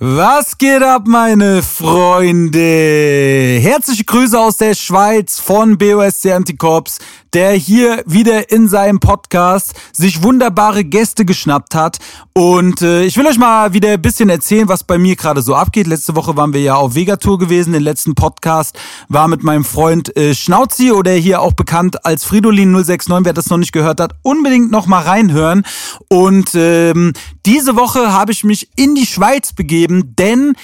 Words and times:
Was 0.00 0.58
geht 0.58 0.82
ab, 0.82 1.02
meine 1.06 1.62
Freunde? 1.62 2.58
Herzliche 3.60 4.02
Grüße 4.02 4.36
aus 4.36 4.56
der 4.56 4.74
Schweiz 4.74 5.38
von 5.38 5.78
BOSC 5.78 6.32
Anticorps, 6.32 6.98
der 7.34 7.52
hier 7.52 8.02
wieder 8.06 8.50
in 8.50 8.68
seinem 8.68 9.00
Podcast 9.00 9.74
sich 9.92 10.22
wunderbare 10.22 10.84
Gäste 10.84 11.24
geschnappt 11.24 11.74
hat. 11.74 11.98
Und 12.32 12.80
äh, 12.82 13.04
ich 13.04 13.16
will 13.16 13.26
euch 13.26 13.38
mal 13.38 13.72
wieder 13.72 13.90
ein 13.92 14.02
bisschen 14.02 14.28
erzählen, 14.28 14.68
was 14.68 14.84
bei 14.84 14.98
mir 14.98 15.16
gerade 15.16 15.42
so 15.42 15.54
abgeht. 15.54 15.88
Letzte 15.88 16.14
Woche 16.14 16.36
waren 16.36 16.52
wir 16.52 16.60
ja 16.60 16.76
auf 16.76 16.94
Vegatour 16.94 17.38
gewesen. 17.38 17.72
Den 17.72 17.82
letzten 17.82 18.14
Podcast 18.14 18.78
war 19.08 19.26
mit 19.26 19.42
meinem 19.42 19.64
Freund 19.64 20.16
äh, 20.16 20.34
Schnauzi 20.34 20.92
oder 20.92 21.12
hier 21.12 21.40
auch 21.40 21.52
bekannt 21.52 22.04
als 22.06 22.24
Fridolin 22.24 22.70
069. 22.72 23.24
Wer 23.24 23.32
das 23.32 23.50
noch 23.50 23.58
nicht 23.58 23.72
gehört 23.72 24.00
hat, 24.00 24.14
unbedingt 24.22 24.70
noch 24.70 24.86
mal 24.86 25.02
reinhören. 25.02 25.64
Und 26.08 26.52
ähm, 26.54 27.12
diese 27.46 27.76
Woche 27.76 28.12
habe 28.12 28.32
ich 28.32 28.44
mich 28.44 28.68
in 28.76 28.94
die 28.94 29.06
Schweiz 29.06 29.52
begeben, 29.52 30.14
denn 30.16 30.54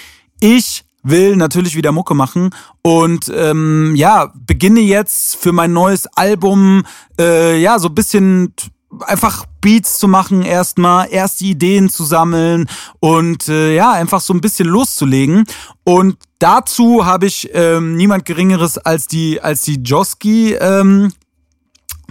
ich 0.40 0.84
will 1.02 1.36
natürlich 1.36 1.76
wieder 1.76 1.92
Mucke 1.92 2.14
machen. 2.14 2.50
Und 2.82 3.30
ähm, 3.34 3.94
ja 3.96 4.32
beginne 4.34 4.80
jetzt 4.80 5.36
für 5.36 5.52
mein 5.52 5.72
neues 5.72 6.06
Album 6.06 6.84
äh, 7.18 7.60
ja 7.60 7.78
so 7.78 7.88
ein 7.88 7.94
bisschen 7.94 8.54
einfach 9.00 9.46
Beats 9.60 9.98
zu 9.98 10.08
machen 10.08 10.42
erstmal, 10.42 11.08
erst 11.10 11.40
die 11.40 11.50
Ideen 11.50 11.90
zu 11.90 12.04
sammeln 12.04 12.68
und 12.98 13.48
äh, 13.48 13.74
ja, 13.74 13.92
einfach 13.92 14.20
so 14.20 14.34
ein 14.34 14.40
bisschen 14.40 14.68
loszulegen. 14.68 15.44
Und 15.84 16.16
dazu 16.38 17.04
habe 17.06 17.26
ich 17.26 17.50
ähm, 17.52 17.96
niemand 17.96 18.24
Geringeres 18.24 18.78
als 18.78 19.06
die, 19.06 19.40
als 19.40 19.62
die 19.62 19.76
Joski 19.76 20.54
ähm, 20.54 21.12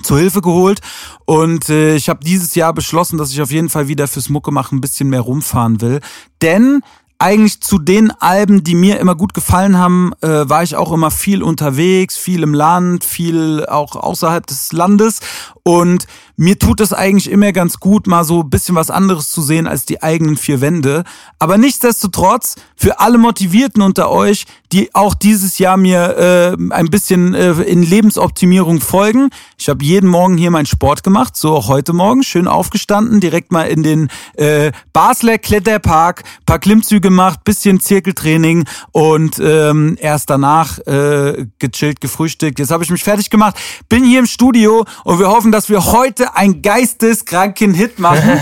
zur 0.03 0.19
Hilfe 0.19 0.41
geholt. 0.41 0.80
Und 1.25 1.69
äh, 1.69 1.95
ich 1.95 2.08
habe 2.08 2.23
dieses 2.23 2.55
Jahr 2.55 2.73
beschlossen, 2.73 3.17
dass 3.17 3.31
ich 3.31 3.41
auf 3.41 3.52
jeden 3.52 3.69
Fall 3.69 3.88
wieder 3.88 4.08
fürs 4.08 4.30
Mucke 4.30 4.52
machen 4.52 4.77
ein 4.77 4.81
bisschen 4.81 5.09
mehr 5.09 5.21
rumfahren 5.21 5.81
will, 5.81 5.99
denn 6.41 6.81
eigentlich 7.20 7.59
zu 7.59 7.78
den 7.78 8.12
Alben, 8.12 8.64
die 8.64 8.76
mir 8.76 9.00
immer 9.00 9.14
gut 9.14 9.34
gefallen 9.34 9.78
haben, 9.78 10.14
äh, 10.22 10.50
war 10.50 10.64
ich 10.64 10.78
auch 10.78 10.94
immer 10.94 11.12
viel 11.12 11.44
unterwegs, 11.44 12.17
viel 12.17 12.44
im 12.44 12.53
Land, 12.53 13.03
viel 13.03 13.66
auch 13.67 13.98
außerhalb 13.98 14.48
des 14.48 14.72
Landes. 14.72 15.20
Und 15.64 16.08
mir 16.40 16.58
tut 16.58 16.80
es 16.80 16.94
eigentlich 16.94 17.30
immer 17.30 17.52
ganz 17.52 17.82
gut, 17.82 18.08
mal 18.08 18.23
so 18.23 18.44
ein 18.44 18.50
bisschen 18.50 18.73
was 18.73 18.90
anderes 18.90 19.30
zu 19.30 19.42
sehen 19.42 19.68
als 19.68 19.84
die 19.84 20.02
eigenen 20.02 20.38
vier 20.38 20.62
Wände. 20.62 21.04
Aber 21.38 21.58
nichtsdestotrotz, 21.58 22.56
für 22.78 23.02
alle 23.02 23.18
Motivierten 23.18 23.82
unter 23.82 24.09
euch, 24.09 24.45
die 24.72 24.95
auch 24.95 25.16
dieses 25.16 25.58
Jahr 25.58 25.76
mir 25.76 26.17
äh, 26.17 26.73
ein 26.73 26.90
bisschen 26.90 27.34
äh, 27.34 27.52
in 27.64 27.84
Lebensoptimierung 27.84 28.80
folgen. 28.80 29.32
Ich 29.58 29.67
habe 29.67 29.84
jeden 29.84 30.10
Morgen 30.10 30.38
hier 30.38 30.50
meinen 30.50 30.66
Sport 30.66 31.04
gemacht, 31.04 31.36
so 31.36 31.56
auch 31.56 31.67
heute 31.67 31.92
Morgen, 31.92 32.23
schön 32.23 32.48
aufgestanden, 32.48 33.20
direkt 33.20 33.52
mal 33.52 33.64
in 33.64 33.84
den 33.84 34.10
äh, 34.36 34.72
Basler 34.94 35.40
Kletterpark, 35.40 36.23
paar 36.45 36.60
Klimmzüge 36.60 37.02
gemacht, 37.02 37.44
bisschen 37.44 37.82
Zirkeltraining 37.82 38.66
und 38.94 39.40
ähm, 39.40 39.98
erst 40.00 40.30
danach 40.30 40.78
äh, 40.88 41.48
gechillt, 41.58 42.00
gefrühstückt. 42.00 42.60
Jetzt 42.60 42.72
habe 42.72 42.84
ich 42.84 42.92
mich 42.92 43.04
fertig 43.04 43.30
gemacht, 43.30 43.58
bin 43.90 44.06
hier 44.06 44.20
im 44.20 44.26
Studio 44.26 44.86
und 45.04 45.20
wir 45.20 45.28
hoffen, 45.28 45.52
dass 45.52 45.67
wir 45.67 45.84
heute 45.92 46.28
ein 46.35 46.61
geisteskranken 46.61 47.73
Hit 47.73 47.99
machen. 47.99 48.30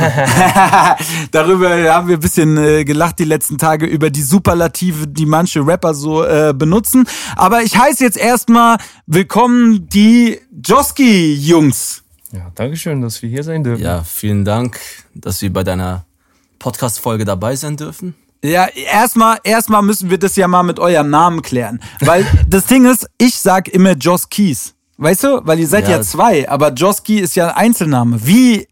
Darüber 1.31 1.69
haben 1.93 2.07
wir 2.07 2.17
ein 2.17 2.19
bisschen 2.19 2.57
äh, 2.57 2.83
gelacht 2.83 3.19
die 3.19 3.25
letzten 3.25 3.57
Tage 3.57 3.85
über 3.85 4.09
die 4.09 4.21
Superlative, 4.21 5.07
die 5.07 5.25
manche 5.25 5.65
Rapper 5.65 5.93
so 5.93 6.23
äh, 6.23 6.53
benutzen. 6.55 7.07
Aber 7.35 7.63
ich 7.63 7.77
heiße 7.77 8.03
jetzt 8.03 8.17
erstmal 8.17 8.77
willkommen 9.05 9.87
die 9.89 10.39
Joski-Jungs. 10.65 12.03
Ja, 12.31 12.51
Dankeschön, 12.55 13.01
dass 13.01 13.21
wir 13.21 13.29
hier 13.29 13.43
sein 13.43 13.63
dürfen. 13.63 13.83
Ja, 13.83 14.03
vielen 14.03 14.43
Dank, 14.43 14.79
dass 15.13 15.41
wir 15.41 15.51
bei 15.51 15.63
deiner 15.63 16.05
Podcast-Folge 16.59 17.25
dabei 17.25 17.55
sein 17.55 17.77
dürfen. 17.77 18.15
Ja, 18.43 18.67
erstmal, 18.67 19.39
erstmal 19.43 19.81
müssen 19.81 20.09
wir 20.09 20.17
das 20.17 20.35
ja 20.35 20.47
mal 20.47 20.63
mit 20.63 20.79
eurem 20.79 21.09
Namen 21.09 21.41
klären. 21.41 21.81
Weil 22.01 22.25
das 22.47 22.65
Ding 22.67 22.85
ist, 22.85 23.07
ich 23.17 23.35
sag 23.37 23.67
immer 23.67 23.93
Joss 23.93 24.29
Keys. 24.29 24.73
Weißt 24.97 25.23
du? 25.23 25.41
Weil 25.45 25.59
ihr 25.59 25.67
seid 25.67 25.85
ja, 25.87 25.97
Ja. 25.97 26.01
zwei, 26.01 26.49
aber 26.49 26.71
Joski 26.73 27.19
ist 27.19 27.35
ja 27.35 27.49
ein 27.49 27.67
Einzelname. 27.67 28.25
Wie 28.25 28.67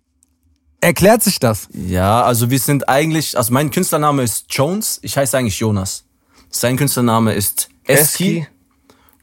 erklärt 0.82 1.24
sich 1.24 1.40
das? 1.40 1.68
Ja, 1.74 2.24
also 2.24 2.50
wir 2.50 2.60
sind 2.60 2.90
eigentlich, 2.90 3.38
also 3.38 3.54
mein 3.54 3.70
Künstlername 3.72 4.24
ist 4.24 4.46
Jones, 4.50 5.00
ich 5.04 5.18
heiße 5.18 5.38
eigentlich 5.38 5.60
Jonas. 5.60 6.04
Sein 6.50 6.78
Künstlername 6.78 7.34
ist 7.34 7.70
Eski. 7.86 8.40
Eski. 8.40 8.48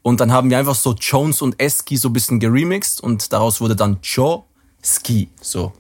Und 0.03 0.21
dann 0.21 0.33
haben 0.33 0.51
wir 0.51 0.59
einfach 0.59 0.75
so 0.75 0.95
Jones 0.95 1.43
und 1.43 1.61
Eski 1.61 1.97
so 1.97 2.09
ein 2.09 2.13
bisschen 2.13 2.41
geremixed 2.41 3.01
und 3.01 3.33
daraus 3.33 3.61
wurde 3.61 3.77
dann 3.77 3.99
Joe 4.03 4.43
Ski. 4.85 5.29
So. 5.41 5.73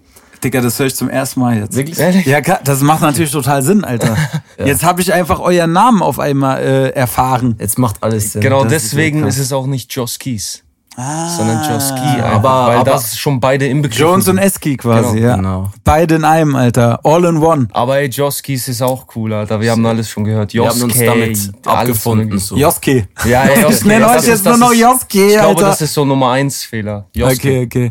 Digga, 0.42 0.60
das 0.60 0.78
höre 0.78 0.86
ich 0.86 0.94
zum 0.96 1.08
ersten 1.08 1.40
Mal 1.40 1.58
jetzt. 1.58 1.76
Wirklich? 1.76 1.98
Ehrlich? 1.98 2.26
Ja, 2.26 2.40
das 2.40 2.80
macht 2.80 3.00
natürlich 3.02 3.30
total 3.30 3.62
Sinn, 3.62 3.84
Alter. 3.84 4.16
Jetzt 4.58 4.82
habe 4.82 5.00
ich 5.00 5.12
einfach 5.12 5.38
euren 5.38 5.72
Namen 5.72 6.02
auf 6.02 6.18
einmal 6.18 6.60
äh, 6.60 6.88
erfahren. 6.90 7.54
Jetzt 7.60 7.78
macht 7.78 8.02
alles 8.02 8.32
Sinn. 8.32 8.40
Genau 8.42 8.64
das 8.64 8.82
ist 8.84 8.92
deswegen 8.92 9.20
ja 9.20 9.26
ist, 9.28 9.36
krass. 9.36 9.44
es 9.46 9.52
auch 9.52 9.66
nicht 9.66 9.92
Joss 9.94 10.18
Keys, 10.18 10.62
Ah. 10.94 11.28
sondern 11.36 11.58
einfach, 11.58 12.26
Aber- 12.32 12.66
weil 12.68 12.76
aber- 12.78 12.90
das 12.90 13.16
schon 13.16 13.40
beide 13.40 13.66
im 13.66 13.80
Begriff 13.80 13.98
Jones 13.98 14.28
und. 14.28 14.36
Eski 14.36 14.76
quasi, 14.76 15.16
Genau, 15.16 15.26
ja. 15.28 15.36
genau. 15.36 15.70
Beide 15.84 16.16
in 16.16 16.24
einem, 16.26 16.54
Alter. 16.54 17.00
All 17.02 17.24
in 17.24 17.38
one. 17.38 17.68
Aber 17.72 17.96
ey, 17.98 18.08
Joss 18.08 18.42
Keys 18.42 18.68
ist 18.68 18.82
auch 18.82 19.06
cool, 19.16 19.32
Alter. 19.32 19.58
Wir 19.60 19.70
haben 19.70 19.86
alles 19.86 20.10
schon 20.10 20.24
gehört. 20.24 20.52
Wir 20.52 20.66
haben 20.68 20.82
uns 20.82 20.92
Joski, 20.94 21.06
damit 21.06 21.52
abgefunden. 21.66 22.38
So. 22.38 22.56
Joski. 22.56 23.06
Ja, 23.24 23.44
ey, 23.44 23.62
Joski, 23.62 23.74
Ich 23.78 23.84
nenne 23.86 24.00
das 24.04 24.10
euch 24.12 24.18
ist- 24.18 24.26
jetzt 24.28 24.44
nur 24.44 24.58
noch 24.58 24.74
Joski, 24.74 25.26
Ich 25.28 25.32
glaube, 25.32 25.48
Alter. 25.48 25.60
das 25.62 25.80
ist 25.80 25.94
so 25.94 26.04
Nummer 26.04 26.32
eins 26.32 26.62
Fehler. 26.64 27.06
Joski. 27.14 27.34
Okay, 27.48 27.64
okay. 27.64 27.90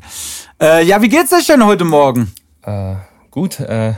Äh, 0.61 0.85
ja, 0.85 1.01
wie 1.01 1.09
geht's 1.09 1.33
euch 1.33 1.47
denn 1.47 1.65
heute 1.65 1.85
Morgen? 1.85 2.31
Äh, 2.63 2.93
gut, 3.31 3.59
äh, 3.61 3.93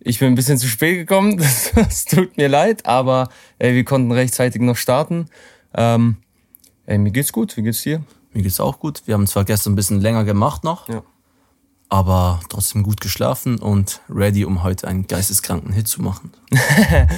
ich 0.00 0.18
bin 0.20 0.28
ein 0.28 0.34
bisschen 0.34 0.56
zu 0.56 0.68
spät 0.68 0.96
gekommen. 0.96 1.36
Das, 1.38 1.70
das 1.74 2.04
tut 2.06 2.36
mir 2.38 2.48
leid, 2.48 2.86
aber 2.86 3.28
ey, 3.58 3.74
wir 3.74 3.84
konnten 3.84 4.10
rechtzeitig 4.10 4.62
noch 4.62 4.76
starten. 4.76 5.26
Ähm, 5.74 6.16
ey, 6.86 6.96
mir 6.96 7.10
geht's 7.10 7.30
gut. 7.30 7.54
Wie 7.58 7.62
geht's 7.62 7.82
dir? 7.82 8.00
Mir 8.38 8.44
geht's 8.44 8.60
auch 8.60 8.78
gut. 8.78 9.02
Wir 9.06 9.14
haben 9.14 9.26
zwar 9.26 9.44
gestern 9.44 9.72
ein 9.72 9.74
bisschen 9.74 10.00
länger 10.00 10.22
gemacht 10.22 10.62
noch, 10.62 10.88
Ja. 10.88 11.02
aber 11.88 12.38
trotzdem 12.48 12.84
gut 12.84 13.00
geschlafen 13.00 13.58
und 13.58 14.00
ready, 14.08 14.44
um 14.44 14.62
heute 14.62 14.86
einen 14.86 15.08
geisteskranken 15.08 15.72
Hit 15.72 15.88
zu 15.88 16.02
machen. 16.02 16.30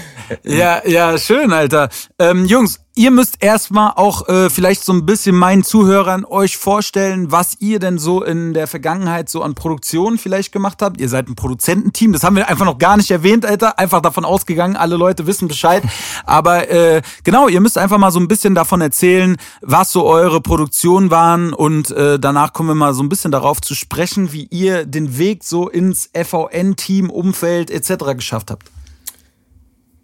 Ja, 0.44 0.81
ja, 0.86 1.19
schön, 1.19 1.53
Alter. 1.53 1.91
Ähm, 2.19 2.47
Jungs, 2.47 2.81
ihr 3.00 3.11
müsst 3.11 3.43
erstmal 3.43 3.94
auch 3.97 4.28
äh, 4.28 4.50
vielleicht 4.50 4.84
so 4.84 4.93
ein 4.93 5.06
bisschen 5.06 5.34
meinen 5.34 5.65
Zuhörern 5.65 6.27
euch 6.27 6.59
vorstellen, 6.59 7.33
was 7.33 7.56
ihr 7.59 7.78
denn 7.78 7.97
so 7.97 8.22
in 8.22 8.53
der 8.53 8.66
Vergangenheit 8.66 9.31
so 9.31 9.41
an 9.43 9.55
Produktionen 9.55 10.19
vielleicht 10.19 10.53
gemacht 10.53 10.83
habt. 10.83 11.00
Ihr 11.00 11.09
seid 11.09 11.27
ein 11.27 11.34
Produzententeam, 11.34 12.12
das 12.12 12.25
haben 12.25 12.37
wir 12.37 12.47
einfach 12.50 12.66
noch 12.66 12.77
gar 12.77 12.99
nicht 12.99 13.11
erwähnt, 13.11 13.47
Alter. 13.47 13.78
Einfach 13.78 14.03
davon 14.03 14.27
ausgegangen, 14.27 14.77
alle 14.77 14.97
Leute 14.97 15.27
wissen 15.27 15.49
Bescheid. 15.49 15.83
Aber 16.27 16.69
äh, 16.71 17.00
genau, 17.25 17.49
ihr 17.49 17.62
müsst 17.62 17.78
einfach 17.78 17.97
mal 17.97 18.11
so 18.11 18.21
ein 18.21 18.28
bisschen 18.28 18.55
davon 18.55 18.83
erzählen, 18.83 19.38
was 19.62 19.93
so 19.93 20.05
eure 20.05 20.43
Produktionen 20.43 21.11
waren 21.11 21.55
und 21.55 21.91
äh, 21.93 22.19
danach 22.19 22.53
kommen 22.53 22.69
wir 22.69 22.75
mal 22.75 22.93
so 22.93 23.03
ein 23.03 23.09
bisschen 23.09 23.32
darauf 23.32 23.62
zu 23.62 23.75
sprechen, 23.75 24.31
wie 24.32 24.47
ihr 24.50 24.84
den 24.84 25.17
Weg 25.17 25.43
so 25.43 25.71
ins 25.71 26.11
FVN-Team, 26.12 27.09
Umfeld 27.09 27.71
etc. 27.71 28.15
geschafft 28.15 28.50
habt. 28.50 28.71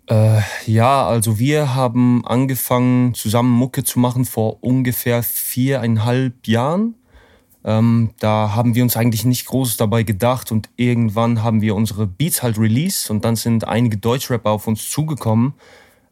Äh, 0.09 0.41
ja, 0.67 1.07
also 1.07 1.39
wir 1.39 1.75
haben 1.75 2.25
angefangen, 2.25 3.15
zusammen 3.15 3.51
Mucke 3.51 3.83
zu 3.83 3.99
machen 3.99 4.25
vor 4.25 4.63
ungefähr 4.63 5.23
viereinhalb 5.23 6.47
Jahren. 6.47 6.95
Ähm, 7.65 8.11
da 8.21 8.55
haben 8.55 8.77
wir 8.77 8.85
uns 8.85 8.97
eigentlich 8.97 9.25
nicht 9.25 9.47
groß 9.47 9.77
dabei 9.77 10.05
gedacht 10.05 10.53
und 10.53 10.69
irgendwann 10.77 11.43
haben 11.43 11.61
wir 11.61 11.75
unsere 11.75 12.07
Beats 12.07 12.45
halt 12.45 12.59
released 12.59 13.11
und 13.11 13.25
dann 13.25 13.35
sind 13.35 13.67
einige 13.67 13.97
Deutschrapper 13.97 14.51
auf 14.51 14.69
uns 14.69 14.89
zugekommen. 14.89 15.55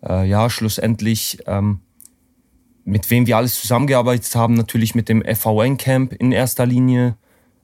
Äh, 0.04 0.28
ja, 0.28 0.50
schlussendlich, 0.50 1.38
ähm, 1.46 1.78
mit 2.84 3.08
wem 3.10 3.28
wir 3.28 3.36
alles 3.36 3.60
zusammengearbeitet 3.60 4.34
haben, 4.34 4.54
natürlich 4.54 4.96
mit 4.96 5.08
dem 5.08 5.22
FVN 5.22 5.76
Camp 5.78 6.12
in 6.12 6.32
erster 6.32 6.66
Linie. 6.66 7.16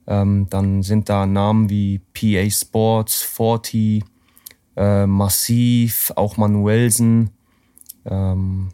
Ähm, 0.07 0.47
dann 0.49 0.81
sind 0.81 1.09
da 1.09 1.25
Namen 1.25 1.69
wie 1.69 1.99
PA 2.13 2.49
Sports, 2.49 3.21
40, 3.21 4.03
äh, 4.75 5.05
Massiv, 5.05 6.11
auch 6.15 6.37
Manuelsen, 6.37 7.31
ähm, 8.05 8.69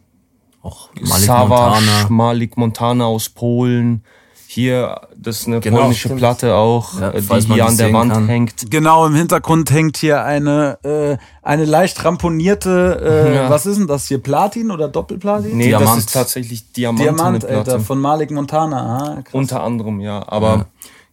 Auch 0.62 0.88
Malik 0.94 1.06
Savage, 1.26 1.80
Montana. 1.80 2.06
Malik 2.08 2.56
Montana 2.56 3.04
aus 3.06 3.28
Polen. 3.28 4.02
Hier, 4.50 5.02
das 5.14 5.40
ist 5.40 5.46
eine 5.46 5.60
Genau, 5.60 5.80
polnische 5.80 6.08
stimmt. 6.08 6.20
Platte 6.20 6.54
auch, 6.54 6.98
Ja, 6.98 7.10
äh, 7.10 7.20
die 7.20 7.52
hier 7.52 7.66
an 7.66 7.76
der 7.76 7.92
Wand 7.92 8.12
kann. 8.14 8.26
hängt. 8.28 8.70
Genau, 8.70 9.04
im 9.06 9.14
Hintergrund 9.14 9.70
hängt 9.70 9.98
hier 9.98 10.24
eine, 10.24 10.78
äh, 10.84 11.18
eine 11.42 11.66
leicht 11.66 12.02
ramponierte, 12.02 13.26
äh, 13.30 13.34
Ja. 13.36 13.50
was 13.50 13.66
ist 13.66 13.76
denn 13.78 13.86
das 13.86 14.08
hier, 14.08 14.22
Platin 14.22 14.70
oder 14.70 14.88
Doppelplatin? 14.88 15.54
Nee, 15.54 15.66
Diamant. 15.68 15.90
das 15.90 15.98
ist 15.98 16.12
tatsächlich 16.14 16.72
Diamant, 16.72 17.02
Diamant. 17.02 17.44
Alter, 17.44 17.78
von 17.80 18.00
Malik 18.00 18.30
Montana. 18.30 18.96
Ah, 19.18 19.22
krass. 19.22 19.34
Unter 19.34 19.62
anderem, 19.62 20.00
ja. 20.00 20.26
Aber 20.26 20.64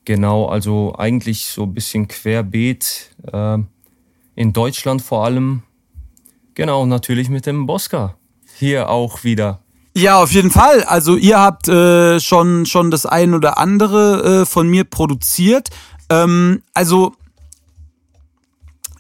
genau, 0.05 0.45
also 0.45 0.95
eigentlich 0.97 1.47
so 1.47 1.63
ein 1.63 1.73
bisschen 1.73 2.07
querbeet. 2.07 3.11
Äh, 3.33 3.57
in 4.35 4.53
Deutschland 4.53 5.01
vor 5.01 5.25
allem. 5.25 5.63
Genau, 6.53 6.85
natürlich 6.85 7.29
mit 7.29 7.45
dem 7.45 7.65
Bosca. 7.65 8.15
Hier 8.57 8.89
auch 8.89 9.23
wieder. 9.23 9.61
Ja, 9.97 10.21
auf 10.21 10.31
jeden 10.31 10.51
Fall. 10.51 10.83
Also 10.83 11.15
ihr 11.15 11.39
habt 11.39 11.67
äh, 11.67 12.19
schon, 12.19 12.65
schon 12.65 12.91
das 12.91 13.05
ein 13.05 13.33
oder 13.33 13.57
andere 13.57 14.41
äh, 14.41 14.45
von 14.45 14.67
mir 14.67 14.83
produziert. 14.83 15.69
Ähm, 16.09 16.61
also 16.73 17.13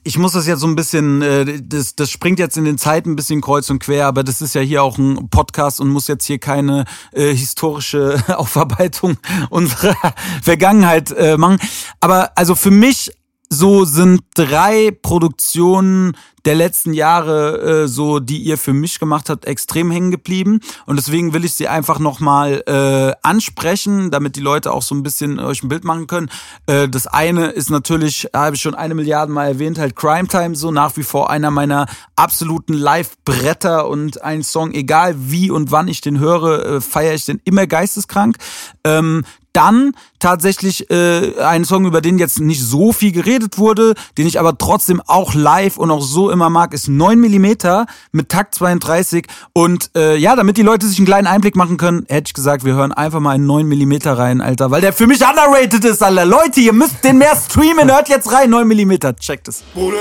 ich 0.07 0.19
muss 0.19 0.33
das 0.33 0.45
jetzt 0.45 0.59
so 0.59 0.67
ein 0.67 0.75
bisschen, 0.75 1.21
äh, 1.21 1.61
das, 1.61 1.95
das 1.95 2.11
springt 2.11 2.37
jetzt 2.37 2.57
in 2.57 2.63
den 2.63 2.77
Zeiten 2.77 3.11
ein 3.11 3.15
bisschen 3.15 3.41
kreuz 3.41 3.69
und 3.71 3.79
quer, 3.79 4.05
aber 4.05 4.23
das 4.23 4.41
ist 4.41 4.53
ja 4.53 4.61
hier 4.61 4.83
auch 4.83 4.97
ein 4.99 5.29
Podcast 5.29 5.81
und 5.81 5.89
muss 5.89 6.07
jetzt 6.07 6.25
hier 6.25 6.37
keine 6.37 6.85
äh, 7.11 7.33
historische 7.33 8.23
Aufarbeitung 8.37 9.17
unserer 9.49 9.95
Vergangenheit 10.43 11.11
äh, 11.11 11.37
machen. 11.37 11.57
Aber 11.99 12.37
also 12.37 12.53
für 12.53 12.71
mich 12.71 13.11
so 13.49 13.85
sind 13.85 14.21
drei 14.35 14.91
Produktionen 15.01 16.15
der 16.45 16.55
letzten 16.55 16.93
Jahre, 16.93 17.83
äh, 17.83 17.87
so 17.87 18.19
die 18.19 18.37
ihr 18.37 18.57
für 18.57 18.73
mich 18.73 18.99
gemacht 18.99 19.29
habt, 19.29 19.45
extrem 19.45 19.89
hängen 19.89 20.11
geblieben. 20.11 20.59
Und 20.85 20.97
deswegen 20.97 21.33
will 21.33 21.43
ich 21.43 21.53
sie 21.53 21.67
einfach 21.67 21.99
nochmal 21.99 22.63
äh, 22.67 23.13
ansprechen, 23.27 24.11
damit 24.11 24.35
die 24.35 24.41
Leute 24.41 24.71
auch 24.71 24.83
so 24.83 24.93
ein 24.93 25.03
bisschen 25.03 25.39
euch 25.39 25.63
ein 25.63 25.69
Bild 25.69 25.83
machen 25.83 26.07
können. 26.07 26.29
Äh, 26.67 26.87
das 26.87 27.07
eine 27.07 27.47
ist 27.47 27.69
natürlich, 27.69 28.29
habe 28.33 28.55
ich 28.55 28.61
schon 28.61 28.75
eine 28.75 28.93
Milliarde 28.93 29.31
Mal 29.31 29.47
erwähnt, 29.47 29.79
halt 29.79 29.95
Crime 29.95 30.27
Time, 30.27 30.55
so 30.55 30.71
nach 30.71 30.95
wie 30.97 31.03
vor 31.03 31.29
einer 31.29 31.49
meiner 31.49 31.87
absoluten 32.15 32.73
Live-Bretter 32.73 33.87
und 33.87 34.21
ein 34.21 34.43
Song, 34.43 34.71
egal 34.71 35.15
wie 35.17 35.49
und 35.49 35.71
wann 35.71 35.87
ich 35.87 36.01
den 36.01 36.19
höre, 36.19 36.65
äh, 36.65 36.81
feiere 36.81 37.15
ich 37.15 37.25
den 37.25 37.41
immer 37.43 37.65
geisteskrank. 37.65 38.37
Ähm, 38.83 39.23
dann 39.55 39.95
tatsächlich 40.19 40.89
äh, 40.89 41.37
einen 41.39 41.65
Song, 41.65 41.85
über 41.85 42.01
den 42.01 42.17
jetzt 42.17 42.39
nicht 42.39 42.61
so 42.61 42.91
viel 42.91 43.11
geredet 43.11 43.57
wurde, 43.57 43.93
den 44.17 44.27
ich 44.27 44.39
aber 44.39 44.57
trotzdem 44.57 45.01
auch 45.05 45.33
live 45.33 45.77
und 45.77 45.91
auch 45.91 46.01
so 46.01 46.29
immer 46.29 46.49
mag, 46.49 46.73
ist 46.73 46.87
9 46.87 47.19
mm 47.19 47.85
mit 48.11 48.29
Takt 48.29 48.55
32. 48.55 49.25
Und 49.53 49.91
äh, 49.95 50.17
ja, 50.17 50.35
damit 50.35 50.57
die 50.57 50.63
Leute 50.63 50.87
sich 50.87 50.97
einen 50.97 51.07
kleinen 51.07 51.27
Einblick 51.27 51.55
machen 51.55 51.77
können, 51.77 52.05
hätte 52.07 52.29
ich 52.29 52.33
gesagt, 52.33 52.65
wir 52.65 52.73
hören 52.73 52.91
einfach 52.91 53.19
mal 53.19 53.35
in 53.35 53.45
9 53.45 53.67
mm 53.67 53.93
rein, 54.05 54.41
Alter, 54.41 54.71
weil 54.71 54.81
der 54.81 54.93
für 54.93 55.07
mich 55.07 55.21
underrated 55.21 55.85
ist, 55.85 56.03
Alter. 56.03 56.25
Leute, 56.25 56.59
ihr 56.59 56.73
müsst 56.73 57.03
den 57.03 57.17
mehr 57.17 57.35
streamen, 57.35 57.91
hört 57.91 58.09
jetzt 58.09 58.31
rein, 58.31 58.49
9 58.49 58.67
mm, 58.67 58.93
checkt 59.19 59.47
es. 59.47 59.63
Bruder, 59.73 59.97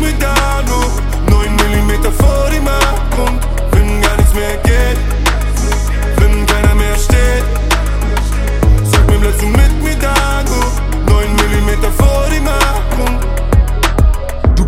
mit 0.00 0.22
da, 0.22 0.62
du? 0.66 1.30
9 1.30 1.54
mm 1.54 2.02
vor 2.18 2.50
dem 2.50 2.66
Abgrund, 2.66 3.40
wenn 4.34 4.62
gar 4.62 4.69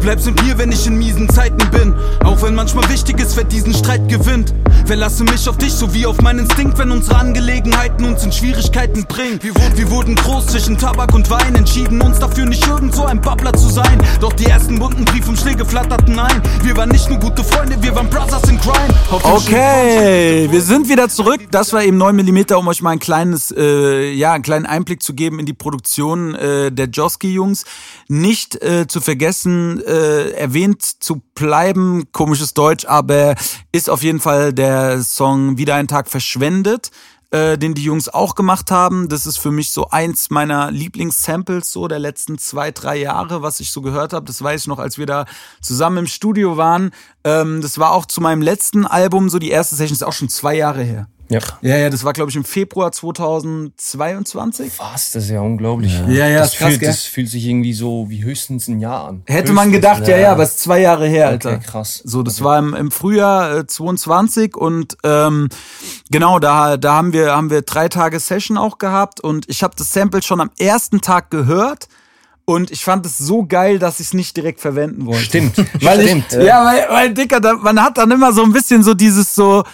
bleibst 0.03 0.27
mit 0.27 0.43
mir, 0.43 0.59
wenn 0.59 0.73
ich 0.73 0.87
in 0.87 0.99
miesen 0.99 1.29
Zeiten 1.29 1.71
bin. 1.71 1.95
Auch 2.25 2.43
wenn 2.43 2.55
manchmal 2.55 2.89
wichtig 2.91 3.21
ist, 3.21 3.37
wer 3.37 3.45
diesen 3.45 3.73
Streit 3.73 4.09
gewinnt. 4.09 4.53
Verlasse 4.85 5.23
mich 5.25 5.49
auf 5.49 5.57
dich 5.59 5.73
sowie 5.73 6.07
auf 6.07 6.21
meinen 6.21 6.41
Instinkt, 6.41 6.77
wenn 6.77 6.91
unsere 6.91 7.17
Angelegenheiten 7.17 8.05
uns 8.05 8.25
in 8.25 8.33
Schwierigkeiten 8.33 9.05
bringen. 9.05 9.39
Wir, 9.43 9.55
wir 9.55 9.91
wurden 9.91 10.17
groß 10.17 10.49
zwischen 10.49 10.77
Tabak 10.77 11.15
und 11.15 11.31
Wein, 11.31 11.55
entschieden 11.55 12.01
uns 12.01 12.19
dafür 12.19 12.47
nicht 12.47 12.67
irgend 12.67 12.95
so 12.95 13.05
ein 13.05 13.21
Babbler 13.21 13.53
zu 13.53 13.69
sein. 13.69 14.03
Doch 14.21 14.33
die 14.33 14.47
ersten 14.47 14.79
bunten 14.79 15.05
Briefumschläge 15.05 15.65
flatterten 15.65 16.19
ein. 16.19 16.43
Wir 16.63 16.77
waren 16.77 16.89
nicht 16.89 17.09
nur 17.09 17.21
gute 17.21 17.45
Freunde, 17.45 17.81
wir 17.81 17.95
waren 17.95 18.11
Brothers 18.11 18.49
in 18.49 18.61
Crime. 18.61 18.95
Okay, 19.11 20.49
wir 20.51 20.61
sind 20.63 20.89
wieder 20.89 21.09
zurück. 21.09 21.41
Das 21.53 21.73
war 21.73 21.85
eben 21.85 21.97
9 21.97 22.17
mm, 22.17 22.55
um 22.57 22.67
euch 22.67 22.83
mal 22.83 22.91
ein 22.91 22.99
kleines, 22.99 23.55
äh, 23.57 24.11
ja, 24.11 24.33
einen 24.33 24.43
kleinen 24.43 24.67
Einblick 24.67 25.03
zu 25.03 25.15
geben 25.15 25.39
in 25.39 25.47
die 25.47 25.55
Produktion 25.55 26.35
äh, 26.35 26.73
der 26.73 26.87
Joski-Jungs. 26.87 27.65
Nicht 28.09 28.61
äh, 28.63 28.87
zu 28.89 29.01
vergessen, 29.01 29.81
äh, 29.93 30.31
erwähnt 30.33 30.83
zu 30.83 31.23
bleiben, 31.35 32.05
komisches 32.13 32.55
Deutsch, 32.55 32.87
aber 32.87 33.35
ist 33.71 33.91
auf 33.91 34.03
jeden 34.03 34.21
Fall 34.21 34.53
der 34.53 35.03
Song 35.03 35.59
Wieder 35.59 35.75
ein 35.75 35.89
Tag 35.89 36.09
verschwendet 36.09 36.91
äh, 37.33 37.57
den 37.59 37.75
die 37.75 37.83
Jungs 37.83 38.09
auch 38.09 38.35
gemacht 38.35 38.71
haben. 38.71 39.09
Das 39.09 39.27
ist 39.27 39.39
für 39.39 39.51
mich 39.51 39.73
so 39.73 39.89
eins 39.89 40.31
meiner 40.31 40.71
Lieblingssamples 40.71 41.73
so 41.73 41.89
der 41.89 41.99
letzten 41.99 42.39
zwei, 42.39 42.71
drei 42.71 42.97
Jahre, 42.97 43.43
was 43.43 43.59
ich 43.59 43.73
so 43.73 43.81
gehört 43.81 44.13
habe. 44.13 44.27
Das 44.27 44.43
weiß 44.43 44.63
ich 44.63 44.67
noch, 44.69 44.79
als 44.79 44.99
wir 44.99 45.07
da 45.07 45.25
zusammen 45.61 45.99
im 45.99 46.07
Studio 46.07 46.57
waren. 46.57 46.91
Ähm, 47.25 47.61
das 47.63 47.79
war 47.79 47.93
auch 47.93 48.07
zu 48.07 48.21
meinem 48.21 48.43
letzten 48.43 48.87
Album, 48.87 49.31
so 49.31 49.39
die 49.39 49.51
erste 49.51 49.75
Session 49.75 49.95
ist 49.95 50.05
auch 50.05 50.13
schon 50.13 50.29
zwei 50.29 50.55
Jahre 50.55 50.83
her. 50.83 51.09
Ja. 51.29 51.41
Ja, 51.63 51.77
ja, 51.77 51.91
das 51.91 52.05
war, 52.05 52.13
glaube 52.13 52.31
ich, 52.31 52.37
im 52.37 52.45
Februar 52.45 52.93
2022. 52.93 54.73
Was? 54.79 55.13
Das 55.13 55.25
ist 55.25 55.31
ja 55.31 55.41
unglaublich. 55.41 55.99
Ja, 56.09 56.27
ja, 56.27 56.39
das, 56.41 56.53
ist 56.53 56.59
krass, 56.59 56.69
fühlt, 56.69 56.81
gell? 56.81 56.89
das 56.89 57.03
fühlt 57.05 57.29
sich 57.31 57.47
irgendwie 57.47 57.73
so 57.73 58.11
wie 58.11 58.23
höchstens 58.23 58.69
ein 58.69 58.81
Jahr 58.81 59.09
an. 59.09 59.23
Hätte 59.27 59.53
man 59.53 59.69
Höchstens, 59.69 59.91
gedacht, 59.91 60.09
ja, 60.09 60.19
ja, 60.19 60.33
aber 60.33 60.43
es 60.43 60.51
ist 60.51 60.61
zwei 60.61 60.81
Jahre 60.81 61.07
her, 61.07 61.29
Alter. 61.29 61.53
Okay, 61.53 61.65
krass. 61.65 62.03
So, 62.05 62.23
das 62.23 62.43
war 62.45 62.59
im, 62.59 62.75
im 62.75 62.91
Frühjahr 62.91 63.59
äh, 63.59 63.67
22 63.67 64.57
und 64.57 64.97
ähm, 65.05 65.49
genau, 66.11 66.39
da, 66.39 66.77
da 66.77 66.95
haben 66.95 67.13
wir 67.13 67.33
haben 67.33 67.51
wir 67.51 67.63
drei 67.63 67.89
Tage 67.89 68.21
Session 68.21 68.59
auch 68.59 68.79
gehabt 68.79 69.21
und 69.21 69.49
ich 69.49 69.63
habe 69.63 69.75
das 69.77 69.93
Sample 69.93 70.23
schon 70.23 70.41
am 70.41 70.51
ersten 70.59 71.01
Tag 71.01 71.31
gehört 71.31 71.89
und 72.45 72.71
ich 72.71 72.85
fand 72.85 73.07
es 73.07 73.19
so 73.19 73.47
geil, 73.47 73.79
dass 73.79 74.01
ich 74.01 74.09
es 74.09 74.15
nicht 74.15 74.37
direkt 74.37 74.61
verwenden 74.61 75.07
wollte. 75.07 75.25
Stimmt, 75.25 75.57
weil 75.81 76.03
stimmt. 76.03 76.27
Ich, 76.33 76.43
ja, 76.43 76.65
weil, 76.65 76.87
weil 76.91 77.15
Dicker, 77.15 77.41
da, 77.41 77.55
man 77.55 77.81
hat 77.81 77.99
dann 77.99 78.11
immer 78.11 78.33
so 78.33 78.43
ein 78.43 78.53
bisschen 78.53 78.83
so 78.83 78.95
dieses 78.95 79.35
so, 79.35 79.65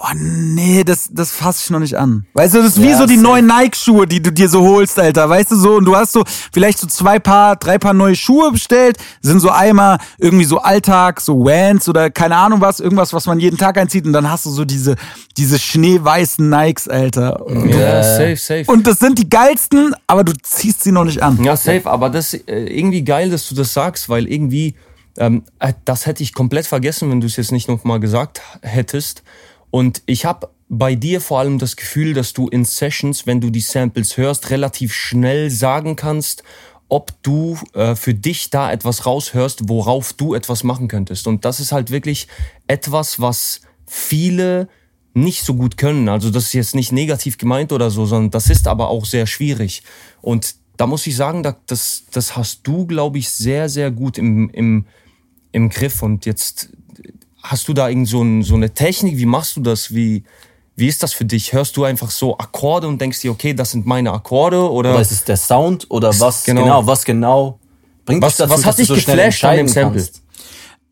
oh 0.00 0.14
nee, 0.14 0.84
das, 0.84 1.08
das 1.12 1.32
fasse 1.32 1.62
ich 1.64 1.70
noch 1.70 1.80
nicht 1.80 1.96
an. 1.96 2.24
Weißt 2.34 2.54
du, 2.54 2.58
das 2.58 2.76
ist 2.76 2.82
wie 2.82 2.88
Ja, 2.90 2.98
so 2.98 3.04
die 3.06 3.16
safe. 3.16 3.26
neuen 3.26 3.46
Nike-Schuhe, 3.46 4.06
die 4.06 4.22
du 4.22 4.30
dir 4.32 4.48
so 4.48 4.60
holst, 4.62 4.98
Alter. 4.98 5.28
Weißt 5.28 5.50
du 5.50 5.56
so, 5.56 5.74
und 5.76 5.84
du 5.86 5.96
hast 5.96 6.12
so 6.12 6.22
vielleicht 6.52 6.78
so 6.78 6.86
zwei 6.86 7.18
Paar, 7.18 7.56
drei 7.56 7.78
Paar 7.78 7.94
neue 7.94 8.14
Schuhe 8.14 8.52
bestellt, 8.52 8.96
sind 9.22 9.40
so 9.40 9.50
einmal 9.50 9.98
irgendwie 10.18 10.44
so 10.44 10.58
Alltag, 10.58 11.20
so 11.20 11.44
Vans 11.44 11.88
oder 11.88 12.10
keine 12.10 12.36
Ahnung 12.36 12.60
was, 12.60 12.78
irgendwas, 12.80 13.12
was 13.12 13.26
man 13.26 13.40
jeden 13.40 13.58
Tag 13.58 13.76
einzieht 13.76 14.06
und 14.06 14.12
dann 14.12 14.30
hast 14.30 14.46
du 14.46 14.50
so 14.50 14.64
diese, 14.64 14.94
diese 15.36 15.58
schneeweißen 15.58 16.48
Nikes, 16.48 16.86
Alter. 16.88 17.44
Und, 17.44 17.68
Ja, 17.70 18.02
safe, 18.02 18.36
safe. 18.36 18.64
und 18.68 18.86
das 18.86 19.00
sind 19.00 19.18
die 19.18 19.28
geilsten, 19.28 19.94
aber 20.06 20.22
du 20.22 20.32
ziehst 20.42 20.84
sie 20.84 20.92
noch 20.92 21.04
nicht 21.04 21.22
an. 21.22 21.42
Ja, 21.42 21.56
safe, 21.56 21.82
aber 21.90 22.08
das 22.08 22.34
ist 22.34 22.48
äh, 22.48 22.66
irgendwie 22.66 23.02
geil, 23.02 23.30
dass 23.30 23.48
du 23.48 23.54
das 23.56 23.72
sagst, 23.74 24.08
weil 24.08 24.28
irgendwie, 24.28 24.76
ähm, 25.16 25.42
äh, 25.58 25.72
das 25.84 26.06
hätte 26.06 26.22
ich 26.22 26.32
komplett 26.34 26.66
vergessen, 26.66 27.10
wenn 27.10 27.20
du 27.20 27.26
es 27.26 27.34
jetzt 27.36 27.50
nicht 27.50 27.68
noch 27.68 27.82
mal 27.82 27.98
gesagt 27.98 28.40
hättest. 28.62 29.22
Und 29.70 30.02
ich 30.06 30.24
habe 30.24 30.48
bei 30.68 30.94
dir 30.94 31.20
vor 31.20 31.38
allem 31.40 31.58
das 31.58 31.76
Gefühl, 31.76 32.14
dass 32.14 32.32
du 32.32 32.48
in 32.48 32.64
Sessions, 32.64 33.26
wenn 33.26 33.40
du 33.40 33.50
die 33.50 33.60
Samples 33.60 34.16
hörst, 34.16 34.50
relativ 34.50 34.92
schnell 34.92 35.50
sagen 35.50 35.96
kannst, 35.96 36.42
ob 36.90 37.12
du 37.22 37.58
äh, 37.74 37.94
für 37.94 38.14
dich 38.14 38.50
da 38.50 38.72
etwas 38.72 39.04
raushörst, 39.04 39.68
worauf 39.68 40.12
du 40.14 40.34
etwas 40.34 40.64
machen 40.64 40.88
könntest. 40.88 41.26
Und 41.26 41.44
das 41.44 41.60
ist 41.60 41.72
halt 41.72 41.90
wirklich 41.90 42.28
etwas, 42.66 43.20
was 43.20 43.60
viele 43.86 44.68
nicht 45.14 45.42
so 45.42 45.54
gut 45.54 45.76
können. 45.76 46.08
Also 46.08 46.30
das 46.30 46.44
ist 46.44 46.52
jetzt 46.54 46.74
nicht 46.74 46.92
negativ 46.92 47.38
gemeint 47.38 47.72
oder 47.72 47.90
so, 47.90 48.06
sondern 48.06 48.30
das 48.30 48.48
ist 48.48 48.68
aber 48.68 48.88
auch 48.88 49.04
sehr 49.04 49.26
schwierig. 49.26 49.82
Und 50.22 50.54
da 50.76 50.86
muss 50.86 51.06
ich 51.06 51.16
sagen, 51.16 51.42
da- 51.42 51.56
das, 51.66 52.04
das 52.12 52.36
hast 52.36 52.66
du, 52.66 52.86
glaube 52.86 53.18
ich, 53.18 53.28
sehr, 53.30 53.68
sehr 53.68 53.90
gut 53.90 54.16
im, 54.16 54.48
im, 54.50 54.86
im 55.52 55.68
Griff. 55.70 56.02
Und 56.02 56.24
jetzt 56.24 56.70
hast 57.42 57.68
du 57.68 57.72
da 57.74 57.88
irgend 57.88 58.08
so, 58.08 58.22
ein, 58.22 58.42
so 58.42 58.54
eine 58.54 58.72
Technik, 58.74 59.16
wie 59.16 59.26
machst 59.26 59.56
du 59.56 59.60
das? 59.60 59.94
Wie, 59.94 60.24
wie 60.76 60.86
ist 60.88 61.02
das 61.02 61.12
für 61.12 61.24
dich? 61.24 61.52
Hörst 61.52 61.76
du 61.76 61.84
einfach 61.84 62.10
so 62.10 62.36
Akkorde 62.38 62.86
und 62.88 63.00
denkst 63.00 63.20
dir, 63.20 63.30
okay, 63.30 63.54
das 63.54 63.70
sind 63.72 63.86
meine 63.86 64.12
Akkorde? 64.12 64.70
Oder, 64.70 64.90
Oder 64.92 65.00
ist 65.00 65.12
es 65.12 65.24
der 65.24 65.36
Sound 65.36 65.86
oder 65.90 66.08
was 66.20 66.44
Genau. 66.44 66.62
genau, 66.62 66.86
was 66.86 67.04
genau 67.04 67.58
bringt 68.04 68.22
Was- 68.22 68.36
dich 68.36 68.46
dazu, 68.46 68.52
was 68.58 68.64
hat 68.64 68.78
dich 68.78 68.86
so 68.88 68.96
schnell 68.96 69.16
geflasht 69.16 69.44
an 69.44 69.56
dem 69.56 69.68
Sample? 69.68 70.00
kannst? 70.00 70.22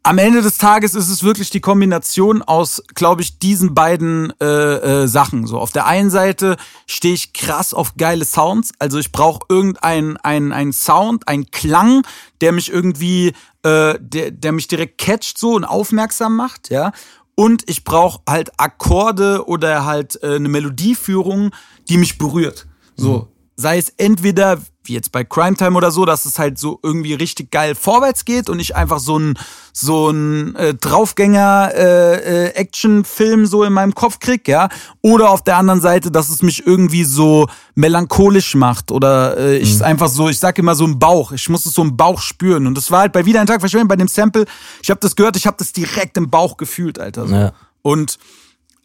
Am 0.07 0.19
Ende 0.19 0.41
des 0.41 0.57
Tages 0.57 0.95
ist 0.95 1.09
es 1.09 1.25
wirklich 1.25 1.51
die 1.51 1.61
Kombination 1.61 2.41
aus, 2.41 2.81
glaube 2.95 3.23
ich, 3.23 3.41
diesen 3.41 3.75
beiden 3.75 4.33
äh, 4.41 4.45
äh, 4.45 5.09
Sachen. 5.09 5.49
So 5.49 5.59
auf 5.59 5.73
der 5.73 5.87
einen 5.87 6.11
Seite 6.11 6.57
stehe 6.87 7.15
ich 7.15 7.33
krass 7.33 7.75
auf 7.75 7.97
geile 7.97 8.25
Sounds, 8.25 8.71
also 8.79 9.01
ich 9.01 9.11
brauche 9.11 9.41
irgendeinen 9.49 10.17
ein, 10.19 10.53
ein 10.53 10.73
Sound, 10.73 11.27
einen 11.27 11.51
Klang, 11.51 12.07
der 12.41 12.53
mich 12.53 12.71
irgendwie, 12.71 13.33
äh, 13.65 13.99
der, 13.99 14.31
der 14.31 14.53
mich 14.53 14.69
direkt 14.69 14.99
catcht 14.99 15.39
so 15.39 15.55
und 15.55 15.65
aufmerksam 15.65 16.37
macht, 16.37 16.71
ja. 16.71 16.93
Und 17.35 17.69
ich 17.69 17.83
brauche 17.83 18.21
halt 18.29 18.61
Akkorde 18.61 19.47
oder 19.49 19.85
halt 19.85 20.23
äh, 20.23 20.37
eine 20.37 20.49
Melodieführung, 20.49 21.51
die 21.89 21.99
mich 21.99 22.17
berührt. 22.17 22.67
So, 22.95 23.29
sei 23.57 23.77
es 23.79 23.91
entweder 23.97 24.61
wie 24.87 24.95
jetzt 24.95 25.13
bei 25.13 25.25
Crime 25.25 25.57
Time 25.57 25.77
oder 25.77 25.91
so, 25.91 26.05
dass 26.05 26.25
es 26.25 26.39
halt 26.39 26.59
so 26.59 26.79
irgendwie 26.83 27.15
richtig 27.15 27.51
geil 27.51 27.75
vorwärts 27.75 28.25
geht 28.25 28.49
und 28.49 28.61
ich 28.61 28.77
einfach 28.77 28.99
so 28.99 29.19
ein 29.19 29.39
so 29.73 30.09
ein 30.11 30.55
äh, 30.57 30.75
Draufgänger 30.75 31.71
äh, 31.75 32.47
äh, 32.47 32.49
Actionfilm 32.55 33.47
so 33.47 33.63
in 33.63 33.73
meinem 33.73 33.95
Kopf 33.95 34.19
krieg, 34.21 34.49
ja, 34.49 34.69
oder 35.03 35.31
auf 35.31 35.45
der 35.45 35.59
anderen 35.59 35.81
Seite, 35.81 36.11
dass 36.11 36.31
es 36.31 36.43
mich 36.43 36.67
irgendwie 36.67 37.05
so 37.05 37.47
melancholisch 37.75 38.55
macht 38.55 38.91
oder 38.91 39.37
äh, 39.37 39.59
ich 39.59 39.73
es 39.73 39.83
einfach 39.83 40.09
so, 40.09 40.29
ich 40.29 40.39
sag 40.39 40.59
immer 40.59 40.75
so 40.75 40.85
im 40.85 40.99
Bauch, 40.99 41.33
ich 41.33 41.49
muss 41.49 41.67
es 41.67 41.75
so 41.75 41.83
im 41.83 41.97
Bauch 41.97 42.21
spüren 42.21 42.67
und 42.67 42.75
das 42.77 42.91
war 42.91 43.01
halt 43.01 43.13
bei 43.13 43.27
wieder 43.27 43.41
ein 43.41 43.47
Tag 43.47 43.61
verschwunden 43.61 43.89
bei 43.89 43.97
dem 43.97 44.09
Sample, 44.09 44.47
ich 44.83 44.91
habe 44.91 45.01
das 45.01 45.15
gehört, 45.15 45.37
ich 45.37 45.47
habe 45.47 45.57
das 45.59 45.73
direkt 45.73 46.17
im 46.17 46.31
Bauch 46.31 46.57
gefühlt, 46.57 46.99
Alter. 46.99 47.27
So. 47.27 47.35
Ja. 47.35 47.53
Und 47.83 48.19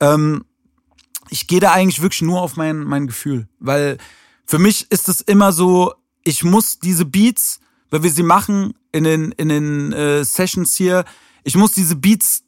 ähm, 0.02 0.44
ich 1.32 1.48
gehe 1.48 1.62
da 1.62 1.72
eigentlich 1.72 2.02
wirklich 2.02 2.22
nur 2.22 2.42
auf 2.42 2.58
mein, 2.58 2.84
mein 2.84 3.08
Gefühl. 3.08 3.48
Weil 3.60 3.98
für 4.52 4.60
mich 4.60 4.92
ist 4.92 5.08
es 5.08 5.22
immer 5.22 5.54
so, 5.54 5.94
ich 6.26 6.44
muss 6.44 6.78
diese 6.78 7.06
Beats, 7.06 7.62
weil 7.90 8.04
wir 8.04 8.12
sie 8.12 8.22
machen 8.22 8.74
in 8.92 9.06
den, 9.06 9.32
in 9.32 9.48
den 9.48 9.94
äh, 9.94 10.26
Sessions 10.26 10.76
hier, 10.76 11.06
ich 11.46 11.56
muss 11.56 11.72
diese 11.72 11.96
Beats 11.96 12.44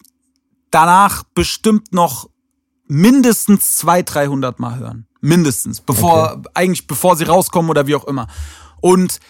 danach 0.69 1.23
bestimmt 1.33 1.93
noch 1.93 2.29
mindestens 2.87 3.77
200, 3.77 4.15
300 4.15 4.59
Mal 4.59 4.79
hören. 4.79 5.07
mindestens, 5.21 5.79
bevor 5.79 6.41
eigentlich 6.53 6.87
bevor 6.87 7.15
sie 7.15 7.23
rauskommen 7.23 7.71
oder 7.71 7.87
wie 7.87 7.95
auch 7.95 8.03
immer. 8.03 8.27
Und 8.81 9.21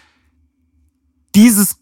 dieses 1.36 1.76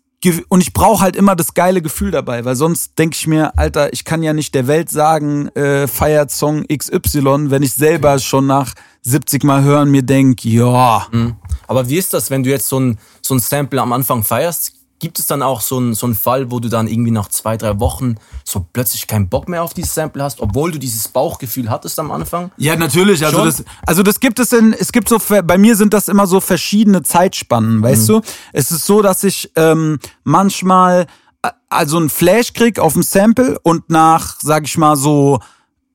und 0.50 0.62
ich 0.62 0.74
brauche 0.74 1.02
halt 1.02 1.16
immer 1.16 1.36
das 1.36 1.54
geile 1.54 1.82
Gefühl 1.82 2.12
dabei, 2.12 2.46
weil 2.46 2.56
sonst 2.56 2.98
denke 3.00 3.16
ich 3.16 3.28
mir, 3.28 3.58
Alter, 3.58 3.92
ich 3.92 4.06
kann 4.06 4.22
ja 4.22 4.34
nicht 4.34 4.54
der 4.54 4.68
Welt 4.68 4.90
sagen, 4.90 5.48
äh, 5.50 5.88
feiert 5.88 6.32
Song 6.32 6.66
XY, 6.68 7.50
wenn 7.50 7.64
ich 7.64 7.74
selber 7.74 8.20
schon 8.20 8.46
nach 8.46 8.74
70 9.02 9.44
Mal 9.44 9.64
hören 9.64 9.90
mir 9.90 10.04
denk, 10.04 10.46
ja, 10.46 11.08
Aber 11.68 11.90
wie 11.90 11.98
ist 11.98 12.14
das, 12.14 12.30
wenn 12.30 12.44
du 12.44 12.50
jetzt 12.50 12.68
so 12.68 12.80
ein, 12.80 13.00
so 13.22 13.34
ein 13.34 13.40
Sample 13.40 13.82
am 13.82 13.94
Anfang 13.94 14.24
feierst? 14.24 14.74
Gibt 15.02 15.18
es 15.18 15.26
dann 15.26 15.42
auch 15.42 15.62
so 15.62 15.78
einen 15.78 15.96
so 15.96 16.06
einen 16.06 16.14
Fall, 16.14 16.52
wo 16.52 16.60
du 16.60 16.70
dann 16.70 16.88
irgendwie 16.88 17.10
nach 17.10 17.28
zwei, 17.28 17.58
drei 17.58 17.80
Wochen 17.80 18.18
so 18.44 18.68
plötzlich 18.72 19.08
keinen 19.08 19.30
Bock 19.30 19.50
mehr 19.50 19.64
auf 19.64 19.74
dieses 19.74 19.96
Sample 19.96 20.24
hast, 20.24 20.40
obwohl 20.42 20.72
du 20.72 20.78
dieses 20.78 21.08
Bauchgefühl 21.08 21.72
hattest 21.72 22.00
am 22.00 22.12
Anfang? 22.12 22.52
Ja, 22.58 22.76
natürlich. 22.76 23.26
Also 23.26 23.38
Schon? 23.38 23.46
das, 23.48 23.64
also 23.88 24.04
das 24.04 24.20
gibt 24.20 24.38
es 24.38 24.54
in, 24.54 24.74
es 24.74 24.92
gibt 24.92 25.10
so, 25.10 25.18
bei 25.44 25.58
mir 25.58 25.76
sind 25.76 25.96
das 25.96 26.08
immer 26.08 26.28
so 26.28 26.40
verschiedene 26.40 27.02
Zeitspannen, 27.02 27.82
weißt 27.82 28.10
du? 28.10 28.22
Es 28.54 28.70
ist 28.70 28.86
so, 28.86 29.02
dass 29.02 29.24
ich 29.24 29.52
ähm, 29.56 29.98
manchmal 30.24 31.08
äh, 31.42 31.50
also 31.68 31.98
einen 31.98 32.12
Flash 32.12 32.54
krieg 32.54 32.78
auf 32.78 32.94
dem 32.94 33.02
Sample 33.02 33.58
und 33.64 33.90
nach, 33.90 34.38
sag 34.40 34.66
ich 34.66 34.78
mal 34.78 34.96
so 34.98 35.40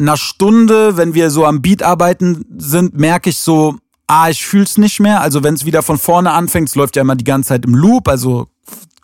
einer 0.01 0.17
Stunde, 0.17 0.97
wenn 0.97 1.15
wir 1.15 1.31
so 1.31 1.45
am 1.47 1.63
Beat 1.63 1.85
arbeiten 1.85 2.45
sind, 2.59 2.99
merke 2.99 3.31
ich 3.31 3.39
so, 3.39 3.77
ah, 4.09 4.29
ich 4.31 4.45
fühl's 4.45 4.79
nicht 4.79 4.99
mehr. 4.99 5.21
Also 5.21 5.45
wenn 5.45 5.55
es 5.55 5.65
wieder 5.65 5.83
von 5.83 5.97
vorne 5.97 6.33
anfängt, 6.33 6.69
es 6.69 6.75
läuft 6.75 6.97
ja 6.97 7.03
immer 7.03 7.17
die 7.17 7.25
ganze 7.25 7.51
Zeit 7.51 7.65
im 7.65 7.75
Loop, 7.77 8.09
also 8.09 8.49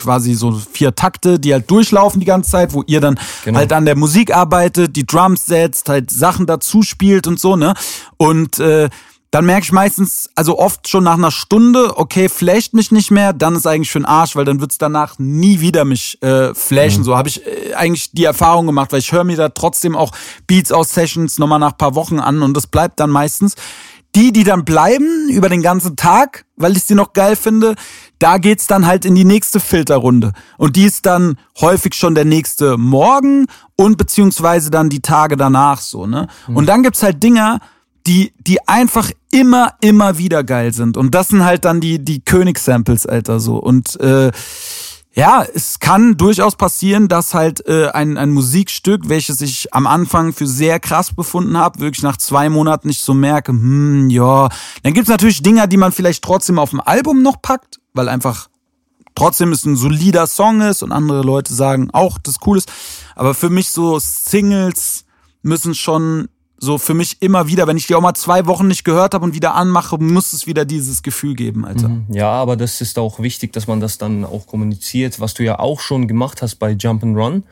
quasi 0.02 0.34
so 0.34 0.60
vier 0.72 0.94
Takte, 0.94 1.38
die 1.38 1.52
halt 1.52 1.70
durchlaufen 1.70 2.20
die 2.20 2.26
ganze 2.26 2.50
Zeit, 2.50 2.72
wo 2.72 2.82
ihr 2.86 3.00
dann 3.00 3.18
Genau. 3.44 3.58
halt 3.58 3.72
an 3.72 3.84
der 3.84 3.96
Musik 3.96 4.34
arbeitet, 4.34 4.96
die 4.96 5.06
Drums 5.06 5.46
setzt, 5.46 5.88
halt 5.88 6.10
Sachen 6.10 6.46
dazu 6.46 6.82
spielt 6.82 7.26
und 7.26 7.40
so, 7.40 7.56
ne? 7.56 7.74
Und 8.16 8.58
äh, 8.58 8.88
dann 9.32 9.46
merke 9.46 9.64
ich 9.64 9.72
meistens, 9.72 10.28
also 10.34 10.58
oft 10.58 10.88
schon 10.88 11.04
nach 11.04 11.14
einer 11.14 11.30
Stunde, 11.30 11.96
okay, 11.96 12.28
flasht 12.28 12.74
mich 12.74 12.92
nicht 12.92 13.10
mehr, 13.10 13.32
dann 13.32 13.56
ist 13.56 13.66
eigentlich 13.66 13.90
für 13.90 13.98
den 13.98 14.04
Arsch, 14.04 14.36
weil 14.36 14.44
dann 14.44 14.60
wird's 14.60 14.76
danach 14.76 15.18
nie 15.18 15.60
wieder 15.60 15.86
mich 15.86 16.22
äh, 16.22 16.54
flashen. 16.54 17.02
So 17.02 17.16
habe 17.16 17.30
ich 17.30 17.46
äh, 17.46 17.72
eigentlich 17.72 18.12
die 18.12 18.24
Erfahrung 18.24 18.66
gemacht, 18.66 18.92
weil 18.92 18.98
ich 18.98 19.10
höre 19.10 19.24
mir 19.24 19.38
da 19.38 19.48
trotzdem 19.48 19.96
auch 19.96 20.12
Beats 20.46 20.70
aus 20.70 20.92
Sessions 20.92 21.38
nochmal 21.38 21.58
nach 21.60 21.78
paar 21.78 21.94
Wochen 21.94 22.20
an 22.20 22.42
und 22.42 22.54
das 22.54 22.66
bleibt 22.66 23.00
dann 23.00 23.08
meistens. 23.08 23.54
Die, 24.14 24.30
die 24.30 24.44
dann 24.44 24.64
bleiben 24.64 25.30
über 25.30 25.48
den 25.48 25.62
ganzen 25.62 25.96
Tag, 25.96 26.44
weil 26.56 26.76
ich 26.76 26.84
sie 26.84 26.94
noch 26.94 27.14
geil 27.14 27.34
finde, 27.34 27.76
da 28.18 28.36
geht's 28.36 28.66
dann 28.66 28.86
halt 28.86 29.06
in 29.06 29.14
die 29.14 29.24
nächste 29.24 29.58
Filterrunde. 29.58 30.32
Und 30.58 30.76
die 30.76 30.84
ist 30.84 31.06
dann 31.06 31.38
häufig 31.60 31.94
schon 31.94 32.14
der 32.14 32.26
nächste 32.26 32.76
Morgen 32.76 33.46
und 33.74 33.96
beziehungsweise 33.96 34.70
dann 34.70 34.90
die 34.90 35.00
Tage 35.00 35.36
danach 35.36 35.80
so, 35.80 36.06
ne? 36.06 36.28
Und 36.48 36.66
dann 36.66 36.82
gibt's 36.82 37.02
halt 37.02 37.22
Dinger, 37.22 37.60
die, 38.06 38.32
die 38.38 38.66
einfach 38.68 39.10
immer, 39.30 39.74
immer 39.80 40.18
wieder 40.18 40.44
geil 40.44 40.72
sind. 40.72 40.96
Und 40.96 41.14
das 41.14 41.28
sind 41.28 41.44
halt 41.44 41.64
dann 41.64 41.80
die, 41.80 41.98
die 41.98 42.20
Königssamples, 42.20 43.06
Alter, 43.06 43.40
so. 43.40 43.56
Und 43.56 43.98
äh, 44.00 44.30
ja, 45.14 45.44
es 45.54 45.78
kann 45.78 46.16
durchaus 46.16 46.56
passieren, 46.56 47.08
dass 47.08 47.34
halt 47.34 47.66
äh, 47.66 47.88
ein, 47.88 48.16
ein 48.16 48.30
Musikstück, 48.30 49.08
welches 49.08 49.42
ich 49.42 49.74
am 49.74 49.86
Anfang 49.86 50.32
für 50.32 50.46
sehr 50.46 50.80
krass 50.80 51.14
befunden 51.14 51.58
habe, 51.58 51.80
wirklich 51.80 52.02
nach 52.02 52.16
zwei 52.16 52.48
Monaten 52.48 52.88
nicht 52.88 53.02
so 53.02 53.12
merke, 53.12 53.52
hm, 53.52 54.08
ja. 54.08 54.48
Dann 54.82 54.94
gibt's 54.94 55.10
natürlich 55.10 55.42
Dinger, 55.42 55.66
die 55.66 55.76
man 55.76 55.92
vielleicht 55.92 56.24
trotzdem 56.24 56.58
auf 56.58 56.70
dem 56.70 56.80
Album 56.80 57.22
noch 57.22 57.42
packt, 57.42 57.80
weil 57.92 58.08
einfach 58.08 58.48
trotzdem 59.14 59.52
es 59.52 59.66
ein 59.66 59.76
solider 59.76 60.26
Song 60.26 60.62
ist 60.62 60.82
und 60.82 60.92
andere 60.92 61.22
Leute 61.22 61.52
sagen 61.52 61.90
auch, 61.92 62.18
das 62.18 62.36
cool 62.46 62.56
ist. 62.56 62.72
Aber 63.14 63.34
für 63.34 63.50
mich 63.50 63.68
so 63.68 63.98
Singles 63.98 65.04
müssen 65.42 65.74
schon 65.74 66.28
so 66.62 66.78
für 66.78 66.94
mich 66.94 67.16
immer 67.20 67.48
wieder, 67.48 67.66
wenn 67.66 67.76
ich 67.76 67.88
die 67.88 67.96
auch 67.96 68.00
mal 68.00 68.14
zwei 68.14 68.46
Wochen 68.46 68.68
nicht 68.68 68.84
gehört 68.84 69.14
habe 69.14 69.24
und 69.24 69.34
wieder 69.34 69.56
anmache, 69.56 69.98
muss 69.98 70.32
es 70.32 70.46
wieder 70.46 70.64
dieses 70.64 71.02
Gefühl 71.02 71.34
geben, 71.34 71.64
Alter. 71.64 71.90
Ja, 72.08 72.30
aber 72.30 72.56
das 72.56 72.80
ist 72.80 73.00
auch 73.00 73.18
wichtig, 73.18 73.52
dass 73.52 73.66
man 73.66 73.80
das 73.80 73.98
dann 73.98 74.24
auch 74.24 74.46
kommuniziert, 74.46 75.18
was 75.18 75.34
du 75.34 75.42
ja 75.42 75.58
auch 75.58 75.80
schon 75.80 76.06
gemacht 76.06 76.40
hast 76.40 76.56
bei 76.56 76.70
Jump 76.70 77.02
and 77.02 77.16
Run. 77.16 77.42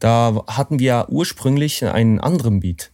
Da 0.00 0.44
hatten 0.46 0.78
wir 0.78 0.86
ja 0.86 1.08
ursprünglich 1.08 1.82
einen 1.82 2.20
anderen 2.20 2.60
Beat. 2.60 2.90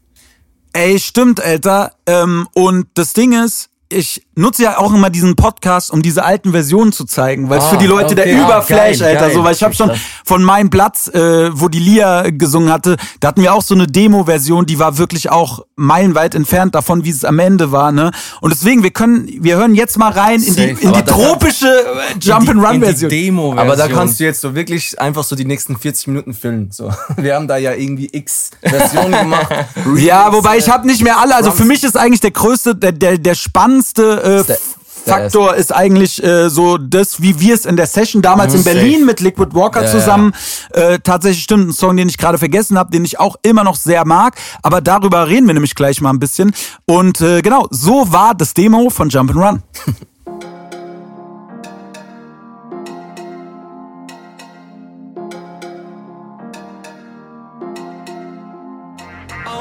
Ey, 0.73 1.01
stimmt, 1.01 1.43
Alter. 1.43 1.93
Ähm, 2.07 2.47
und 2.55 2.87
das 2.95 3.13
Ding 3.13 3.33
ist, 3.33 3.69
ich 3.95 4.27
nutze 4.35 4.65
ja 4.65 4.79
auch 4.79 4.93
immer 4.93 5.11
diesen 5.11 5.37
Podcast, 5.37 5.91
um 5.91 6.03
diese 6.03 6.25
alten 6.25 6.51
Versionen 6.53 6.93
zu 6.93 7.05
zeigen, 7.05 7.49
weil 7.49 7.59
es 7.59 7.65
Ah, 7.65 7.69
für 7.71 7.77
die 7.79 7.87
Leute 7.87 8.15
der 8.15 8.27
okay. 8.27 8.37
Ah, 8.41 8.45
Überflash, 8.45 8.99
geil, 8.99 9.09
Alter, 9.09 9.27
geil. 9.27 9.35
so, 9.35 9.45
weil 9.45 9.55
ich 9.55 9.63
habe 9.63 9.75
schon 9.75 9.91
von 10.25 10.43
meinem 10.43 10.71
Platz, 10.71 11.09
äh, 11.09 11.51
wo 11.53 11.69
die 11.69 11.79
Lia 11.79 12.31
gesungen 12.31 12.71
hatte, 12.73 12.97
da 13.21 13.29
hatten 13.29 13.43
wir 13.43 13.55
auch 13.55 13.63
so 13.63 13.75
eine 13.75 13.87
Demo-Version, 13.87 14.67
die 14.67 14.79
war 14.79 14.99
wirklich 14.99 15.31
auch 15.31 15.65
meilenweit 15.77 16.35
entfernt 16.35 16.75
davon, 16.75 17.05
wie 17.05 17.11
es 17.11 17.25
am 17.25 17.39
Ende 17.39 17.73
war, 17.73 17.93
ne? 17.93 18.11
Und 18.41 18.53
deswegen, 18.53 18.83
wir 18.83 18.91
können, 18.91 19.29
wir 19.41 19.57
hören 19.57 19.75
jetzt 19.75 19.97
mal 19.99 20.11
rein 20.11 20.43
in 20.43 20.57
die, 20.57 20.63
in 20.65 20.93
die 20.93 21.03
tropische 21.05 21.67
äh, 21.69 22.19
Jump 22.21 22.49
and 22.49 22.65
Run 22.65 22.81
Version. 22.81 23.09
Demo 23.11 23.55
Aber 23.57 23.77
da 23.77 23.89
kannst 23.89 24.19
du 24.21 24.25
jetzt 24.25 24.41
so 24.41 24.55
wirklich 24.55 25.01
einfach 25.01 25.25
so 25.25 25.37
die 25.37 25.45
nächsten 25.45 25.77
40 25.79 26.09
Minuten 26.09 26.35
füllen. 26.35 26.71
So. 26.73 26.93
Wir 27.17 27.35
haben 27.37 27.47
da 27.49 27.57
ja 27.57 27.73
irgendwie 27.73 28.09
x 28.13 28.51
Versionen 28.63 29.13
gemacht. 29.13 29.47
Ja, 29.97 30.33
wobei 30.33 30.59
ich 30.59 30.69
habe 30.69 30.87
nicht 30.87 31.03
mehr 31.03 31.19
alle. 31.19 31.35
Also 31.37 31.51
für 31.53 31.65
mich 31.65 31.85
ist 31.85 31.97
eigentlich 31.97 32.21
der 32.21 32.31
größte, 32.31 32.75
der, 32.75 32.93
der, 32.93 33.19
der 33.19 33.35
spannendste 33.35 33.84
äh, 33.93 34.45
der- 34.45 34.59
Faktor 35.07 35.55
ist 35.55 35.71
eigentlich 35.71 36.25
äh, 36.25 36.49
so 36.49 36.79
das, 36.79 37.21
wie 37.21 37.39
wir 37.39 37.55
es 37.55 37.67
in 37.67 37.77
der 37.77 37.87
Session 37.87 38.23
damals 38.23 38.55
in 38.55 38.61
Mhm, 38.61 38.65
Berlin 38.65 38.93
safe. 38.93 39.05
mit 39.05 39.21
Liquid 39.21 39.51
Walker 39.55 39.83
Ja, 39.85 39.91
zusammen 39.91 40.33
Äh, 40.73 40.99
tatsächlich 41.01 41.45
stimmt 41.45 41.69
ein 41.69 41.73
Song, 41.75 41.95
den 41.99 42.09
ich 42.09 42.17
gerade 42.17 42.39
vergessen 42.39 42.79
habe, 42.79 42.91
den 42.91 43.05
ich 43.05 43.21
auch 43.21 43.37
immer 43.43 43.65
noch 43.65 43.77
sehr 43.77 44.07
mag. 44.07 44.37
Aber 44.63 44.81
darüber 44.81 45.29
reden 45.29 45.47
wir 45.47 45.53
nämlich 45.53 45.75
gleich 45.75 46.01
mal 46.01 46.09
ein 46.09 46.19
bisschen. 46.21 46.55
Und 46.87 47.21
äh, 47.21 47.43
genau, 47.43 47.67
so 47.71 48.11
war 48.13 48.35
das 48.35 48.55
Demo 48.55 48.89
von 48.89 49.11
Jump 49.11 49.37
and 49.37 49.39
Run. 49.45 49.63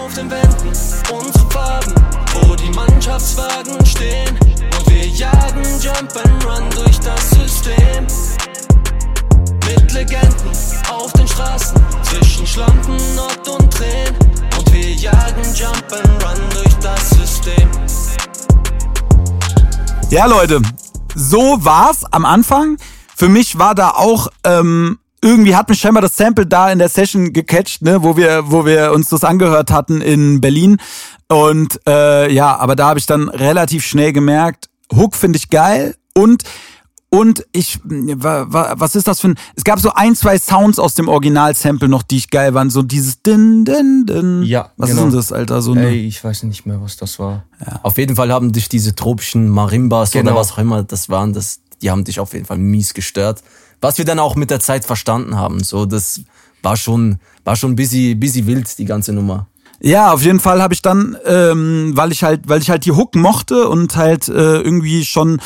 Auf 0.04 0.14
den 0.16 0.30
Wänden 0.30 0.68
unsere 0.68 1.50
Farben, 1.50 1.96
wo 2.34 2.56
die 2.56 2.70
Mannschaftswagen 2.72 3.86
stehen. 3.86 4.38
Und 4.78 4.90
wir 4.90 5.08
jagen 5.08 5.64
Jump 5.80 6.12
and 6.18 6.46
Run 6.46 6.70
durch 6.72 7.00
das 7.00 7.30
System. 7.30 8.06
Mit 9.66 9.94
Legenden 9.94 10.52
auf 10.92 11.14
den 11.14 11.26
Straßen, 11.26 11.82
zwischen 12.04 12.46
Schlampen, 12.46 12.98
Nord 13.16 13.48
und 13.48 13.74
Tränen. 13.74 14.16
Und 14.58 14.74
wir 14.74 14.92
jagen 14.92 15.44
Jump 15.56 15.86
and 15.94 16.24
Run 16.24 16.50
durch 16.54 16.74
das 16.82 17.10
System. 17.12 17.70
Ja, 20.10 20.26
Leute, 20.26 20.62
so 21.16 21.64
war's 21.64 22.04
am 22.12 22.26
Anfang. 22.26 22.78
Für 23.16 23.30
mich 23.30 23.58
war 23.58 23.74
da 23.74 23.92
auch 23.92 24.28
ähm, 24.44 25.00
irgendwie 25.24 25.56
hat 25.56 25.70
mich 25.70 25.80
scheinbar 25.80 26.02
das 26.02 26.16
Sample 26.18 26.46
da 26.46 26.72
in 26.72 26.80
der 26.80 26.90
Session 26.90 27.32
gecatcht, 27.34 27.82
ne, 27.82 28.04
wo 28.04 28.18
wir, 28.18 28.52
wo 28.52 28.66
wir 28.66 28.92
uns 28.92 29.10
das 29.10 29.24
angehört 29.24 29.72
hatten 29.72 30.02
in 30.02 30.42
Berlin. 30.42 30.78
Und 31.30 31.80
äh, 31.88 32.32
ja, 32.32 32.56
aber 32.58 32.76
da 32.76 32.88
habe 32.90 33.00
ich 33.00 33.06
dann 33.06 33.30
relativ 33.30 33.86
schnell 33.86 34.14
gemerkt, 34.14 34.70
Hook 34.94 35.16
finde 35.16 35.38
ich 35.38 35.50
geil 35.50 35.96
und 36.14 36.44
und 37.10 37.46
ich, 37.52 37.80
wa- 37.84 38.48
wa- 38.50 38.74
was 38.78 38.96
ist 38.96 39.08
das 39.08 39.20
für 39.22 39.28
ein, 39.30 39.36
es 39.56 39.64
gab 39.64 39.80
so 39.80 39.94
ein, 39.94 40.16
zwei 40.16 40.36
Sounds 40.40 40.80
aus 40.80 40.96
dem 40.96 41.08
Original-Sample 41.10 41.88
noch, 41.88 42.02
die 42.02 42.18
ich 42.18 42.32
geil 42.32 42.56
waren, 42.56 42.72
so 42.72 42.82
dieses 42.82 43.22
din, 43.22 43.66
din, 43.66 44.08
din. 44.08 44.42
Ja, 44.42 44.72
Was 44.78 44.90
genau. 44.90 45.02
ist 45.04 45.10
denn 45.12 45.16
das, 45.20 45.32
Alter? 45.32 45.62
So 45.62 45.74
eine, 45.74 45.90
Ey, 45.90 46.08
ich 46.08 46.24
weiß 46.24 46.42
nicht 46.42 46.66
mehr, 46.66 46.82
was 46.82 46.98
das 46.98 47.20
war. 47.20 47.44
Auf 47.84 48.00
jeden 48.00 48.16
Fall 48.16 48.32
haben 48.34 48.52
dich 48.52 48.68
diese 48.68 48.96
tropischen 48.96 49.48
Marimbas 49.48 50.10
Genau. 50.10 50.32
oder 50.32 50.40
was 50.40 50.54
auch 50.54 50.58
immer 50.58 50.82
das 50.82 51.08
waren, 51.08 51.34
das, 51.34 51.60
die 51.84 51.92
haben 51.92 52.04
dich 52.04 52.20
auf 52.20 52.34
jeden 52.34 52.46
Fall 52.46 52.58
mies 52.58 52.96
gestört. 52.96 53.44
Was 53.84 53.98
wir 53.98 54.06
dann 54.06 54.18
auch 54.18 54.38
mit 54.38 54.50
der 54.50 54.62
Zeit 54.62 54.86
verstanden 54.86 55.36
haben. 55.36 55.62
So, 55.62 55.86
das 55.86 56.22
war 56.62 56.78
schon, 56.78 57.20
war 57.44 57.58
schon 57.58 57.76
busy, 57.76 58.16
busy 58.16 58.48
wild, 58.48 58.78
die 58.78 58.86
ganze 58.86 59.12
Nummer. 59.12 59.48
Ja, 59.82 60.14
auf 60.14 60.24
jeden 60.24 60.40
Fall 60.40 60.62
habe 60.62 60.74
ich 60.74 60.82
dann, 60.82 61.18
ähm, 61.26 61.92
weil 61.94 62.14
ich 62.14 62.24
halt, 62.24 62.48
weil 62.48 62.62
ich 62.62 62.70
halt 62.70 62.86
die 62.86 62.94
Hook 62.94 63.14
mochte 63.16 63.68
und 63.68 63.98
halt 63.98 64.30
äh, 64.30 64.62
irgendwie 64.62 65.04
schon 65.04 65.42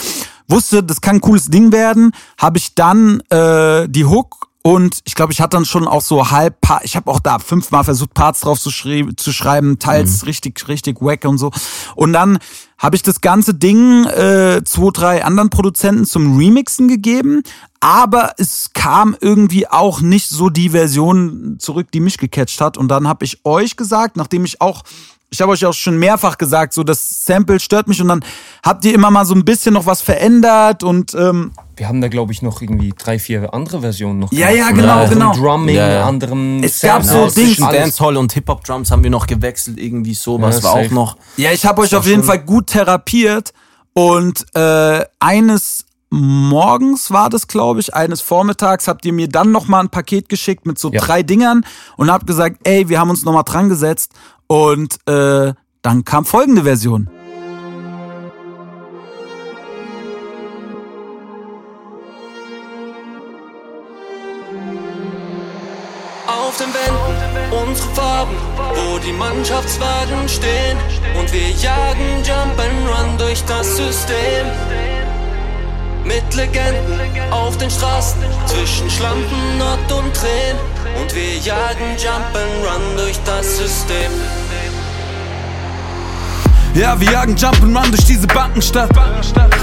wusste, 0.47 0.83
das 0.83 1.01
kann 1.01 1.15
ein 1.15 1.21
cooles 1.21 1.47
Ding 1.47 1.71
werden, 1.71 2.11
habe 2.37 2.59
ich 2.59 2.75
dann 2.75 3.21
äh, 3.31 3.89
die 3.89 4.05
Hook 4.05 4.46
und 4.63 4.99
ich 5.05 5.15
glaube, 5.15 5.31
ich 5.31 5.39
hatte 5.39 5.55
dann 5.55 5.65
schon 5.65 5.87
auch 5.87 6.01
so 6.01 6.29
halb, 6.29 6.59
Pa- 6.59 6.81
ich 6.83 6.95
habe 6.97 7.09
auch 7.09 7.19
da 7.21 7.39
fünfmal 7.39 7.83
versucht, 7.85 8.13
Parts 8.13 8.41
drauf 8.41 8.59
zu, 8.59 8.69
schrie 8.69 9.15
zu 9.15 9.31
schreiben, 9.31 9.79
teils 9.79 10.25
richtig, 10.25 10.67
richtig 10.67 11.01
wack 11.01 11.23
und 11.25 11.37
so. 11.37 11.51
Und 11.95 12.11
dann 12.11 12.39
habe 12.77 12.95
ich 12.95 13.01
das 13.03 13.21
ganze 13.21 13.53
Ding 13.53 14.05
äh, 14.05 14.61
zwei, 14.65 14.89
drei 14.91 15.23
anderen 15.23 15.49
Produzenten 15.49 16.05
zum 16.05 16.37
Remixen 16.37 16.87
gegeben, 16.89 17.43
aber 17.79 18.33
es 18.37 18.71
kam 18.73 19.15
irgendwie 19.21 19.67
auch 19.67 20.01
nicht 20.01 20.27
so 20.29 20.49
die 20.49 20.69
Version 20.69 21.55
zurück, 21.59 21.87
die 21.93 22.01
mich 22.01 22.17
gecatcht 22.17 22.59
hat. 22.59 22.77
Und 22.77 22.89
dann 22.89 23.07
habe 23.07 23.23
ich 23.23 23.45
euch 23.45 23.77
gesagt, 23.77 24.17
nachdem 24.17 24.43
ich 24.43 24.59
auch 24.59 24.83
ich 25.29 25.41
habe 25.41 25.51
euch 25.51 25.65
auch 25.65 25.73
schon 25.73 25.97
mehrfach 25.97 26.37
gesagt, 26.37 26.73
so 26.73 26.83
das 26.83 27.25
Sample 27.25 27.59
stört 27.59 27.87
mich 27.87 28.01
und 28.01 28.07
dann 28.07 28.23
habt 28.63 28.85
ihr 28.85 28.93
immer 28.93 29.11
mal 29.11 29.25
so 29.25 29.33
ein 29.35 29.43
bisschen 29.43 29.73
noch 29.73 29.85
was 29.85 30.01
verändert 30.01 30.83
und 30.83 31.13
ähm, 31.15 31.51
Wir 31.75 31.87
haben 31.89 31.99
da, 31.99 32.07
glaube 32.07 32.31
ich, 32.31 32.41
noch 32.41 32.61
irgendwie 32.61 32.93
drei, 32.97 33.19
vier 33.19 33.53
andere 33.53 33.81
Versionen 33.81 34.19
noch. 34.19 34.31
Ja, 34.31 34.47
gemacht. 34.51 34.57
ja, 34.69 34.71
genau, 34.75 35.03
Auch 35.03 35.09
genau. 35.09 35.33
Drumming, 35.33 35.75
Ja, 35.75 35.89
ja. 35.91 36.05
anderen 36.07 36.63
Es 36.63 36.79
gab 36.79 37.03
so 37.03 37.27
Dings-. 37.27 37.57
Dancehall 37.57 38.15
und 38.17 38.31
Hip-Hop-Drums 38.33 38.89
haben 38.89 39.03
wir 39.03 39.09
noch 39.09 39.27
gewechselt, 39.27 39.77
irgendwie 39.79 40.13
sowas 40.13 40.57
Ja, 40.57 40.63
war 40.63 40.71
auch 40.71 40.83
safe. 40.83 40.93
noch. 40.93 41.17
Ja, 41.35 41.51
ich 41.51 41.65
habe 41.65 41.81
euch 41.81 41.93
auf 41.95 42.05
jeden 42.05 42.23
Fall 42.23 42.39
gut 42.39 42.67
therapiert 42.67 43.51
und 43.93 44.45
äh, 44.55 45.03
eines 45.19 45.83
morgens 46.09 47.11
war 47.11 47.29
das, 47.29 47.47
glaube 47.47 47.79
ich, 47.81 47.93
eines 47.93 48.21
Vormittags 48.21 48.87
habt 48.87 49.05
ihr 49.05 49.11
mir 49.13 49.27
dann 49.27 49.51
noch 49.51 49.67
mal 49.67 49.81
ein 49.81 49.89
Paket 49.89 50.29
geschickt 50.29 50.65
mit 50.65 50.79
so 50.79 50.89
Ja. 50.91 51.01
drei 51.01 51.21
Dingern 51.23 51.65
und 51.97 52.09
habt 52.11 52.25
gesagt, 52.27 52.59
ey, 52.63 52.87
wir 52.89 52.99
haben 52.99 53.09
uns 53.09 53.23
noch 53.25 53.33
mal 53.33 53.43
dran 53.43 53.67
gesetzt 53.69 54.11
und 54.47 54.97
äh, 55.07 55.53
dann 55.81 56.03
kam 56.05 56.25
folgende 56.25 56.63
Version. 56.63 57.09
Auf 66.27 66.57
den 66.57 66.73
Wänden 66.73 67.27
unsere 67.67 67.89
Farben, 67.89 68.35
wo 68.57 68.97
die 68.99 69.13
Mannschaftswagen 69.13 70.27
stehen. 70.27 70.77
Und 71.19 71.31
wir 71.31 71.49
jagen 71.49 72.23
Jump 72.23 72.59
and 72.59 72.89
Run 72.89 73.17
durch 73.17 73.43
das 73.45 73.77
System. 73.77 74.96
Mit 76.07 76.33
Legenden 76.35 76.99
auf 77.31 77.57
den 77.57 77.69
Straßen, 77.69 78.21
zwischen 78.45 78.89
Schlampen, 78.89 79.57
Nord 79.57 79.91
und 79.91 80.13
Tränen. 80.13 80.57
Und 81.01 81.13
wir 81.13 81.37
jagen 81.37 81.97
Jump 81.97 82.33
and 82.33 82.65
Run 82.65 82.97
durch 82.97 83.19
das 83.25 83.57
System. 83.57 84.11
Ja, 86.77 86.99
wir 86.99 87.11
jagen 87.11 87.35
Jump'n'Run 87.35 87.89
durch 87.89 88.05
diese 88.05 88.27
Bankenstadt 88.27 88.91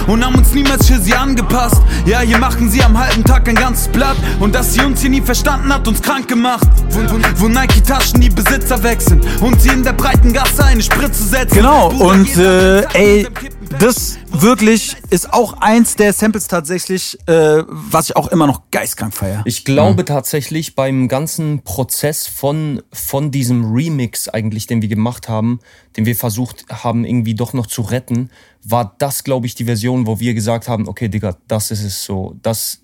und 0.09 0.25
haben 0.25 0.35
uns 0.35 0.53
niemals 0.53 0.89
für 0.89 0.99
sie 0.99 1.15
angepasst. 1.15 1.81
Ja, 2.07 2.21
hier 2.21 2.39
machen 2.39 2.69
sie 2.69 2.83
am 2.83 2.99
halben 2.99 3.23
Tag 3.23 3.49
ein 3.49 3.55
ganzes 3.55 3.87
Blatt 3.87 4.17
und 4.41 4.53
dass 4.53 4.75
sie 4.75 4.81
uns 4.81 5.01
hier 5.01 5.11
nie 5.11 5.21
verstanden 5.21 5.73
hat, 5.73 5.87
uns 5.87 6.03
krank 6.03 6.27
gemacht. 6.27 6.67
Wo, 6.91 7.01
wo, 7.03 7.21
wo 7.37 7.49
Nike-Taschen 7.49 8.21
die 8.21 8.31
Besitzer 8.31 8.83
wechseln 8.83 9.21
und 9.41 9.61
sie 9.61 9.69
in 9.69 9.85
der 9.85 9.93
breiten 9.93 10.33
Gasse 10.33 10.65
eine 10.65 10.83
Spritze 10.83 11.23
setzen. 11.23 11.55
Genau, 11.55 11.91
und 11.91 12.37
äh, 12.37 12.83
ey, 12.95 13.29
das 13.79 14.19
wirklich 14.31 14.97
ist 15.11 15.33
auch 15.33 15.55
eins 15.61 15.97
der 15.97 16.13
Samples 16.13 16.49
tatsächlich, 16.49 17.19
äh, 17.27 17.63
was 17.67 18.11
ich 18.11 18.17
auch 18.17 18.29
immer 18.29 18.47
noch 18.47 18.71
geistkrank 18.71 19.15
feier. 19.15 19.43
Ich 19.45 19.65
glaube 19.65 20.05
tatsächlich 20.05 20.75
beim 20.75 21.09
ganzen 21.09 21.63
Prozess 21.63 22.27
von, 22.27 22.83
von 22.93 23.31
diesem 23.31 23.73
Remix 23.73 24.29
eigentlich, 24.29 24.67
den 24.67 24.83
wir 24.83 24.89
gemacht 24.89 25.29
haben, 25.29 25.61
den 25.97 26.07
wir 26.07 26.17
versucht 26.17 26.67
haben 26.71 27.05
irgendwie 27.05 27.35
doch 27.35 27.53
noch 27.53 27.67
zu 27.67 27.83
retten, 27.83 28.31
war 28.63 28.95
das, 28.99 29.25
glaube 29.25 29.47
ich, 29.47 29.55
die 29.55 29.65
Version, 29.65 30.07
wo 30.07 30.21
wir 30.21 30.35
gesagt 30.35 30.69
haben, 30.69 30.89
okay, 30.89 31.09
Digga, 31.09 31.37
das 31.49 31.71
ist 31.71 31.85
es 31.85 32.05
so, 32.05 32.37
das, 32.43 32.83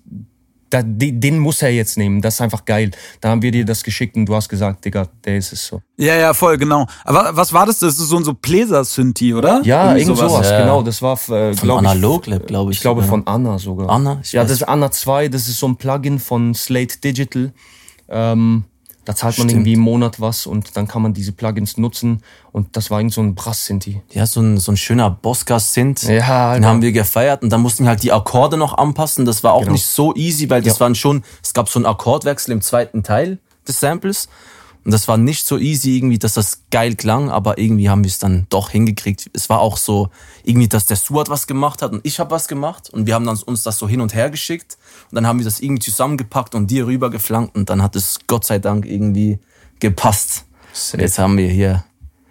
da, 0.71 0.81
den 0.83 1.37
muss 1.37 1.61
er 1.61 1.69
jetzt 1.69 1.97
nehmen, 1.97 2.21
das 2.21 2.35
ist 2.35 2.41
einfach 2.41 2.65
geil. 2.65 2.91
Da 3.19 3.29
haben 3.29 3.41
wir 3.41 3.51
dir 3.51 3.65
das 3.65 3.83
geschickt 3.83 4.15
und 4.15 4.25
du 4.25 4.33
hast 4.33 4.49
gesagt, 4.49 4.83
Digga, 4.85 5.07
der 5.23 5.37
ist 5.37 5.53
es 5.53 5.67
so. 5.67 5.81
Ja, 5.97 6.15
ja, 6.15 6.33
voll, 6.33 6.57
genau. 6.57 6.87
Aber 7.03 7.35
was 7.35 7.53
war 7.53 7.65
das? 7.65 7.79
Das 7.79 7.99
ist 7.99 8.07
so 8.07 8.17
ein 8.17 8.23
so 8.23 8.33
Bläser-Synthi, 8.33 9.33
oder? 9.33 9.61
Ja, 9.63 9.95
irgend 9.95 10.17
sowas, 10.17 10.49
Ja. 10.49 10.61
genau. 10.61 10.81
Das 10.81 11.01
war, 11.01 11.13
äh, 11.13 11.53
Von 11.53 11.55
glaube 11.55 11.83
ich, 11.83 11.89
Analog-Lab, 11.89 12.47
glaube 12.47 12.71
ich. 12.71 12.77
Ich 12.77 12.81
glaube 12.81 13.03
von 13.03 13.27
Anna 13.27 13.59
sogar. 13.59 13.89
Anna? 13.89 14.19
Ich 14.23 14.31
ja, 14.31 14.43
das 14.43 14.53
ist 14.53 14.63
Anna 14.63 14.89
2, 14.89 15.27
das 15.27 15.47
ist 15.47 15.59
so 15.59 15.67
ein 15.67 15.75
Plugin 15.75 16.17
von 16.19 16.53
Slate 16.55 16.99
Digital. 17.03 17.51
Ähm, 18.09 18.63
da 19.05 19.15
zahlt 19.15 19.37
man 19.37 19.47
Stimmt. 19.47 19.51
irgendwie 19.61 19.73
im 19.73 19.79
Monat 19.79 20.21
was 20.21 20.45
und 20.45 20.77
dann 20.77 20.87
kann 20.87 21.01
man 21.01 21.13
diese 21.13 21.31
Plugins 21.31 21.77
nutzen. 21.77 22.21
Und 22.51 22.75
das 22.77 22.91
war 22.91 22.99
irgend 22.99 23.13
so 23.13 23.21
ein 23.21 23.33
Brass-Sinti. 23.33 24.01
Ja, 24.11 24.25
so 24.27 24.41
ein, 24.41 24.57
so 24.57 24.71
ein 24.71 24.77
schöner 24.77 25.09
Bosca-Synth. 25.09 26.03
Ja, 26.03 26.09
Den 26.09 26.21
Alter. 26.63 26.67
haben 26.67 26.81
wir 26.81 26.91
gefeiert 26.91 27.41
und 27.43 27.49
dann 27.49 27.61
mussten 27.61 27.83
wir 27.85 27.89
halt 27.89 28.03
die 28.03 28.11
Akkorde 28.11 28.57
noch 28.57 28.77
anpassen. 28.77 29.25
Das 29.25 29.43
war 29.43 29.53
auch 29.53 29.61
Genau. 29.61 29.71
nicht 29.73 29.87
so 29.87 30.13
easy, 30.15 30.49
weil 30.49 30.61
das 30.61 30.79
waren 30.79 30.93
schon, 30.95 31.23
es 31.43 31.53
gab 31.53 31.67
so 31.69 31.79
einen 31.79 31.85
Akkordwechsel 31.87 32.51
im 32.51 32.61
zweiten 32.61 33.03
Teil 33.03 33.39
des 33.67 33.79
Samples. 33.79 34.27
Und 34.83 34.91
das 34.91 35.07
war 35.07 35.17
nicht 35.17 35.45
so 35.45 35.59
easy 35.59 35.97
irgendwie, 35.97 36.17
dass 36.17 36.33
das 36.33 36.61
geil 36.71 36.95
klang, 36.95 37.29
aber 37.29 37.59
irgendwie 37.59 37.87
haben 37.89 38.03
wir 38.03 38.09
es 38.09 38.17
dann 38.17 38.47
doch 38.49 38.71
hingekriegt. 38.71 39.29
Es 39.33 39.47
war 39.47 39.59
auch 39.59 39.77
so 39.77 40.09
irgendwie, 40.43 40.67
dass 40.67 40.87
der 40.87 40.97
Suat 40.97 41.29
was 41.29 41.45
gemacht 41.45 41.83
hat 41.83 41.91
und 41.91 42.01
ich 42.03 42.19
habe 42.19 42.31
was 42.31 42.47
gemacht 42.47 42.89
und 42.89 43.05
wir 43.05 43.13
haben 43.13 43.25
dann 43.25 43.37
uns 43.37 43.61
das 43.61 43.77
so 43.77 43.87
hin 43.87 44.01
und 44.01 44.15
her 44.15 44.31
geschickt 44.31 44.79
und 45.11 45.15
dann 45.15 45.27
haben 45.27 45.39
wir 45.39 45.45
das 45.45 45.59
irgendwie 45.59 45.81
zusammengepackt 45.81 46.55
und 46.55 46.71
dir 46.71 46.87
rüber 46.87 47.09
geflankt 47.09 47.55
und 47.55 47.69
dann 47.69 47.83
hat 47.83 47.95
es 47.95 48.19
Gott 48.27 48.45
sei 48.45 48.59
Dank 48.59 48.85
irgendwie 48.85 49.39
gepasst. 49.79 50.45
Jetzt 51.01 51.19
haben 51.19 51.37
wir 51.37 51.49
hier, 51.49 51.83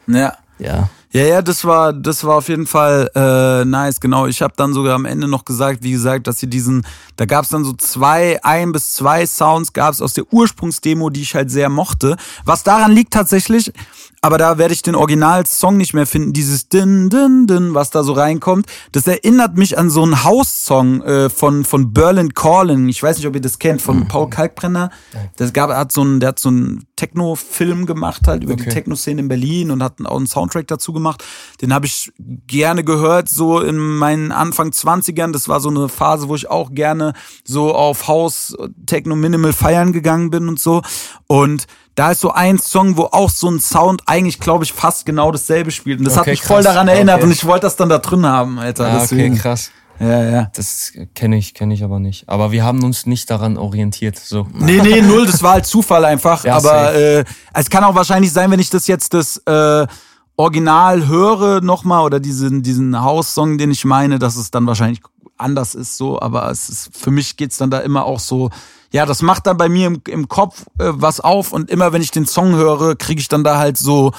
Ja. 0.07 0.35
ja, 0.59 0.89
Ja, 1.13 1.23
ja, 1.25 1.43
das 1.43 1.65
war, 1.65 1.93
das 1.93 2.25
war 2.25 2.37
auf 2.37 2.49
jeden 2.49 2.67
Fall 2.67 3.11
äh, 3.15 3.65
nice, 3.65 4.01
genau. 4.01 4.27
Ich 4.27 4.41
habe 4.43 4.55
dann 4.57 4.73
sogar 4.73 4.95
am 4.95 5.05
Ende 5.05 5.27
noch 5.29 5.45
gesagt, 5.45 5.83
wie 5.83 5.91
gesagt, 5.91 6.27
dass 6.27 6.39
sie 6.39 6.47
diesen, 6.47 6.87
da 7.17 7.27
gab's 7.27 7.49
dann 7.49 7.65
so 7.65 7.73
zwei, 7.73 8.43
ein 8.45 8.73
bis 8.73 8.93
zwei 8.93 9.27
Sounds 9.27 9.73
gab's 9.73 10.01
aus 10.01 10.15
der 10.15 10.25
Ursprungsdemo, 10.33 11.11
die 11.11 11.23
ich 11.23 11.35
halt 11.35 11.51
sehr 11.51 11.69
mochte. 11.69 12.17
Was 12.45 12.63
daran 12.63 12.93
liegt 12.93 13.13
tatsächlich, 13.13 13.73
aber 14.23 14.37
da 14.37 14.59
werde 14.59 14.75
ich 14.75 14.83
den 14.83 14.95
Originalsong 14.95 15.79
nicht 15.79 15.95
mehr 15.95 16.07
finden, 16.07 16.35
dieses 16.35 16.69
Din, 16.69 17.09
Din, 17.09 17.47
Din, 17.47 17.75
was 17.75 17.89
da 17.91 18.03
so 18.03 18.13
reinkommt. 18.13 18.67
Das 18.93 19.07
erinnert 19.07 19.57
mich 19.57 19.79
an 19.79 19.89
so 19.89 20.03
einen 20.03 20.25
House-Song 20.25 21.03
äh, 21.03 21.31
von, 21.31 21.65
von 21.65 21.95
Berlin 21.95 22.35
Calling. 22.35 22.89
Ich 22.89 23.03
weiß 23.03 23.17
nicht, 23.17 23.27
ob 23.27 23.35
ihr 23.35 23.41
das 23.41 23.59
kennt, 23.59 23.81
von 23.81 24.09
Paul 24.09 24.29
Kalkbrenner. 24.29 24.91
Das 25.37 25.55
gab, 25.55 25.71
hat 25.71 25.91
so 25.91 26.03
einen, 26.03 26.21
der 26.21 26.31
hat 26.31 26.39
so 26.39 26.51
einen 26.51 26.85
Techno-Film 26.97 27.87
gemacht 27.87 28.23
halt 28.27 28.45
über 28.45 28.57
die 28.57 28.61
Okay. 28.61 28.73
Techno-Szene 28.73 29.23
in 29.23 29.29
Berlin 29.29 29.71
und 29.71 29.83
hat 29.83 29.95
auch 30.05 30.19
einen 30.19 30.27
Soundtrack 30.27 30.67
dazu 30.67 30.93
gemacht. 30.93 31.25
Den 31.63 31.73
habe 31.73 31.87
ich 31.87 32.13
gerne 32.47 32.85
gehört, 32.85 33.31
so 33.31 33.61
in 33.61 33.79
meinen 33.79 34.33
Anfang 34.33 34.69
20ern. 34.69 35.33
Das 35.33 35.49
war 35.49 35.61
so 35.61 35.71
eine 35.71 35.89
Phase, 35.89 36.29
wo 36.29 36.35
ich 36.35 36.51
auch 36.51 36.73
gerne 36.73 37.15
so 37.43 37.75
auf 37.75 38.07
House, 38.07 38.55
Techno, 38.85 39.17
Minimal 39.17 39.55
feiern 39.55 39.93
gegangen 39.95 40.29
bin 40.29 40.47
und 40.47 40.61
so. 40.61 40.83
Und 41.27 41.67
da 41.95 42.13
ist 42.13 42.21
so 42.21 42.31
ein 42.33 42.59
Song, 42.59 42.97
wo 42.97 43.05
auch 43.05 43.31
so 43.31 43.49
ein 43.51 43.61
Sound 43.61 44.03
eigentlich, 44.07 44.41
glaube 44.41 44.65
ich, 44.65 44.73
fast 44.73 45.05
genau 45.07 45.31
dasselbe 45.33 45.71
spielt. 45.71 45.99
Und 45.99 46.05
das 46.07 46.15
hat 46.15 46.23
Okay, 46.23 46.31
mich 46.31 46.43
voll 46.43 46.63
krass. 46.63 46.73
daran 46.73 46.89
erinnert 46.89 47.17
Okay. 47.17 47.25
und 47.25 47.33
ich 47.33 47.45
wollte 47.45 47.63
das 47.67 47.77
dann 47.77 47.89
da 47.89 47.99
drin 47.99 48.25
haben, 48.27 48.59
Alter. 48.59 48.87
Ah, 48.87 49.03
okay, 49.03 49.31
krass. 49.37 49.71
Ja, 49.99 50.25
ja. 50.31 50.51
Das 50.55 50.93
kenne 51.15 51.37
ich, 51.37 51.53
kenne 51.53 51.75
ich 51.75 51.85
aber 51.85 51.99
nicht. 52.01 52.27
Aber 52.27 52.53
wir 52.53 52.65
haben 52.65 52.83
uns 52.85 53.05
nicht 53.05 53.29
daran 53.31 53.59
orientiert. 53.59 54.19
So. 54.19 54.47
Nee, 54.55 54.81
nee, 54.81 55.03
null, 55.03 55.27
das 55.27 55.43
war 55.43 55.53
halt 55.53 55.67
Zufall 55.67 56.07
einfach. 56.07 56.45
Ja, 56.45 56.57
aber 56.57 56.95
äh, 56.95 57.25
es 57.53 57.69
kann 57.69 57.85
auch 57.85 57.95
wahrscheinlich 57.95 58.33
sein, 58.33 58.51
wenn 58.51 58.61
ich 58.61 58.71
das 58.71 58.87
jetzt 58.87 59.13
das 59.13 59.37
äh, 59.45 59.87
Original 60.37 61.07
höre 61.07 61.61
nochmal 61.61 62.03
oder 62.05 62.19
diesen, 62.19 62.63
diesen 62.63 62.99
House-Song, 63.03 63.59
den 63.59 63.71
ich 63.71 63.85
meine, 63.85 64.19
dass 64.19 64.37
es 64.37 64.51
dann 64.51 64.67
wahrscheinlich 64.67 65.03
anders 65.37 65.75
ist 65.75 65.99
so. 65.99 66.19
Aber 66.19 66.51
es 66.51 66.71
ist, 66.71 66.97
für 66.97 67.11
mich 67.11 67.37
geht's 67.37 67.59
dann 67.59 67.71
da 67.71 67.81
immer 67.81 68.07
auch 68.07 68.21
so, 68.21 68.49
ja, 68.93 69.07
das 69.07 69.23
macht 69.23 69.47
dann 69.47 69.57
bei 69.57 69.69
mir 69.69 69.87
im, 69.87 70.03
im 70.09 70.29
Kopf 70.29 70.67
äh, 70.79 70.91
was 70.93 71.21
auf 71.21 71.53
und 71.53 71.71
immer 71.71 71.93
wenn 71.93 72.03
ich 72.03 72.11
den 72.11 72.27
Song 72.27 72.55
höre, 72.55 72.97
kriege 72.97 73.21
ich 73.21 73.29
dann 73.29 73.45
da 73.45 73.59
halt 73.59 73.77
so, 73.77 74.13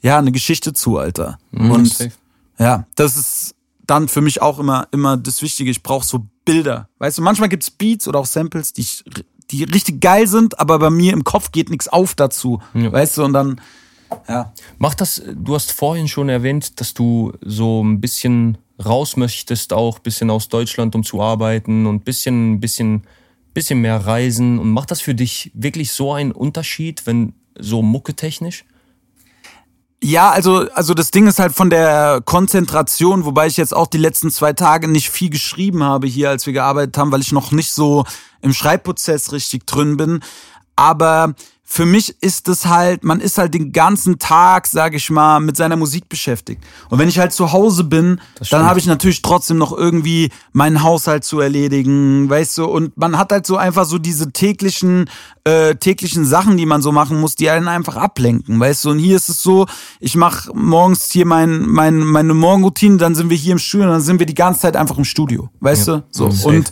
ja, 0.00 0.18
eine 0.18 0.32
Geschichte 0.32 0.72
zu, 0.72 0.98
Alter. 0.98 1.38
und 1.52 1.88
safe. 1.88 2.12
ja, 2.58 2.86
das 2.94 3.16
ist 3.16 3.54
dann 3.86 4.08
für 4.08 4.20
mich 4.20 4.42
auch 4.42 4.58
immer, 4.58 4.88
immer 4.90 5.16
das 5.16 5.42
Wichtige. 5.42 5.70
Ich 5.70 5.82
brauche 5.82 6.04
so 6.04 6.26
Bilder. 6.44 6.88
Weißt 6.98 7.18
du, 7.18 7.22
manchmal 7.22 7.48
gibt's 7.48 7.70
Beats 7.70 8.08
oder 8.08 8.20
auch 8.20 8.26
Samples, 8.26 8.72
die, 8.72 8.82
ich, 8.82 9.04
die 9.50 9.64
richtig 9.64 10.00
geil 10.00 10.26
sind, 10.26 10.58
aber 10.58 10.78
bei 10.78 10.90
mir 10.90 11.12
im 11.12 11.24
Kopf 11.24 11.52
geht 11.52 11.70
nichts 11.70 11.88
auf 11.88 12.14
dazu. 12.14 12.60
Weißt 12.92 13.18
du, 13.18 13.24
und 13.24 13.32
dann, 13.32 13.60
ja. 14.28 14.52
Mach 14.78 14.94
das, 14.94 15.22
du 15.34 15.54
hast 15.54 15.72
vorhin 15.72 16.08
schon 16.08 16.28
erwähnt, 16.28 16.80
dass 16.80 16.94
du 16.94 17.32
so 17.42 17.82
ein 17.82 18.00
bisschen 18.00 18.58
raus 18.84 19.16
möchtest, 19.16 19.72
auch 19.72 19.98
ein 19.98 20.02
bisschen 20.02 20.30
aus 20.30 20.48
Deutschland, 20.48 20.94
um 20.94 21.02
zu 21.02 21.22
arbeiten 21.22 21.86
und 21.86 21.96
ein 21.96 22.00
bisschen, 22.00 22.60
bisschen, 22.60 23.02
bisschen 23.56 23.80
mehr 23.80 24.06
reisen. 24.06 24.58
Und 24.58 24.70
macht 24.70 24.90
das 24.90 25.00
für 25.00 25.14
dich 25.14 25.50
wirklich 25.54 25.90
so 25.90 26.12
einen 26.12 26.30
Unterschied, 26.30 27.06
wenn 27.06 27.32
so 27.58 27.80
mucketechnisch? 27.82 28.64
Ja, 30.02 30.30
also, 30.30 30.68
also 30.74 30.92
das 30.92 31.10
Ding 31.10 31.26
ist 31.26 31.38
halt 31.38 31.54
von 31.54 31.70
der 31.70 32.20
Konzentration, 32.22 33.24
wobei 33.24 33.46
ich 33.46 33.56
jetzt 33.56 33.74
auch 33.74 33.86
die 33.86 33.96
letzten 33.96 34.30
zwei 34.30 34.52
Tage 34.52 34.88
nicht 34.88 35.08
viel 35.08 35.30
geschrieben 35.30 35.82
habe 35.82 36.06
hier, 36.06 36.28
als 36.28 36.44
wir 36.44 36.52
gearbeitet 36.52 36.98
haben, 36.98 37.10
weil 37.10 37.22
ich 37.22 37.32
noch 37.32 37.50
nicht 37.50 37.72
so 37.72 38.04
im 38.42 38.52
Schreibprozess 38.52 39.32
richtig 39.32 39.66
drin 39.66 39.96
bin. 39.96 40.20
Aber 40.76 41.34
für 41.68 41.84
mich 41.84 42.14
ist 42.22 42.48
es 42.48 42.64
halt, 42.66 43.02
man 43.02 43.20
ist 43.20 43.38
halt 43.38 43.52
den 43.52 43.72
ganzen 43.72 44.20
Tag, 44.20 44.68
sag 44.68 44.94
ich 44.94 45.10
mal, 45.10 45.40
mit 45.40 45.56
seiner 45.56 45.74
Musik 45.74 46.08
beschäftigt. 46.08 46.62
Und 46.90 47.00
wenn 47.00 47.08
ich 47.08 47.18
halt 47.18 47.32
zu 47.32 47.52
Hause 47.52 47.82
bin, 47.82 48.20
dann 48.50 48.64
habe 48.64 48.78
ich 48.78 48.86
natürlich 48.86 49.20
trotzdem 49.20 49.58
noch 49.58 49.76
irgendwie 49.76 50.30
meinen 50.52 50.84
Haushalt 50.84 51.24
zu 51.24 51.40
erledigen, 51.40 52.30
weißt 52.30 52.58
du, 52.58 52.66
und 52.66 52.96
man 52.96 53.18
hat 53.18 53.32
halt 53.32 53.46
so 53.46 53.56
einfach 53.56 53.84
so 53.84 53.98
diese 53.98 54.30
täglichen, 54.30 55.10
äh, 55.42 55.74
täglichen 55.74 56.24
Sachen, 56.24 56.56
die 56.56 56.66
man 56.66 56.82
so 56.82 56.92
machen 56.92 57.20
muss, 57.20 57.34
die 57.34 57.50
einen 57.50 57.66
einfach 57.66 57.96
ablenken, 57.96 58.60
weißt 58.60 58.84
du. 58.84 58.90
Und 58.90 59.00
hier 59.00 59.16
ist 59.16 59.28
es 59.28 59.42
so, 59.42 59.66
ich 59.98 60.14
mache 60.14 60.52
morgens 60.54 61.10
hier 61.10 61.26
mein, 61.26 61.66
mein, 61.66 61.98
meine 61.98 62.32
Morgenroutine, 62.32 62.96
dann 62.96 63.16
sind 63.16 63.28
wir 63.28 63.36
hier 63.36 63.52
im 63.52 63.58
Studio 63.58 63.86
und 63.88 63.92
dann 63.92 64.02
sind 64.02 64.20
wir 64.20 64.26
die 64.26 64.34
ganze 64.34 64.60
Zeit 64.60 64.76
einfach 64.76 64.98
im 64.98 65.04
Studio, 65.04 65.50
weißt 65.58 65.88
Ja, 65.88 65.96
du? 65.96 66.30
So. 66.30 66.48
Und 66.48 66.70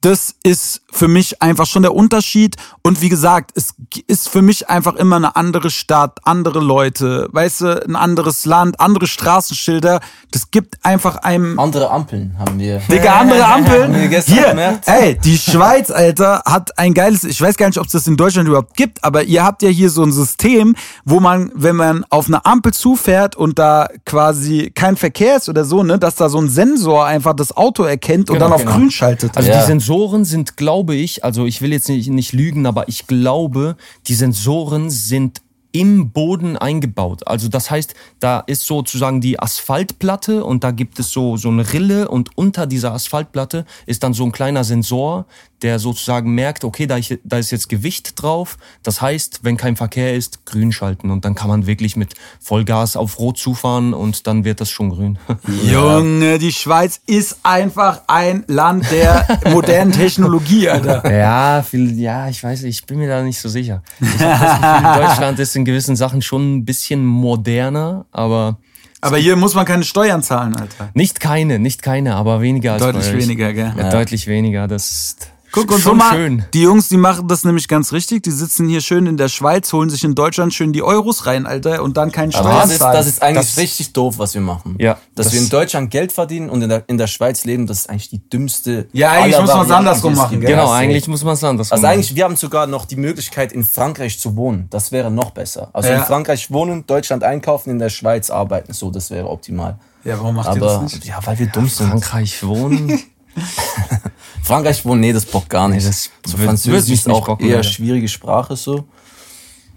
das 0.00 0.34
ist 0.42 0.81
für 0.92 1.08
mich 1.08 1.42
einfach 1.42 1.66
schon 1.66 1.82
der 1.82 1.94
Unterschied. 1.94 2.56
Und 2.82 3.00
wie 3.00 3.08
gesagt, 3.08 3.50
es 3.54 3.74
ist 4.06 4.28
für 4.28 4.42
mich 4.42 4.68
einfach 4.68 4.94
immer 4.96 5.16
eine 5.16 5.34
andere 5.36 5.70
Stadt, 5.70 6.18
andere 6.24 6.60
Leute, 6.60 7.28
weißt 7.32 7.60
du, 7.62 7.84
ein 7.86 7.96
anderes 7.96 8.44
Land, 8.44 8.78
andere 8.78 9.06
Straßenschilder. 9.06 10.00
Das 10.30 10.50
gibt 10.50 10.84
einfach 10.84 11.16
einem. 11.16 11.58
Andere 11.58 11.90
Ampeln 11.90 12.36
haben 12.38 12.58
wir. 12.58 12.78
Digga, 12.90 13.14
andere 13.20 13.44
Ampeln. 13.46 13.94
wir 13.94 14.08
gestern 14.08 14.34
Hier, 14.34 14.48
gemerkt. 14.50 14.86
ey, 14.86 15.18
die 15.24 15.38
Schweiz, 15.38 15.90
Alter, 15.90 16.42
hat 16.44 16.78
ein 16.78 16.92
geiles, 16.94 17.24
ich 17.24 17.40
weiß 17.40 17.56
gar 17.56 17.66
nicht, 17.68 17.78
ob 17.78 17.86
es 17.86 17.92
das 17.92 18.06
in 18.06 18.16
Deutschland 18.16 18.46
überhaupt 18.48 18.76
gibt, 18.76 19.02
aber 19.02 19.22
ihr 19.24 19.42
habt 19.44 19.62
ja 19.62 19.70
hier 19.70 19.88
so 19.90 20.02
ein 20.02 20.12
System, 20.12 20.76
wo 21.04 21.20
man, 21.20 21.50
wenn 21.54 21.76
man 21.76 22.04
auf 22.10 22.26
eine 22.26 22.44
Ampel 22.44 22.74
zufährt 22.74 23.34
und 23.36 23.58
da 23.58 23.88
quasi 24.04 24.70
kein 24.74 24.96
Verkehr 24.96 25.36
ist 25.36 25.48
oder 25.48 25.64
so, 25.64 25.82
ne, 25.82 25.98
dass 25.98 26.16
da 26.16 26.28
so 26.28 26.38
ein 26.38 26.48
Sensor 26.50 27.06
einfach 27.06 27.34
das 27.34 27.56
Auto 27.56 27.84
erkennt 27.84 28.28
und 28.28 28.34
Genau, 28.36 28.46
dann 28.46 28.52
auf 28.54 28.62
genau. 28.64 28.76
grün 28.76 28.90
schaltet. 28.90 29.36
Also 29.36 29.48
Ja. 29.48 29.60
die 29.60 29.66
Sensoren 29.66 30.24
sind, 30.24 30.56
glaube 30.56 30.81
ich, 30.90 31.24
also 31.24 31.46
ich 31.46 31.62
will 31.62 31.72
jetzt 31.72 31.88
nicht, 31.88 32.08
nicht 32.08 32.32
lügen, 32.32 32.66
aber 32.66 32.88
ich 32.88 33.06
glaube, 33.06 33.76
die 34.08 34.14
Sensoren 34.14 34.90
sind 34.90 35.40
im 35.72 36.10
Boden 36.10 36.56
eingebaut. 36.56 37.26
Also 37.26 37.48
das 37.48 37.70
heißt, 37.70 37.94
da 38.20 38.40
ist 38.40 38.66
sozusagen 38.66 39.20
die 39.20 39.40
Asphaltplatte 39.40 40.44
und 40.44 40.64
da 40.64 40.70
gibt 40.70 40.98
es 40.98 41.10
so, 41.10 41.36
so 41.36 41.48
eine 41.48 41.72
Rille 41.72 42.08
und 42.08 42.36
unter 42.36 42.66
dieser 42.66 42.92
Asphaltplatte 42.92 43.64
ist 43.86 44.02
dann 44.02 44.12
so 44.12 44.24
ein 44.24 44.32
kleiner 44.32 44.64
Sensor, 44.64 45.26
der 45.62 45.78
sozusagen 45.78 46.34
merkt, 46.34 46.64
okay, 46.64 46.86
da, 46.86 46.96
ich, 46.96 47.18
da 47.24 47.38
ist 47.38 47.50
jetzt 47.50 47.68
Gewicht 47.68 48.20
drauf. 48.20 48.58
Das 48.82 49.00
heißt, 49.00 49.40
wenn 49.42 49.56
kein 49.56 49.76
Verkehr 49.76 50.14
ist, 50.14 50.44
grün 50.44 50.72
schalten 50.72 51.10
und 51.10 51.24
dann 51.24 51.34
kann 51.34 51.48
man 51.48 51.66
wirklich 51.66 51.96
mit 51.96 52.14
Vollgas 52.40 52.96
auf 52.96 53.18
Rot 53.18 53.38
zufahren 53.38 53.94
und 53.94 54.26
dann 54.26 54.44
wird 54.44 54.60
das 54.60 54.70
schon 54.70 54.90
grün. 54.90 55.18
Junge, 55.70 56.38
die 56.38 56.52
Schweiz 56.52 57.00
ist 57.06 57.38
einfach 57.42 58.02
ein 58.06 58.44
Land 58.46 58.90
der 58.90 59.26
modernen 59.50 59.92
Technologie, 59.92 60.68
Alter. 60.68 61.10
Ja, 61.12 61.62
viel, 61.62 61.98
ja, 61.98 62.28
ich 62.28 62.42
weiß, 62.42 62.64
ich 62.64 62.84
bin 62.86 62.98
mir 62.98 63.08
da 63.08 63.22
nicht 63.22 63.38
so 63.38 63.48
sicher. 63.48 63.82
Gefühl, 64.00 64.18
Deutschland 64.96 65.38
ist 65.38 65.54
in 65.56 65.64
gewissen 65.64 65.96
Sachen 65.96 66.22
schon 66.22 66.56
ein 66.56 66.64
bisschen 66.64 67.04
moderner, 67.04 68.06
aber 68.10 68.58
Aber 69.00 69.18
hier 69.18 69.36
muss 69.36 69.54
man 69.54 69.64
keine 69.64 69.84
Steuern 69.84 70.22
zahlen, 70.22 70.54
Alter. 70.56 70.90
nicht 70.94 71.20
keine, 71.20 71.58
nicht 71.58 71.82
keine, 71.82 72.14
aber 72.14 72.40
weniger 72.40 72.74
als 72.74 72.82
Deutlich 72.82 73.12
weniger, 73.12 73.52
gell? 73.52 73.72
Ja, 73.76 73.90
Deutlich 73.90 74.26
weniger, 74.26 74.68
das 74.68 74.90
ist 74.90 75.28
Guck, 75.52 75.70
und 75.70 75.80
so 75.82 75.94
mal, 75.94 76.12
schön. 76.14 76.44
die 76.54 76.62
Jungs, 76.62 76.88
die 76.88 76.96
machen 76.96 77.28
das 77.28 77.44
nämlich 77.44 77.68
ganz 77.68 77.92
richtig. 77.92 78.22
Die 78.22 78.30
sitzen 78.30 78.68
hier 78.68 78.80
schön 78.80 79.06
in 79.06 79.16
der 79.18 79.28
Schweiz, 79.28 79.72
holen 79.72 79.90
sich 79.90 80.02
in 80.02 80.14
Deutschland 80.14 80.54
schön 80.54 80.72
die 80.72 80.82
Euros 80.82 81.26
rein, 81.26 81.44
Alter, 81.46 81.82
und 81.82 81.96
dann 81.98 82.10
keinen 82.10 82.34
Aber 82.34 82.48
Steuern 82.48 82.60
das 82.62 82.70
ist, 82.72 82.78
zahlen. 82.78 82.94
das 82.96 83.06
ist 83.06 83.22
eigentlich 83.22 83.46
Das- 83.48 83.58
richtig 83.58 83.92
doof, 83.92 84.14
was 84.18 84.32
wir 84.34 84.40
machen. 84.40 84.76
Ja, 84.78 84.94
Dass 85.14 85.26
das- 85.26 85.34
wir 85.34 85.40
in 85.42 85.48
Deutschland 85.50 85.90
Geld 85.90 86.10
verdienen 86.12 86.48
und 86.48 86.62
in 86.62 86.68
der, 86.70 86.84
in 86.86 86.96
der 86.96 87.06
Schweiz 87.06 87.44
leben, 87.44 87.66
das 87.66 87.80
ist 87.80 87.90
eigentlich 87.90 88.08
die 88.08 88.28
dümmste. 88.30 88.88
Ja, 88.92 89.10
eigentlich 89.12 89.32
muss 89.32 89.48
man's 89.48 89.48
Varianten, 89.50 89.72
andersrum 89.74 90.12
es 90.14 90.18
machen, 90.18 90.40
gell? 90.40 90.50
Genau, 90.50 90.66
Ja, 90.68 90.72
eigentlich 90.74 91.06
muss 91.08 91.22
man 91.22 91.34
es 91.34 91.44
anders 91.44 91.70
Also 91.70 91.82
machen. 91.82 91.92
eigentlich, 91.94 92.14
wir 92.14 92.24
haben 92.24 92.36
sogar 92.36 92.66
noch 92.66 92.86
die 92.86 92.96
Möglichkeit, 92.96 93.52
in 93.52 93.64
Frankreich 93.64 94.18
zu 94.18 94.36
wohnen. 94.36 94.68
Das 94.70 94.90
wäre 94.90 95.10
noch 95.10 95.32
besser. 95.32 95.68
Also 95.74 95.90
Ja. 95.90 95.96
in 95.98 96.02
Frankreich 96.04 96.50
wohnen, 96.50 96.86
Deutschland 96.86 97.22
einkaufen, 97.24 97.70
in 97.70 97.78
der 97.78 97.90
Schweiz 97.90 98.30
arbeiten. 98.30 98.72
So, 98.72 98.90
das 98.90 99.10
wäre 99.10 99.28
optimal. 99.28 99.78
ja, 100.04 100.18
warum 100.18 100.34
macht 100.34 100.54
ihr 100.56 100.60
das 100.60 100.72
Aber 100.72 100.82
nicht? 100.84 101.04
ja, 101.04 101.18
weil 101.24 101.38
wir 101.38 101.46
dumm 101.46 101.68
sind. 101.68 101.88
Frankreich 101.90 102.42
wohnen. 102.42 102.98
Frankreich 104.42 104.84
wohnen, 104.84 105.00
nee, 105.00 105.12
das 105.12 105.24
bockt 105.24 105.48
gar 105.50 105.68
nicht. 105.68 105.82
Nee, 105.84 105.88
das 105.88 106.10
so 106.26 106.38
wird- 106.38 106.48
Französisch 106.48 106.94
ist 106.94 107.08
auch 107.08 107.26
bocken, 107.26 107.46
eher 107.48 107.58
Alter. 107.58 107.68
schwierige 107.68 108.08
Sprache 108.08 108.56
so. 108.56 108.84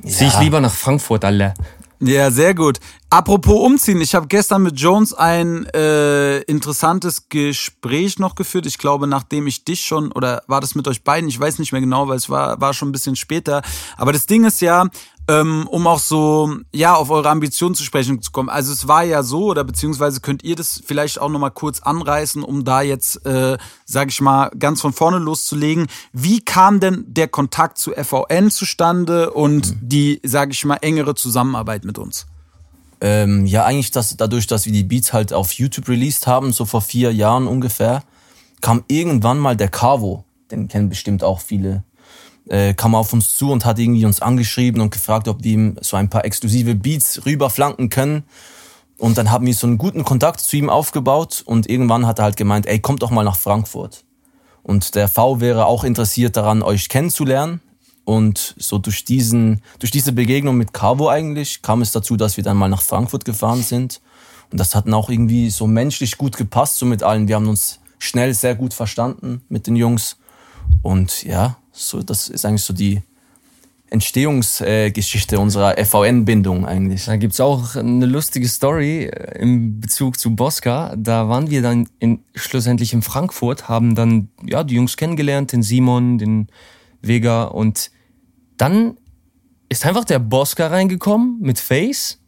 Zieh 0.05 0.25
ich 0.25 0.39
lieber 0.39 0.59
nach 0.59 0.73
Frankfurt, 0.73 1.23
alle. 1.25 1.53
Ja, 2.01 2.29
sehr 2.29 2.53
gut. 2.53 2.79
Apropos 3.09 3.65
umziehen, 3.65 4.01
ich 4.01 4.13
habe 4.13 4.27
gestern 4.27 4.63
mit 4.63 4.77
Jones 4.79 5.13
ein 5.13 5.65
äh, 5.67 6.39
interessantes 6.41 7.29
Gespräch 7.29 8.19
noch 8.19 8.35
geführt. 8.35 8.65
Ich 8.65 8.77
glaube, 8.77 9.07
nachdem 9.07 9.47
ich 9.47 9.63
dich 9.63 9.85
schon, 9.85 10.11
oder 10.11 10.43
war 10.47 10.59
das 10.59 10.75
mit 10.75 10.87
euch 10.89 11.03
beiden? 11.03 11.29
Ich 11.29 11.39
weiß 11.39 11.57
nicht 11.57 11.71
mehr 11.71 11.79
genau, 11.81 12.07
weil 12.09 12.17
es 12.17 12.29
war, 12.29 12.59
war 12.59 12.73
schon 12.73 12.89
ein 12.89 12.91
bisschen 12.91 13.15
später. 13.15 13.61
Aber 13.95 14.11
das 14.11 14.25
Ding 14.25 14.43
ist 14.43 14.59
ja, 14.59 14.87
ähm, 15.27 15.67
um 15.67 15.87
auch 15.87 15.99
so, 15.99 16.55
ja, 16.71 16.95
auf 16.95 17.09
eure 17.09 17.29
Ambitionen 17.29 17.75
zu 17.75 17.83
sprechen 17.83 18.21
zu 18.21 18.31
kommen. 18.31 18.49
Also 18.49 18.71
es 18.71 18.87
war 18.87 19.03
ja 19.03 19.23
so, 19.23 19.45
oder 19.45 19.63
beziehungsweise 19.63 20.21
könnt 20.21 20.43
ihr 20.43 20.55
das 20.55 20.81
vielleicht 20.85 21.19
auch 21.19 21.29
nochmal 21.29 21.51
kurz 21.51 21.79
anreißen, 21.79 22.43
um 22.43 22.63
da 22.63 22.81
jetzt, 22.81 23.25
äh, 23.25 23.57
sag 23.85 24.09
ich 24.09 24.21
mal, 24.21 24.51
ganz 24.57 24.81
von 24.81 24.93
vorne 24.93 25.17
loszulegen. 25.17 25.87
Wie 26.13 26.41
kam 26.41 26.79
denn 26.79 27.05
der 27.07 27.27
Kontakt 27.27 27.77
zu 27.77 27.91
FVN 27.91 28.51
zustande 28.51 29.31
und 29.31 29.75
die, 29.81 30.21
sag 30.23 30.51
ich 30.51 30.63
mal, 30.65 30.77
engere 30.77 31.15
Zusammenarbeit 31.15 31.85
mit 31.85 31.97
uns? 31.97 32.27
Ähm, 33.01 33.45
ja, 33.45 33.65
eigentlich 33.65 33.91
das, 33.91 34.15
dadurch, 34.17 34.47
dass 34.47 34.65
wir 34.65 34.73
die 34.73 34.83
Beats 34.83 35.11
halt 35.11 35.33
auf 35.33 35.51
YouTube 35.53 35.89
released 35.89 36.27
haben, 36.27 36.53
so 36.53 36.65
vor 36.65 36.81
vier 36.81 37.13
Jahren 37.13 37.47
ungefähr, 37.47 38.03
kam 38.61 38.83
irgendwann 38.87 39.39
mal 39.39 39.57
der 39.57 39.67
Cavo, 39.67 40.23
den 40.51 40.67
kennen 40.67 40.89
bestimmt 40.89 41.23
auch 41.23 41.39
viele, 41.41 41.83
äh, 42.49 42.73
kam 42.73 42.95
auf 42.95 43.13
uns 43.13 43.35
zu 43.35 43.51
und 43.51 43.65
hat 43.65 43.79
irgendwie 43.79 44.05
uns 44.05 44.21
angeschrieben 44.21 44.81
und 44.81 44.91
gefragt, 44.91 45.27
ob 45.27 45.43
wir 45.43 45.53
ihm 45.53 45.77
so 45.81 45.97
ein 45.97 46.09
paar 46.09 46.25
exklusive 46.25 46.75
Beats 46.75 47.25
rüberflanken 47.25 47.89
können. 47.89 48.23
Und 48.97 49.17
dann 49.17 49.31
haben 49.31 49.45
wir 49.45 49.53
so 49.53 49.67
einen 49.67 49.77
guten 49.77 50.03
Kontakt 50.03 50.39
zu 50.39 50.55
ihm 50.55 50.69
aufgebaut 50.69 51.43
und 51.45 51.69
irgendwann 51.69 52.07
hat 52.07 52.19
er 52.19 52.25
halt 52.25 52.37
gemeint, 52.37 52.65
ey, 52.65 52.79
kommt 52.79 53.01
doch 53.01 53.11
mal 53.11 53.23
nach 53.23 53.35
Frankfurt. 53.35 54.05
Und 54.63 54.95
der 54.95 55.07
V 55.07 55.41
wäre 55.41 55.65
auch 55.65 55.83
interessiert 55.83 56.37
daran, 56.37 56.63
euch 56.63 56.89
kennenzulernen. 56.89 57.61
Und 58.03 58.55
so 58.57 58.77
durch 58.77 59.03
diesen, 59.03 59.61
durch 59.79 59.91
diese 59.91 60.11
Begegnung 60.11 60.55
mit 60.57 60.73
Cavo 60.73 61.09
eigentlich 61.09 61.61
kam 61.61 61.81
es 61.81 61.91
dazu, 61.91 62.15
dass 62.15 62.37
wir 62.37 62.43
dann 62.43 62.57
mal 62.57 62.69
nach 62.69 62.81
Frankfurt 62.81 63.25
gefahren 63.25 63.63
sind. 63.63 63.99
Und 64.51 64.59
das 64.59 64.75
hat 64.75 64.85
dann 64.85 64.93
auch 64.93 65.09
irgendwie 65.09 65.49
so 65.49 65.67
menschlich 65.67 66.17
gut 66.17 66.37
gepasst, 66.37 66.77
so 66.77 66.85
mit 66.85 67.03
allen. 67.03 67.27
Wir 67.27 67.35
haben 67.35 67.47
uns 67.47 67.79
schnell 67.97 68.33
sehr 68.33 68.55
gut 68.55 68.73
verstanden 68.73 69.41
mit 69.49 69.67
den 69.67 69.75
Jungs. 69.75 70.17
Und 70.83 71.23
ja, 71.23 71.57
so, 71.75 72.01
das 72.01 72.29
ist 72.29 72.45
eigentlich 72.45 72.63
so 72.63 72.73
die 72.73 73.01
Entstehungsgeschichte 73.89 75.39
unserer 75.39 75.77
FVN-Bindung 75.77 76.65
eigentlich. 76.65 77.05
Da 77.05 77.17
gibt's 77.17 77.39
auch 77.39 77.75
eine 77.75 78.05
lustige 78.05 78.47
Story 78.47 79.05
äh, 79.05 79.39
im 79.39 79.79
Bezug 79.79 80.19
zu 80.19 80.35
Bosca. 80.35 80.95
Da 80.97 81.29
waren 81.29 81.49
wir 81.49 81.61
dann 81.61 81.87
in, 81.99 82.19
schlussendlich 82.33 82.93
in 82.93 83.01
Frankfurt, 83.01 83.69
haben 83.69 83.95
dann 83.95 84.29
ja 84.45 84.63
die 84.63 84.75
Jungs 84.75 84.97
kennengelernt, 84.97 85.51
den 85.51 85.63
Simon, 85.63 86.17
den 86.17 86.47
Vega 87.01 87.43
und 87.43 87.91
dann 88.57 88.97
ist 89.69 89.85
einfach 89.85 90.05
der 90.05 90.19
Bosca 90.19 90.67
reingekommen 90.67 91.39
mit 91.41 91.59
Face 91.59 92.19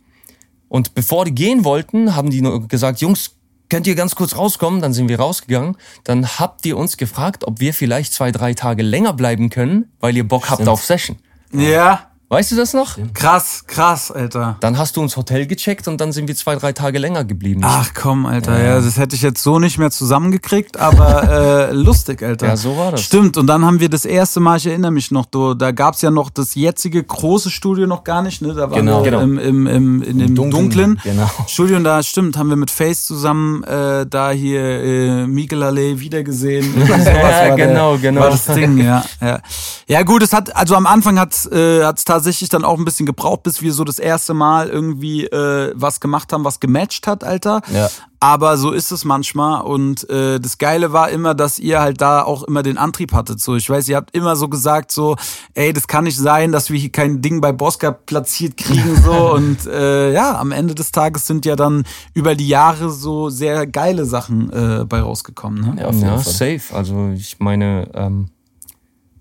und 0.69 0.93
bevor 0.93 1.25
die 1.25 1.33
gehen 1.33 1.63
wollten, 1.63 2.15
haben 2.15 2.29
die 2.29 2.41
nur 2.41 2.67
gesagt, 2.67 3.01
Jungs, 3.01 3.36
könnt 3.69 3.87
ihr 3.87 3.95
ganz 3.95 4.15
kurz 4.15 4.35
rauskommen? 4.35 4.81
Dann 4.81 4.93
sind 4.93 5.09
wir 5.09 5.19
rausgegangen. 5.19 5.77
Dann 6.03 6.39
habt 6.39 6.65
ihr 6.65 6.77
uns 6.77 6.97
gefragt, 6.97 7.45
ob 7.45 7.59
wir 7.59 7.73
vielleicht 7.73 8.13
zwei, 8.13 8.31
drei 8.31 8.53
Tage 8.53 8.83
länger 8.83 9.13
bleiben 9.13 9.49
können, 9.49 9.91
weil 9.99 10.15
ihr 10.15 10.27
Bock 10.27 10.49
habt 10.49 10.57
Stimmt. 10.57 10.69
auf 10.69 10.83
Session. 10.83 11.17
Ja, 11.53 12.06
Weißt 12.29 12.51
du 12.51 12.57
das 12.57 12.73
noch? 12.73 12.97
krass, 13.13 13.63
krass, 13.67 14.11
Alter. 14.11 14.57
Dann 14.59 14.77
hast 14.77 14.97
du 14.97 15.01
uns 15.01 15.15
Hotel 15.15 15.47
gecheckt 15.47 15.87
und 15.87 16.01
dann 16.01 16.11
sind 16.11 16.27
wir 16.27 16.35
zwei, 16.35 16.57
drei 16.57 16.73
Tage 16.73 16.99
länger 16.99 17.23
geblieben. 17.23 17.61
Ach 17.63 17.91
komm, 17.93 18.25
Alter, 18.25 18.61
ja, 18.61 18.81
das 18.81 18.97
hätte 18.97 19.15
ich 19.15 19.21
jetzt 19.21 19.41
so 19.41 19.59
nicht 19.59 19.77
mehr 19.77 19.91
zusammengekriegt, 19.91 20.75
aber 20.77 21.69
äh, 21.69 21.71
lustig, 21.71 22.21
Alter. 22.21 22.47
Ja, 22.47 22.57
so 22.57 22.75
war 22.75 22.91
das. 22.91 23.03
Stimmt, 23.03 23.37
und 23.37 23.47
dann 23.47 23.63
haben 23.63 23.79
wir 23.79 23.87
das 23.87 24.03
erste 24.03 24.41
Mal, 24.41 24.57
ich 24.57 24.67
erinnere 24.67 24.91
mich 24.91 25.09
noch, 25.09 25.25
du, 25.25 25.53
da 25.53 25.71
gab's 25.71 26.01
ja 26.01 26.11
noch 26.11 26.29
das 26.29 26.53
jetzige 26.55 27.01
große 27.01 27.49
Studio 27.49 27.87
noch 27.87 28.03
gar 28.03 28.21
nicht, 28.21 28.41
ne? 28.41 28.53
Da 28.53 28.69
waren 28.71 28.73
Genau. 28.85 29.05
wir 29.05 29.11
Genau. 29.11 29.23
im, 29.23 29.37
im, 29.37 29.67
im, 29.67 30.01
in 30.03 30.19
dem 30.19 30.35
Dunklen, 30.35 30.51
dunklen, 30.97 30.99
genau. 31.05 31.29
Studio 31.47 31.77
und 31.77 31.85
da, 31.85 32.03
stimmt, 32.03 32.35
haben 32.37 32.49
wir 32.49 32.57
mit 32.57 32.71
Face 32.71 33.05
zusammen 33.05 33.63
äh, 33.63 34.05
da 34.05 34.31
hier 34.31 34.61
äh, 34.61 35.27
Miguel 35.27 35.63
Allee 35.63 35.97
wiedergesehen. 36.01 36.75
War 36.89 37.55
genau, 37.55 37.93
der, 37.93 38.01
genau. 38.01 38.21
War 38.21 38.31
das 38.31 38.47
Ding, 38.47 38.79
ja. 38.79 39.05
Ja, 39.21 39.39
ja 39.87 40.03
gut, 40.03 40.23
es 40.23 40.33
hat, 40.33 40.53
also 40.53 40.75
am 40.75 40.87
Anfang 40.87 41.17
hat's 41.17 41.45
äh, 41.45 41.85
hat's 41.85 42.03
tatsächlich 42.03 42.16
dann 42.49 42.63
auch 42.63 42.77
ein 42.77 42.85
bisschen 42.85 43.05
gebraucht, 43.05 43.43
bis 43.43 43.61
wir 43.61 43.73
so 43.73 43.83
das 43.83 43.99
erste 43.99 44.33
Mal 44.33 44.69
irgendwie 44.69 45.25
äh, 45.25 45.73
was 45.75 45.99
gemacht 45.99 46.33
haben, 46.33 46.43
was 46.43 46.59
gematcht 46.59 47.07
hat, 47.07 47.23
Alter. 47.23 47.61
Ja. 47.73 47.89
Aber 48.19 48.57
so 48.57 48.71
ist 48.71 48.91
es 48.91 49.05
manchmal. 49.05 49.61
Und 49.61 50.09
äh, 50.09 50.39
das 50.39 50.57
Geile 50.57 50.91
war 50.91 51.09
immer, 51.09 51.35
dass 51.35 51.59
ihr 51.59 51.81
halt 51.81 52.01
da 52.01 52.23
auch 52.23 52.43
immer 52.43 52.63
den 52.63 52.77
Antrieb 52.77 53.13
hattet. 53.13 53.39
So, 53.39 53.55
ich 53.55 53.69
weiß, 53.69 53.87
ihr 53.89 53.95
habt 53.95 54.15
immer 54.15 54.35
so 54.35 54.49
gesagt, 54.49 54.91
so, 54.91 55.15
ey, 55.53 55.71
das 55.71 55.87
kann 55.87 56.05
nicht 56.05 56.17
sein, 56.17 56.51
dass 56.51 56.71
wir 56.71 56.79
hier 56.79 56.91
kein 56.91 57.21
Ding 57.21 57.41
bei 57.41 57.51
Bosca 57.51 57.91
platziert 57.91 58.57
kriegen. 58.57 58.95
So. 59.03 59.33
Und 59.35 59.67
äh, 59.67 60.13
ja, 60.13 60.39
am 60.39 60.51
Ende 60.51 60.73
des 60.73 60.91
Tages 60.91 61.27
sind 61.27 61.45
ja 61.45 61.55
dann 61.55 61.83
über 62.15 62.33
die 62.33 62.47
Jahre 62.47 62.89
so 62.89 63.29
sehr 63.29 63.67
geile 63.67 64.05
Sachen 64.05 64.51
äh, 64.51 64.85
bei 64.85 64.99
rausgekommen. 64.99 65.75
Ne? 65.75 65.81
Ja, 65.81 65.91
Ja, 65.91 66.17
safe. 66.17 66.61
Also 66.73 67.11
ich 67.15 67.39
meine, 67.39 67.89
ähm, 67.93 68.29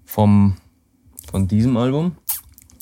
vom, 0.07 0.55
von 1.31 1.47
diesem 1.47 1.77
Album, 1.77 2.17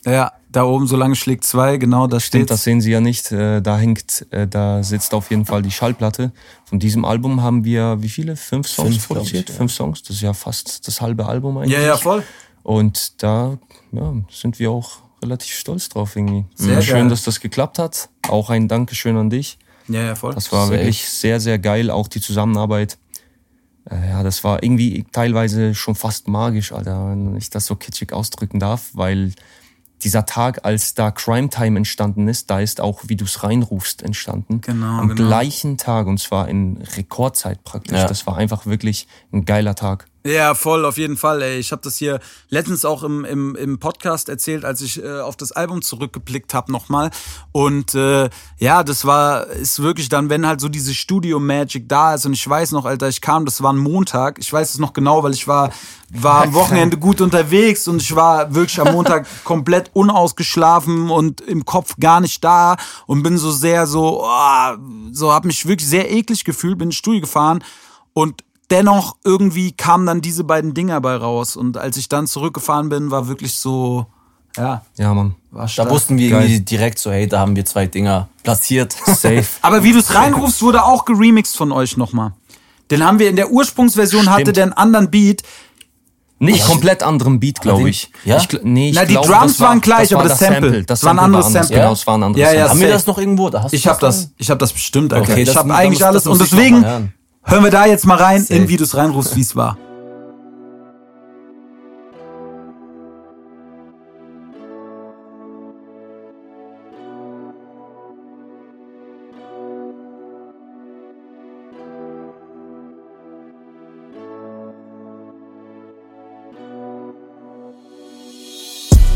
Ja, 0.05 0.33
da 0.51 0.65
oben, 0.65 0.87
solange 0.87 1.17
schlägt 1.17 1.45
zwei, 1.45 1.79
genau, 1.79 2.07
da 2.07 2.21
stimmt, 2.21 2.43
steht 2.43 2.51
das 2.51 2.63
sehen 2.63 2.81
Sie 2.81 2.91
ja 2.91 3.01
nicht, 3.01 3.33
äh, 3.33 3.61
da 3.61 3.77
hängt, 3.77 4.27
äh, 4.31 4.47
da 4.47 4.83
sitzt 4.83 5.15
auf 5.15 5.31
jeden 5.31 5.47
Fall 5.47 5.63
die 5.63 5.71
Schallplatte. 5.71 6.33
Von 6.65 6.79
diesem 6.79 7.05
Album 7.05 7.43
haben 7.43 7.65
wir 7.65 8.03
wie 8.03 8.09
viele? 8.09 8.37
Fünf 8.37 8.69
Songs 8.69 8.91
Fünf, 8.91 9.09
glaub 9.09 9.19
ich, 9.23 9.31
produziert? 9.31 9.49
ja. 9.51 9.55
Fünf 9.57 9.73
Songs, 9.73 10.03
das 10.03 10.17
ist 10.17 10.23
ja 10.23 10.33
fast 10.33 10.87
das 10.87 11.01
halbe 11.01 11.27
Album 11.27 11.59
eigentlich. 11.59 11.73
Ja, 11.73 11.81
ja, 11.81 11.97
voll. 11.97 12.23
Und 12.63 13.23
da 13.23 13.59
ja, 13.93 14.15
sind 14.31 14.59
wir 14.59 14.71
auch 14.71 14.99
relativ 15.23 15.55
stolz 15.55 15.89
drauf 15.89 16.17
irgendwie. 16.17 16.45
Sehr 16.55 16.83
Schön, 16.83 16.95
geil. 16.95 17.09
dass 17.09 17.25
das 17.25 17.41
geklappt 17.41 17.79
hat. 17.79 18.09
Auch 18.29 18.51
ein 18.51 18.69
Dankeschön 18.69 19.17
an 19.17 19.31
dich. 19.31 19.59
Ja, 19.89 20.03
ja, 20.03 20.15
voll. 20.15 20.35
Das 20.35 20.53
war 20.53 20.67
Safe. 20.67 20.79
wirklich 20.79 21.07
sehr, 21.09 21.41
sehr 21.41 21.59
geil, 21.59 21.91
auch 21.91 22.09
die 22.09 22.21
Zusammenarbeit. 22.21 22.99
Äh, 23.91 24.11
ja, 24.11 24.23
das 24.23 24.45
war 24.45 24.63
irgendwie 24.63 25.05
teilweise 25.13 25.75
schon 25.75 25.95
fast 25.95 26.29
magisch, 26.29 26.73
Alter, 26.73 27.11
wenn 27.11 27.37
ich 27.37 27.51
das 27.51 27.67
so 27.67 27.75
kitschig 27.77 28.13
ausdrücken 28.13 28.61
darf, 28.61 28.91
weil 28.95 29.33
dieser 30.05 30.27
Tag, 30.27 30.65
als 30.65 30.95
da 30.95 31.11
Crime 31.11 31.49
Time 31.49 31.79
entstanden 31.79 32.29
ist, 32.29 32.51
da 32.51 32.61
ist 32.61 32.81
auch, 32.81 33.01
wie 33.07 33.17
du 33.17 33.25
es 33.25 33.43
reinrufst, 33.43 34.03
entstanden. 34.03 34.61
Genau, 34.61 34.99
Am 34.99 35.09
genau. 35.09 35.27
gleichen 35.27 35.79
Tag 35.79 36.07
und 36.07 36.21
zwar 36.21 36.49
in 36.49 36.77
Rekordzeit 36.97 37.65
praktisch. 37.65 37.99
Ja. 37.99 38.07
Das 38.07 38.27
war 38.27 38.37
einfach 38.37 38.67
wirklich 38.67 39.09
ein 39.33 39.45
geiler 39.45 39.75
Tag. 39.75 40.07
Ja, 40.27 40.55
voll, 40.55 40.87
auf 40.87 40.97
jeden 40.97 41.19
Fall. 41.19 41.43
Ey. 41.43 41.59
Ich 41.59 41.71
habe 41.71 41.83
das 41.83 41.99
hier 41.99 42.19
letztens 42.49 42.87
auch 42.87 43.03
im, 43.03 43.27
im, 43.27 43.55
im 43.57 43.79
Podcast 43.79 44.31
erzählt, 44.31 44.65
als 44.65 44.81
ich 44.81 45.05
äh, 45.05 45.21
auf 45.21 45.37
das 45.37 45.53
Album 45.53 45.83
zurückgeblickt 45.83 46.55
habe 46.55 46.73
nochmal. 46.73 47.11
Und 47.53 47.95
äh, 47.95 48.31
ja, 48.59 48.83
das 48.85 49.05
war, 49.05 49.49
ist 49.49 49.83
wirklich 49.83 50.09
dann, 50.09 50.31
wenn 50.31 50.47
halt 50.47 50.63
so 50.63 50.71
diese 50.71 50.95
Studio-Magic 50.95 51.91
da 51.91 52.15
ist. 52.15 52.25
Und 52.25 52.33
ich 52.33 52.49
weiß 52.49 52.73
noch, 52.73 52.87
Alter, 52.87 53.11
ich 53.11 53.21
kam, 53.21 53.45
das 53.45 53.63
war 53.63 53.71
ein 53.75 53.77
Montag. 53.77 54.39
Ich 54.39 54.51
weiß 54.51 54.71
es 54.71 54.79
noch 54.79 54.95
genau, 54.95 55.23
weil 55.23 55.35
ich 55.35 55.47
war, 55.47 55.71
war 56.09 56.45
am 56.45 56.55
Wochenende 56.55 56.97
gut 56.97 57.21
unterwegs 57.21 57.87
und 57.87 58.01
ich 58.01 58.17
war 58.17 58.55
wirklich 58.55 58.81
am 58.81 58.95
Montag 58.95 59.27
komplett 59.45 59.91
unausgeschlafen 59.93 61.11
und 61.11 61.43
im 61.43 61.67
Kopf 61.67 61.97
gar 62.01 62.23
nicht 62.23 62.43
da 62.43 62.79
und 63.07 63.23
bin 63.23 63.37
so 63.37 63.51
sehr 63.51 63.87
so, 63.87 64.25
oh, 64.25 64.77
so 65.13 65.35
hab 65.35 65.45
mich 65.45 65.67
wirklich 65.67 65.87
sehr 65.87 66.11
eklig 66.11 66.47
gefühlt, 66.47 66.79
bin 66.79 66.89
ins 66.89 66.97
Studio 66.97 67.21
gefahren 67.21 67.63
und 68.15 68.43
dennoch 68.75 69.17
irgendwie 69.25 69.71
kamen 69.73 70.05
dann 70.07 70.21
diese 70.21 70.43
beiden 70.45 70.75
Dinger 70.75 71.01
bei 71.01 71.15
raus. 71.17 71.55
Und 71.57 71.79
als 71.79 71.97
ich 71.97 72.09
dann 72.09 72.27
zurückgefahren 72.27 72.89
bin, 72.89 73.11
war 73.13 73.29
wirklich 73.29 73.55
so, 73.57 74.07
ja, 74.57 74.83
Ja, 74.99 75.15
Mann. 75.15 75.37
war 75.53 75.63
Da 75.63 75.69
stark. 75.69 75.91
wussten 75.91 76.19
wir 76.19 76.31
Geil. 76.31 76.43
irgendwie 76.43 76.61
direkt 76.61 76.99
so, 76.99 77.13
hey, 77.13 77.29
da 77.29 77.39
haben 77.39 77.55
wir 77.55 77.65
zwei 77.65 77.87
Dinger 77.87 78.29
platziert. 78.43 78.93
Safe. 79.07 79.45
Aber 79.63 79.85
wie 79.85 79.93
du 79.93 80.01
es 80.01 80.13
reinrufst, 80.15 80.61
wurde 80.63 80.85
auch 80.85 81.05
geremixed 81.05 81.57
von 81.57 81.71
euch 81.73 81.97
nochmal. 81.97 82.33
Den 82.91 83.05
haben 83.05 83.19
wir 83.21 83.31
in 83.31 83.37
der 83.37 83.51
Ursprungsversion 83.51 84.29
hatte 84.29 84.41
Stimmt. 84.43 84.57
der 84.57 84.65
einen 84.65 84.73
anderen 84.75 85.11
Beat. 85.11 85.43
Nicht 86.41 86.67
komplett 86.67 87.03
anderem 87.03 87.39
Beat, 87.41 87.61
glaube 87.61 87.89
ich. 87.89 88.11
Ja? 88.25 88.37
ich 88.39 88.49
nee, 88.65 88.91
ich 88.91 88.97
Na, 88.97 89.05
die 89.05 89.13
glaube, 89.15 89.29
Drums 89.29 89.53
das 89.53 89.61
war, 89.61 89.69
waren 89.69 89.81
gleich, 89.81 90.09
das 90.11 90.19
aber 90.19 90.29
das 90.29 90.39
Sample. 90.41 90.83
Das 90.85 91.01
Das 91.01 91.05
war 91.05 91.13
ein 91.13 91.17
Sample 91.17 91.25
anderes. 91.39 91.53
Sample. 91.53 91.77
Genau, 91.77 91.93
es 91.93 92.07
war 92.07 92.19
ein 92.19 92.23
anderes 92.25 92.43
Ja, 92.45 92.53
ja, 92.53 92.55
Sample. 92.67 92.71
haben 92.71 92.81
wir 92.81 92.89
das 92.91 93.07
noch 93.07 93.19
irgendwo? 93.19 93.51
Da 93.51 93.63
hast 93.63 93.73
du 93.73 93.77
Ich 93.77 93.87
hab 93.87 94.01
das, 94.01 94.23
dann? 94.25 94.33
ich 94.37 94.51
hab 94.51 94.59
das 94.59 94.73
bestimmt, 94.73 95.13
Alter. 95.15 95.31
Okay, 95.33 95.43
ich 95.43 95.47
das- 95.49 95.57
habe 95.57 95.69
das 95.69 95.79
eigentlich 95.79 96.05
alles 96.05 96.27
und 96.27 96.41
deswegen 96.41 97.13
hören. 97.45 97.65
wir 97.65 97.71
da 97.71 97.87
jetzt 97.87 98.07
mal 98.07 98.17
rein 98.17 98.37
in 98.37 98.43
Safe. 98.43 98.69
wie 98.69 98.77
du 98.77 98.85
es 98.85 98.97
reinrufst, 98.97 99.37
wie 99.37 99.41
es 99.41 99.57
war. 99.57 99.79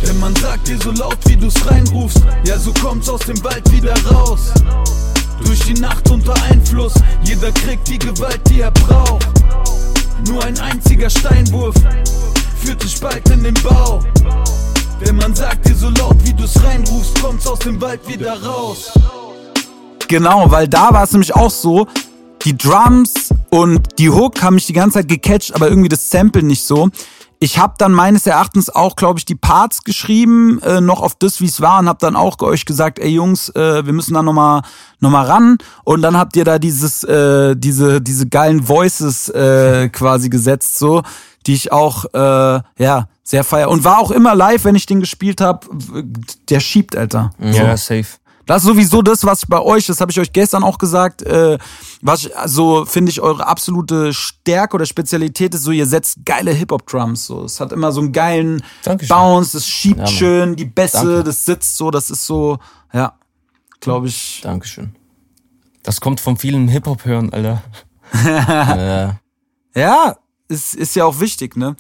Wenn 0.03 0.21
man 0.21 0.35
sagt 0.37 0.69
dir 0.69 0.79
so 0.79 0.91
laut, 0.93 1.19
wie 1.27 1.37
du's 1.37 1.55
reinrufst, 1.71 2.23
ja 2.45 2.59
so 2.59 2.73
kommt's 2.73 3.09
aus 3.09 3.21
dem 3.21 3.43
Wald 3.45 3.71
wieder 3.71 3.95
raus. 4.11 4.53
Durch 5.45 5.61
die 5.61 5.75
Nacht 5.75 6.11
unter 6.11 6.35
Einfluss, 6.51 6.95
jeder 7.23 7.53
kriegt 7.53 7.89
die 7.89 7.99
Gewalt, 7.99 8.41
die 8.51 8.61
er 8.61 8.71
braucht. 8.71 9.27
Nur 10.27 10.45
ein 10.45 10.59
einziger 10.61 11.09
Steinwurf 11.09 11.75
führt 12.61 12.83
dich 12.83 13.01
bald 13.01 13.29
in 13.31 13.43
den 13.43 13.55
Bau. 13.63 14.01
Wenn 15.01 15.17
man 15.17 15.35
sagt 15.35 15.69
dir 15.69 15.75
so 15.75 15.91
laut, 15.91 16.17
wie 16.25 16.33
du's 16.33 16.63
reinrufst, 16.63 17.23
kommt's 17.23 17.47
aus 17.47 17.61
dem 17.61 17.81
Wald 17.81 18.07
wieder 18.09 18.43
raus. 18.43 18.93
Genau, 20.09 20.51
weil 20.51 20.67
da 20.67 20.93
war 20.93 21.05
es 21.05 21.13
nämlich 21.13 21.35
auch 21.35 21.51
so, 21.51 21.87
die 22.45 22.57
Drums 22.57 23.35
und 23.51 23.99
die 23.99 24.11
Hook 24.11 24.43
haben 24.43 24.55
mich 24.55 24.67
die 24.67 24.73
ganze 24.73 24.99
Zeit 24.99 25.09
gecatcht, 25.09 25.55
aber 25.55 25.69
irgendwie 25.69 25.89
das 25.89 26.11
Sample 26.11 26.43
nicht 26.43 26.65
so. 26.65 26.89
Ich 27.41 27.59
habe 27.59 27.75
dann 27.79 27.93
meines 27.93 28.27
Erachtens 28.27 28.69
auch, 28.69 28.97
glaube 28.97 29.21
ich, 29.21 29.25
die 29.25 29.37
Parts 29.37 29.85
geschrieben, 29.85 30.61
äh, 30.63 30.81
noch 30.81 31.01
auf 31.01 31.15
das, 31.15 31.41
wie 31.41 31.47
es 31.47 31.61
war, 31.61 31.79
und 31.79 31.89
habe 31.89 31.99
dann 32.01 32.17
auch 32.17 32.41
euch 32.41 32.65
gesagt, 32.65 32.99
ey 32.99 33.11
Jungs, 33.11 33.49
äh, 33.51 33.87
wir 33.87 33.93
müssen 33.93 34.15
da 34.15 34.23
nochmal 34.23 34.63
noch 34.99 35.11
mal 35.11 35.25
ran. 35.25 35.59
Und 35.85 36.03
dann 36.03 36.17
habt 36.17 36.35
ihr 36.37 36.45
da 36.45 36.59
dieses, 36.59 37.05
äh, 37.05 37.55
diese, 37.57 38.01
diese 38.01 38.27
geilen 38.27 38.67
Voices 38.69 39.29
äh, 39.29 39.89
quasi 39.91 40.29
gesetzt, 40.29 40.79
so, 40.79 41.03
die 41.47 41.55
ich 41.55 41.71
auch, 41.71 42.07
äh, 42.13 42.61
ja, 42.79 43.09
sehr 43.23 43.45
feier. 43.45 43.69
Und 43.69 43.85
war 43.85 43.99
auch 43.99 44.11
immer 44.11 44.35
live, 44.35 44.65
wenn 44.65 44.75
ich 44.75 44.87
den 44.87 45.01
gespielt 45.01 45.41
habe, 45.41 45.69
der 46.49 46.61
schiebt, 46.61 46.97
Alter. 46.97 47.31
Ja, 47.39 47.77
safe. 47.77 48.07
Das 48.49 48.63
ist 48.63 48.69
sowieso 48.69 49.03
das, 49.03 49.25
was 49.25 49.45
bei 49.45 49.61
euch, 49.61 49.85
das 49.87 50.01
habe 50.01 50.11
ich 50.11 50.19
euch 50.19 50.33
gestern 50.33 50.65
auch 50.65 50.79
gesagt, 50.79 51.21
äh, 51.21 51.59
was 52.01 52.25
ich, 52.25 52.35
also 52.35 52.87
finde 52.87 53.11
ich 53.11 53.21
eure 53.21 53.47
absolute 53.47 54.15
Stärke 54.15 54.77
oder 54.77 54.87
Spezialität 54.87 55.55
ist 55.55 55.65
so, 55.65 55.71
ihr 55.71 55.85
setzt 55.85 56.25
geile 56.25 56.53
Hip-Hop-Drums. 56.53 57.27
So. 57.27 57.45
Es 57.45 57.61
hat 57.61 57.73
immer 57.73 57.93
so 57.93 58.01
einen 58.01 58.13
geilen 58.13 58.63
Dankeschön. 58.85 59.15
Bounce, 59.15 59.59
es 59.59 59.67
schiebt 59.69 59.99
Mann. 59.99 60.07
schön, 60.07 60.57
die 60.57 60.65
Bässe, 60.65 60.97
Danke. 60.97 61.25
das 61.25 61.45
sitzt 61.45 61.77
so, 61.77 61.91
das 61.91 62.09
ist 62.09 62.25
so, 62.25 62.59
ja, 62.95 63.19
glaube 63.81 64.07
ich. 64.09 64.41
Dankeschön. 64.43 64.97
Das 65.83 66.01
kommt 66.01 66.19
von 66.19 66.39
vielen 66.39 66.69
Hip-Hop 66.69 67.05
hören, 67.05 67.31
Alter. 67.35 67.63
Äh, 69.75 69.79
Ja, 69.79 70.17
ist, 70.49 70.75
ist 70.75 70.97
ja 70.97 71.05
auch 71.05 71.21
wichtig, 71.21 71.55
ne? 71.55 71.77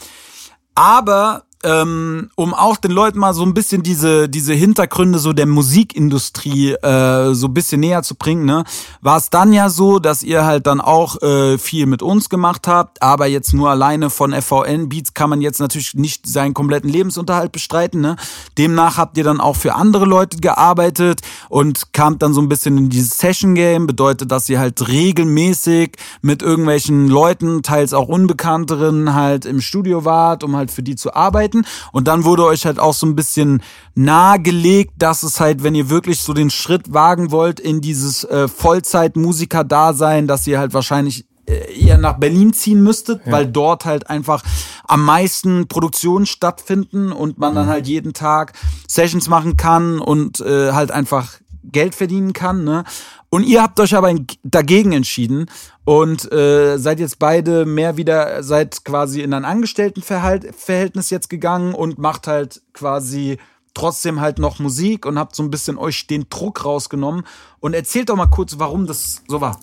Aber 0.74 1.44
ähm, 1.64 2.30
um 2.36 2.54
auch 2.54 2.76
den 2.76 2.92
Leuten 2.92 3.18
mal 3.18 3.34
so 3.34 3.42
ein 3.42 3.54
bisschen 3.54 3.82
diese 3.82 4.28
diese 4.28 4.54
Hintergründe 4.54 5.18
so 5.18 5.32
der 5.32 5.46
Musikindustrie 5.46 6.72
äh, 6.72 7.34
so 7.34 7.48
ein 7.48 7.54
bisschen 7.54 7.80
näher 7.80 8.02
zu 8.02 8.14
bringen, 8.14 8.44
ne, 8.44 8.64
war 9.00 9.16
es 9.16 9.30
dann 9.30 9.52
ja 9.52 9.68
so, 9.68 9.98
dass 9.98 10.22
ihr 10.22 10.44
halt 10.44 10.66
dann 10.66 10.80
auch 10.80 11.20
äh, 11.22 11.58
viel 11.58 11.86
mit 11.86 12.02
uns 12.02 12.28
gemacht 12.28 12.68
habt, 12.68 13.02
aber 13.02 13.26
jetzt 13.26 13.52
nur 13.52 13.70
alleine 13.70 14.10
von 14.10 14.32
FVN 14.32 14.88
Beats 14.88 15.14
kann 15.14 15.30
man 15.30 15.40
jetzt 15.40 15.60
natürlich 15.60 15.94
nicht 15.94 16.26
seinen 16.26 16.54
kompletten 16.54 16.90
Lebensunterhalt 16.90 17.52
bestreiten, 17.52 18.00
ne? 18.00 18.16
Demnach 18.56 18.96
habt 18.96 19.18
ihr 19.18 19.24
dann 19.24 19.40
auch 19.40 19.56
für 19.56 19.74
andere 19.74 20.04
Leute 20.04 20.38
gearbeitet 20.38 21.22
und 21.48 21.92
kamt 21.92 22.22
dann 22.22 22.34
so 22.34 22.40
ein 22.40 22.48
bisschen 22.48 22.76
in 22.78 22.88
dieses 22.88 23.18
Session 23.18 23.54
Game, 23.54 23.86
bedeutet, 23.86 24.30
dass 24.30 24.48
ihr 24.48 24.60
halt 24.60 24.86
regelmäßig 24.88 25.96
mit 26.22 26.42
irgendwelchen 26.42 27.08
Leuten, 27.08 27.62
teils 27.62 27.92
auch 27.92 28.08
unbekannteren, 28.08 29.14
halt 29.14 29.44
im 29.44 29.60
Studio 29.60 30.04
wart, 30.04 30.44
um 30.44 30.56
halt 30.56 30.70
für 30.70 30.82
die 30.82 30.96
zu 30.96 31.14
arbeiten. 31.14 31.47
Und 31.92 32.08
dann 32.08 32.24
wurde 32.24 32.44
euch 32.44 32.66
halt 32.66 32.78
auch 32.78 32.94
so 32.94 33.06
ein 33.06 33.16
bisschen 33.16 33.62
nahegelegt, 33.94 34.94
dass 34.98 35.22
es 35.22 35.40
halt, 35.40 35.62
wenn 35.62 35.74
ihr 35.74 35.90
wirklich 35.90 36.20
so 36.20 36.32
den 36.32 36.50
Schritt 36.50 36.92
wagen 36.92 37.30
wollt 37.30 37.60
in 37.60 37.80
dieses 37.80 38.24
äh, 38.24 38.48
Vollzeit-Musiker-Dasein, 38.48 40.26
dass 40.26 40.46
ihr 40.46 40.58
halt 40.58 40.74
wahrscheinlich 40.74 41.26
äh, 41.46 41.80
eher 41.80 41.98
nach 41.98 42.18
Berlin 42.18 42.52
ziehen 42.52 42.82
müsstet, 42.82 43.22
weil 43.24 43.46
dort 43.46 43.84
halt 43.84 44.10
einfach 44.10 44.42
am 44.86 45.04
meisten 45.04 45.66
Produktionen 45.66 46.26
stattfinden 46.26 47.12
und 47.12 47.38
man 47.38 47.54
dann 47.54 47.68
halt 47.68 47.86
jeden 47.86 48.12
Tag 48.12 48.52
Sessions 48.86 49.28
machen 49.28 49.56
kann 49.56 49.98
und 49.98 50.40
äh, 50.40 50.72
halt 50.72 50.90
einfach 50.90 51.38
Geld 51.64 51.94
verdienen 51.94 52.32
kann. 52.32 52.64
Ne? 52.64 52.84
Und 53.30 53.44
ihr 53.44 53.62
habt 53.62 53.78
euch 53.78 53.94
aber 53.94 54.14
dagegen 54.42 54.92
entschieden 54.92 55.50
und 55.84 56.32
äh, 56.32 56.78
seid 56.78 56.98
jetzt 56.98 57.18
beide 57.18 57.66
mehr 57.66 57.98
wieder, 57.98 58.42
seid 58.42 58.84
quasi 58.84 59.20
in 59.20 59.34
ein 59.34 59.44
Angestelltenverhältnis 59.44 61.10
jetzt 61.10 61.28
gegangen 61.28 61.74
und 61.74 61.98
macht 61.98 62.26
halt 62.26 62.62
quasi 62.72 63.36
trotzdem 63.74 64.20
halt 64.20 64.38
noch 64.38 64.58
Musik 64.58 65.06
und 65.06 65.18
habt 65.18 65.36
so 65.36 65.42
ein 65.42 65.50
bisschen 65.50 65.76
euch 65.76 66.06
den 66.06 66.26
Druck 66.30 66.64
rausgenommen. 66.64 67.24
Und 67.60 67.74
erzählt 67.74 68.08
doch 68.08 68.16
mal 68.16 68.26
kurz, 68.26 68.58
warum 68.58 68.86
das 68.86 69.22
so 69.28 69.40
war. 69.40 69.60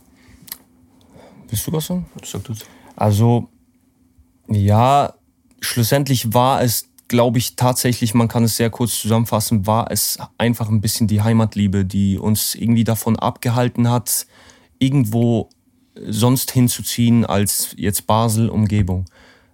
Willst 1.49 1.67
du 1.67 1.73
was 1.73 1.85
sagen? 1.85 2.05
sag. 2.23 2.41
Also, 2.95 3.49
ja, 4.47 5.13
schlussendlich 5.59 6.33
war 6.33 6.61
es, 6.61 6.87
glaube 7.07 7.37
ich, 7.37 7.55
tatsächlich, 7.55 8.13
man 8.13 8.27
kann 8.27 8.43
es 8.43 8.57
sehr 8.57 8.69
kurz 8.69 8.99
zusammenfassen, 8.99 9.67
war 9.67 9.91
es 9.91 10.17
einfach 10.37 10.69
ein 10.69 10.81
bisschen 10.81 11.07
die 11.07 11.21
Heimatliebe, 11.21 11.85
die 11.85 12.17
uns 12.17 12.55
irgendwie 12.55 12.83
davon 12.83 13.17
abgehalten 13.17 13.89
hat, 13.89 14.25
irgendwo 14.79 15.49
sonst 16.07 16.51
hinzuziehen 16.51 17.25
als 17.25 17.75
jetzt 17.77 18.07
Basel, 18.07 18.49
Umgebung. 18.49 19.05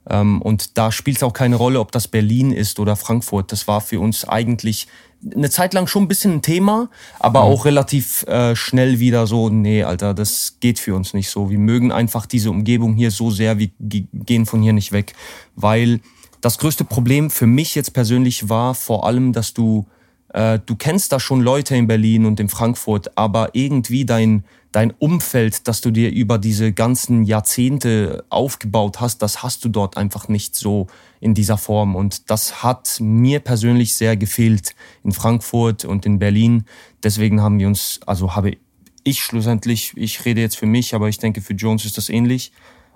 Ähm, 0.10 0.42
und 0.42 0.78
da 0.78 0.92
spielt 0.92 1.18
es 1.18 1.24
auch 1.24 1.34
keine 1.34 1.58
Rolle, 1.58 1.80
ob 1.80 1.92
das 1.92 2.08
Berlin 2.08 2.52
ist 2.52 2.80
oder 2.80 2.96
Frankfurt. 2.96 3.52
Das 3.52 3.68
war 3.68 3.82
für 3.82 4.00
uns 4.00 4.28
eigentlich 4.28 4.88
eine 5.24 5.52
Zeit 5.52 5.76
lang 5.76 5.86
schon 5.86 6.04
ein 6.04 6.08
bisschen 6.08 6.34
ein 6.34 6.42
Thema, 6.42 6.90
aber 7.20 7.42
auch 7.42 7.66
relativ 7.66 8.24
äh, 8.24 8.56
schnell 8.56 9.00
wieder 9.00 9.28
so, 9.28 9.50
nee, 9.50 9.84
Alter, 9.84 10.16
das 10.16 10.58
geht 10.60 10.80
für 10.80 10.96
uns 10.96 11.14
nicht 11.14 11.30
so. 11.30 11.52
Wir 11.52 11.60
mögen 11.60 11.92
einfach 11.92 12.26
diese 12.26 12.50
Umgebung 12.50 12.96
hier 12.96 13.12
so 13.12 13.30
sehr, 13.30 13.60
wir 13.60 13.70
ge- 13.80 14.08
gehen 14.12 14.48
von 14.48 14.64
hier 14.64 14.74
nicht 14.74 14.92
weg. 14.92 15.14
Weil 15.56 16.00
das 16.42 16.58
größte 16.58 16.84
Problem 16.84 17.30
für 17.30 17.48
mich 17.48 17.76
jetzt 17.76 17.94
persönlich 17.94 18.50
war 18.50 18.74
vor 18.76 19.06
allem, 19.06 19.32
dass 19.32 19.54
du, 19.54 19.86
äh, 20.34 20.60
du 20.66 20.76
kennst 20.76 21.12
da 21.12 21.20
schon 21.20 21.42
Leute 21.42 21.76
in 21.76 21.88
Berlin 21.88 22.26
und 22.26 22.40
in 22.40 22.50
Frankfurt, 22.50 23.16
aber 23.18 23.50
irgendwie 23.54 24.06
dein, 24.06 24.44
dein 24.72 24.92
Umfeld, 24.92 25.68
das 25.68 25.82
du 25.82 25.92
dir 25.92 26.12
über 26.12 26.40
diese 26.40 26.74
ganzen 26.74 27.24
Jahrzehnte 27.24 28.26
aufgebaut 28.30 29.00
hast, 29.00 29.22
das 29.22 29.44
hast 29.44 29.64
du 29.64 29.70
dort 29.70 29.98
einfach 29.98 30.28
nicht 30.28 30.56
so 30.56 30.88
in 31.20 31.36
dieser 31.36 31.58
Form. 31.58 31.96
Und 31.96 32.32
das 32.32 32.64
hat 32.64 32.98
mir 33.00 33.40
persönlich 33.40 33.94
sehr 33.94 34.18
gefehlt 34.18 34.76
in 35.04 35.12
Frankfurt 35.12 35.86
und 35.86 36.08
in 36.08 36.18
Berlin. 36.18 36.66
Deswegen 37.04 37.42
haben 37.42 37.60
wir 37.60 37.68
uns, 37.68 38.00
also 38.08 38.36
habe 38.36 38.58
ich 39.04 39.22
schlussendlich, 39.22 39.94
ich 39.96 40.26
rede 40.26 40.42
jetzt 40.42 40.58
für 40.58 40.66
mich, 40.66 40.96
aber 40.96 41.08
ich 41.08 41.20
denke 41.20 41.42
für 41.42 41.54
Jones 41.54 41.86
ist 41.86 41.98
das 41.98 42.10
ähnlich, 42.10 42.52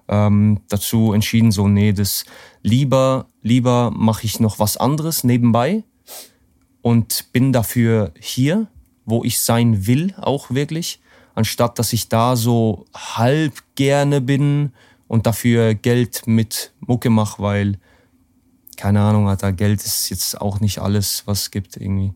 ähm, 0.08 0.62
dazu 0.70 1.14
entschieden, 1.14 1.52
so, 1.52 1.68
nee, 1.68 1.94
das 1.94 2.26
lieber, 2.62 3.28
lieber 3.42 3.92
mache 3.92 4.26
ich 4.26 4.40
noch 4.40 4.60
was 4.60 4.78
anderes 4.78 5.24
nebenbei 5.24 5.84
und 6.82 7.32
bin 7.32 7.52
dafür 7.52 8.14
hier, 8.20 8.68
wo 9.06 9.24
ich 9.24 9.40
sein 9.40 9.88
will, 9.88 10.14
auch 10.18 10.52
wirklich, 10.52 11.02
anstatt 11.34 11.80
dass 11.80 11.94
ich 11.94 12.10
da 12.10 12.36
so 12.36 12.86
halb 12.94 13.54
gerne 13.76 14.22
bin 14.22 14.72
und 15.08 15.26
dafür 15.26 15.74
Geld 15.76 16.28
mit 16.28 16.74
Mucke 16.80 17.10
mache, 17.10 17.42
weil, 17.42 17.80
keine 18.78 19.02
Ahnung, 19.02 19.28
Alter, 19.30 19.52
Geld 19.52 19.84
ist 19.84 20.10
jetzt 20.10 20.40
auch 20.40 20.60
nicht 20.60 20.80
alles, 20.80 21.24
was 21.26 21.42
es 21.42 21.52
gibt 21.52 21.78
irgendwie. 21.78 22.14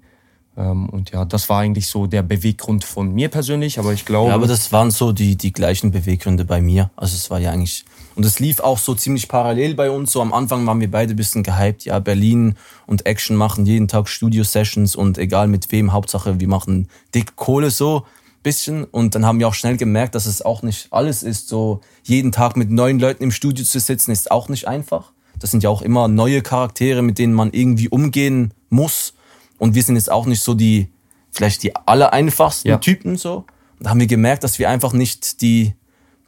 Ähm, 0.57 0.89
und 0.89 1.11
ja, 1.11 1.25
das 1.25 1.49
war 1.49 1.59
eigentlich 1.59 1.87
so 1.87 2.07
der 2.07 2.23
Beweggrund 2.23 2.83
von 2.83 3.13
mir 3.13 3.29
persönlich, 3.29 3.79
aber 3.79 3.93
ich 3.93 4.05
glaube. 4.05 4.29
Ja, 4.29 4.35
aber 4.35 4.47
das 4.47 4.71
waren 4.71 4.91
so 4.91 5.11
die, 5.11 5.35
die 5.35 5.53
gleichen 5.53 5.91
Beweggründe 5.91 6.45
bei 6.45 6.61
mir. 6.61 6.91
Also 6.95 7.15
es 7.15 7.29
war 7.29 7.39
ja 7.39 7.51
eigentlich. 7.51 7.85
Und 8.15 8.25
es 8.25 8.39
lief 8.39 8.59
auch 8.59 8.77
so 8.77 8.95
ziemlich 8.95 9.27
parallel 9.27 9.75
bei 9.75 9.89
uns. 9.89 10.11
So 10.11 10.21
am 10.21 10.33
Anfang 10.33 10.65
waren 10.65 10.79
wir 10.79 10.91
beide 10.91 11.13
ein 11.13 11.15
bisschen 11.15 11.43
gehypt. 11.43 11.85
Ja, 11.85 11.99
Berlin 11.99 12.55
und 12.85 13.05
Action 13.05 13.37
machen 13.37 13.65
jeden 13.65 13.87
Tag 13.87 14.09
Studio-Sessions 14.09 14.95
und 14.95 15.17
egal 15.17 15.47
mit 15.47 15.71
wem, 15.71 15.93
Hauptsache 15.93 16.39
wir 16.39 16.47
machen 16.47 16.89
dick 17.13 17.35
Kohle 17.37 17.71
so 17.71 18.05
bisschen. 18.43 18.83
Und 18.83 19.15
dann 19.15 19.25
haben 19.25 19.39
wir 19.39 19.47
auch 19.47 19.53
schnell 19.53 19.77
gemerkt, 19.77 20.15
dass 20.15 20.25
es 20.25 20.41
auch 20.41 20.61
nicht 20.61 20.87
alles 20.91 21.23
ist. 21.23 21.47
So 21.47 21.81
jeden 22.03 22.31
Tag 22.31 22.57
mit 22.57 22.69
neuen 22.69 22.99
Leuten 22.99 23.23
im 23.23 23.31
Studio 23.31 23.63
zu 23.63 23.79
sitzen, 23.79 24.11
ist 24.11 24.31
auch 24.31 24.49
nicht 24.49 24.67
einfach. 24.67 25.11
Das 25.39 25.51
sind 25.51 25.63
ja 25.63 25.69
auch 25.69 25.81
immer 25.81 26.07
neue 26.07 26.41
Charaktere, 26.41 27.01
mit 27.01 27.17
denen 27.17 27.33
man 27.33 27.51
irgendwie 27.51 27.89
umgehen 27.89 28.53
muss. 28.69 29.13
Und 29.59 29.75
wir 29.75 29.83
sind 29.83 29.95
jetzt 29.95 30.11
auch 30.11 30.25
nicht 30.25 30.41
so 30.41 30.55
die, 30.55 30.89
vielleicht 31.31 31.61
die 31.61 31.75
allereinfachsten 31.75 32.71
Ja. 32.71 32.77
Typen 32.77 33.15
so. 33.17 33.45
Und 33.77 33.85
da 33.85 33.91
haben 33.91 33.99
wir 33.99 34.07
gemerkt, 34.07 34.43
dass 34.43 34.57
wir 34.57 34.69
einfach 34.69 34.93
nicht 34.93 35.41
die, 35.41 35.73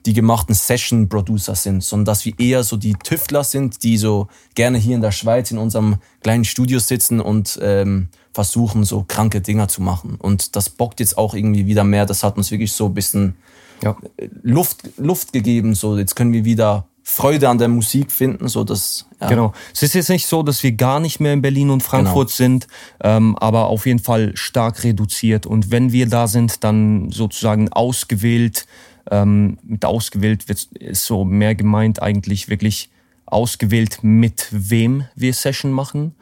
die 0.06 0.14
gemachten 0.14 0.54
Session-Producer 0.54 1.56
sind, 1.56 1.84
sondern 1.84 2.06
dass 2.06 2.26
wir 2.26 2.34
eher 2.40 2.64
so 2.64 2.78
die 2.78 2.94
Tüftler 2.94 3.44
sind, 3.44 3.84
die 3.84 3.98
so 3.98 4.28
gerne 4.56 4.78
hier 4.78 4.96
in 4.96 5.02
der 5.02 5.12
Schweiz 5.12 5.52
in 5.52 5.58
unserem 5.58 5.98
kleinen 6.22 6.46
Studio 6.46 6.80
sitzen 6.80 7.20
und 7.20 7.60
ähm, 7.62 8.10
versuchen, 8.34 8.84
so 8.84 9.06
kranke 9.08 9.42
Dinger 9.42 9.68
zu 9.68 9.82
machen. 9.82 10.16
Und 10.16 10.56
das 10.56 10.70
bockt 10.70 11.00
jetzt 11.00 11.18
auch 11.18 11.34
irgendwie 11.34 11.66
wieder 11.66 11.84
mehr. 11.84 12.06
Das 12.06 12.24
hat 12.24 12.38
uns 12.38 12.52
wirklich 12.52 12.74
so 12.74 12.86
ein 12.88 12.94
bisschen 12.94 13.36
ja. 13.84 13.96
Luft, 14.42 14.90
Luft 14.98 15.34
gegeben. 15.34 15.76
So, 15.76 15.98
jetzt 15.98 16.16
können 16.16 16.34
wir 16.34 16.46
wieder 16.46 16.88
Freude 17.04 17.50
an 17.50 17.58
der 17.58 17.68
Musik 17.68 18.12
finden. 18.12 18.48
So, 18.48 18.64
das, 18.64 19.08
ja. 19.20 19.28
Genau. 19.28 19.54
Es 19.74 19.84
ist 19.84 19.94
jetzt 19.96 20.10
nicht 20.10 20.28
so, 20.28 20.44
dass 20.44 20.62
wir 20.64 20.72
gar 20.74 21.00
nicht 21.00 21.20
mehr 21.20 21.34
in 21.34 21.42
Berlin 21.42 21.70
und 21.70 21.84
Frankfurt 21.84 22.28
Genau. 22.30 22.36
sind, 22.36 22.68
ähm, 23.04 23.36
aber 23.38 23.68
auf 23.68 23.86
jeden 23.86 24.00
Fall 24.00 24.32
stark 24.36 24.84
reduziert. 24.84 25.46
Und 25.46 25.72
wenn 25.72 25.92
wir 25.92 26.08
da 26.08 26.28
sind, 26.28 26.64
dann 26.64 27.12
sozusagen 27.12 27.70
ausgewählt. 27.72 28.66
Ähm, 29.10 29.58
mit 29.64 29.84
ausgewählt 29.84 30.48
wird, 30.48 30.68
ist 30.74 31.06
so 31.06 31.26
mehr 31.26 31.56
gemeint 31.56 32.02
eigentlich 32.04 32.50
wirklich 32.50 32.92
ausgewählt, 33.26 34.00
mit 34.04 34.48
wem 34.52 35.06
wir 35.16 35.34
Session 35.34 35.72
machen 35.72 36.14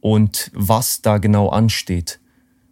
und 0.00 0.50
was 0.54 1.02
da 1.02 1.18
genau 1.18 1.48
ansteht. 1.48 2.20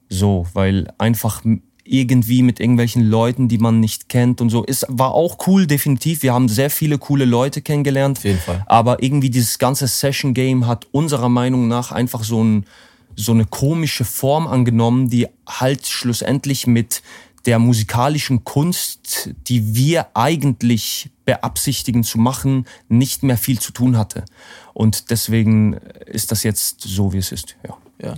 So, 0.09 0.47
weil 0.53 0.93
einfach 0.99 1.43
irgendwie 1.87 2.43
mit 2.43 2.61
irgendwelchen 2.61 3.03
Leuten, 3.03 3.49
die 3.49 3.59
man 3.59 3.81
nicht 3.81 4.09
kennt 4.09 4.41
und 4.41 4.51
so, 4.51 4.65
ist, 4.65 4.87
war 4.89 5.13
auch 5.13 5.47
cool, 5.47 5.67
definitiv. 5.67 6.23
Wir 6.23 6.33
haben 6.33 6.49
sehr 6.49 6.71
viele 6.71 6.99
coole 6.99 7.25
Leute 7.25 7.63
kennengelernt. 7.63 8.19
Auf 8.19 8.25
jeden 8.25 8.41
Fall. 8.41 8.65
Aber 8.67 9.03
irgendwie 9.03 9.31
dieses 9.31 9.59
ganze 9.59 9.87
Session 9.87 10.35
Game 10.35 10.67
hat 10.67 10.87
unserer 10.93 11.29
Meinung 11.29 11.69
nach 11.69 11.93
einfach 11.93 12.25
so, 12.25 12.43
ein, 12.43 12.67
so 13.15 13.33
eine 13.33 13.45
komische 13.45 14.05
Form 14.05 14.47
angenommen, 14.47 15.11
die 15.11 15.29
halt 15.47 15.87
schlussendlich 15.87 16.67
mit 16.67 17.03
der 17.47 17.59
musikalischen 17.61 18.45
Kunst, 18.45 19.31
die 19.47 19.75
wir 19.77 20.09
eigentlich 20.15 21.11
beabsichtigen 21.25 22.03
zu 22.03 22.19
machen, 22.19 22.67
nicht 22.89 23.23
mehr 23.23 23.39
viel 23.39 23.61
zu 23.61 23.73
tun 23.73 23.97
hatte. 23.97 24.25
Und 24.75 25.11
deswegen 25.11 25.75
ist 26.07 26.33
das 26.33 26.43
jetzt 26.43 26.81
so, 26.81 27.13
wie 27.13 27.19
es 27.19 27.31
ist. 27.31 27.57
Ja. 27.67 27.77
Ja. 28.03 28.15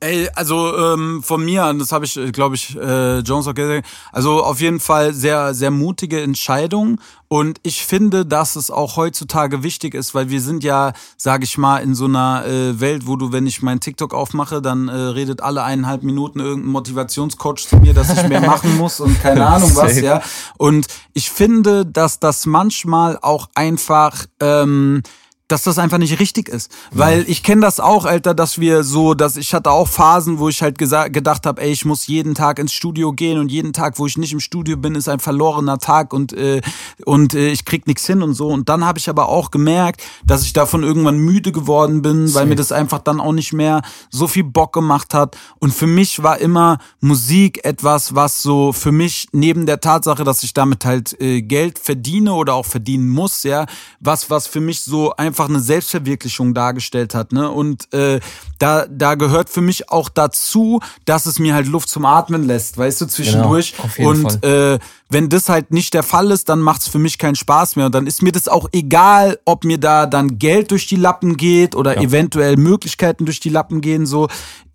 Ey, 0.00 0.28
also 0.36 0.76
ähm, 0.76 1.24
von 1.24 1.44
mir, 1.44 1.66
und 1.66 1.80
das 1.80 1.90
habe 1.90 2.04
ich, 2.04 2.14
glaube 2.32 2.54
ich, 2.54 2.76
äh, 2.76 3.18
Jones 3.18 3.48
auch 3.48 3.54
gesagt, 3.54 3.84
also 4.12 4.44
auf 4.44 4.60
jeden 4.60 4.78
Fall 4.78 5.12
sehr, 5.12 5.54
sehr 5.54 5.72
mutige 5.72 6.20
Entscheidung. 6.22 7.00
Und 7.26 7.58
ich 7.64 7.84
finde, 7.84 8.24
dass 8.24 8.54
es 8.54 8.70
auch 8.70 8.96
heutzutage 8.96 9.64
wichtig 9.64 9.94
ist, 9.94 10.14
weil 10.14 10.30
wir 10.30 10.40
sind 10.40 10.62
ja, 10.62 10.92
sage 11.16 11.42
ich 11.42 11.58
mal, 11.58 11.78
in 11.78 11.96
so 11.96 12.04
einer 12.04 12.44
äh, 12.46 12.78
Welt, 12.78 13.08
wo 13.08 13.16
du, 13.16 13.32
wenn 13.32 13.48
ich 13.48 13.60
mein 13.60 13.80
TikTok 13.80 14.14
aufmache, 14.14 14.62
dann 14.62 14.86
äh, 14.86 14.92
redet 14.92 15.40
alle 15.40 15.64
eineinhalb 15.64 16.04
Minuten 16.04 16.38
irgendein 16.38 16.70
Motivationscoach 16.70 17.66
zu 17.68 17.76
mir, 17.78 17.92
dass 17.92 18.16
ich 18.16 18.28
mehr 18.28 18.40
machen 18.40 18.76
muss 18.76 19.00
und 19.00 19.20
keine 19.20 19.46
Ahnung 19.48 19.74
was, 19.74 20.00
ja. 20.00 20.22
Und 20.58 20.86
ich 21.12 21.28
finde, 21.28 21.84
dass 21.84 22.20
das 22.20 22.46
manchmal 22.46 23.18
auch 23.20 23.48
einfach 23.54 24.26
ähm, 24.38 25.02
dass 25.48 25.62
das 25.62 25.78
einfach 25.78 25.98
nicht 25.98 26.20
richtig 26.20 26.48
ist. 26.48 26.70
Weil 26.92 27.24
ich 27.26 27.42
kenne 27.42 27.62
das 27.62 27.80
auch, 27.80 28.04
Alter, 28.04 28.34
dass 28.34 28.60
wir 28.60 28.84
so, 28.84 29.14
dass 29.14 29.36
ich 29.36 29.54
hatte 29.54 29.70
auch 29.70 29.88
Phasen, 29.88 30.38
wo 30.38 30.48
ich 30.48 30.62
halt 30.62 30.78
gedacht 30.78 31.46
habe, 31.46 31.62
ey, 31.62 31.72
ich 31.72 31.86
muss 31.86 32.06
jeden 32.06 32.34
Tag 32.34 32.58
ins 32.58 32.72
Studio 32.72 33.12
gehen 33.12 33.38
und 33.38 33.50
jeden 33.50 33.72
Tag, 33.72 33.98
wo 33.98 34.06
ich 34.06 34.18
nicht 34.18 34.32
im 34.32 34.40
Studio 34.40 34.76
bin, 34.76 34.94
ist 34.94 35.08
ein 35.08 35.20
verlorener 35.20 35.78
Tag 35.78 36.12
und 36.12 36.34
äh, 36.34 36.60
und 37.04 37.34
äh, 37.34 37.48
ich 37.48 37.64
krieg 37.64 37.86
nichts 37.86 38.06
hin 38.06 38.22
und 38.22 38.34
so. 38.34 38.48
Und 38.48 38.68
dann 38.68 38.84
habe 38.84 38.98
ich 38.98 39.08
aber 39.08 39.28
auch 39.28 39.50
gemerkt, 39.50 40.02
dass 40.24 40.44
ich 40.44 40.52
davon 40.52 40.82
irgendwann 40.82 41.16
müde 41.16 41.50
geworden 41.50 42.02
bin, 42.02 42.32
weil 42.34 42.46
mir 42.46 42.56
das 42.56 42.70
einfach 42.70 42.98
dann 42.98 43.20
auch 43.20 43.32
nicht 43.32 43.52
mehr 43.52 43.82
so 44.10 44.28
viel 44.28 44.44
Bock 44.44 44.74
gemacht 44.74 45.14
hat. 45.14 45.36
Und 45.58 45.72
für 45.72 45.86
mich 45.86 46.22
war 46.22 46.38
immer 46.38 46.78
Musik 47.00 47.64
etwas, 47.64 48.14
was 48.14 48.42
so 48.42 48.72
für 48.72 48.92
mich 48.92 49.28
neben 49.32 49.64
der 49.64 49.80
Tatsache, 49.80 50.24
dass 50.24 50.42
ich 50.42 50.52
damit 50.52 50.84
halt 50.84 51.18
äh, 51.20 51.40
Geld 51.40 51.78
verdiene 51.78 52.34
oder 52.34 52.54
auch 52.54 52.66
verdienen 52.66 53.08
muss, 53.08 53.44
ja, 53.44 53.64
was 54.00 54.28
was 54.28 54.46
für 54.46 54.60
mich 54.60 54.82
so 54.82 55.14
einfach 55.16 55.37
eine 55.46 55.60
Selbstverwirklichung 55.60 56.54
dargestellt 56.54 57.14
hat, 57.14 57.32
ne? 57.32 57.50
Und 57.50 57.92
äh, 57.92 58.20
da 58.58 58.86
da 58.86 59.14
gehört 59.14 59.48
für 59.50 59.60
mich 59.60 59.90
auch 59.90 60.08
dazu, 60.08 60.80
dass 61.04 61.26
es 61.26 61.38
mir 61.38 61.54
halt 61.54 61.66
Luft 61.66 61.88
zum 61.88 62.04
Atmen 62.04 62.44
lässt, 62.44 62.78
weißt 62.78 63.00
du, 63.00 63.06
zwischendurch. 63.06 63.74
auf 63.82 63.98
jeden 63.98 64.08
Und 64.08 64.44
äh, 64.44 64.78
wenn 65.10 65.28
das 65.28 65.48
halt 65.48 65.70
nicht 65.70 65.94
der 65.94 66.02
Fall 66.02 66.30
ist, 66.30 66.48
dann 66.48 66.60
macht's 66.60 66.88
für 66.88 66.98
mich 66.98 67.18
keinen 67.18 67.36
Spaß 67.36 67.76
mehr. 67.76 67.86
Und 67.86 67.94
dann 67.94 68.06
ist 68.06 68.22
mir 68.22 68.32
das 68.32 68.48
auch 68.48 68.68
egal, 68.72 69.38
ob 69.44 69.64
mir 69.64 69.78
da 69.78 70.06
dann 70.06 70.38
Geld 70.38 70.70
durch 70.70 70.86
die 70.86 70.96
Lappen 70.96 71.36
geht 71.36 71.74
oder 71.74 71.98
eventuell 71.98 72.56
Möglichkeiten 72.56 73.24
durch 73.24 73.40
die 73.40 73.48
Lappen 73.50 73.80
gehen. 73.80 74.06
So 74.06 74.28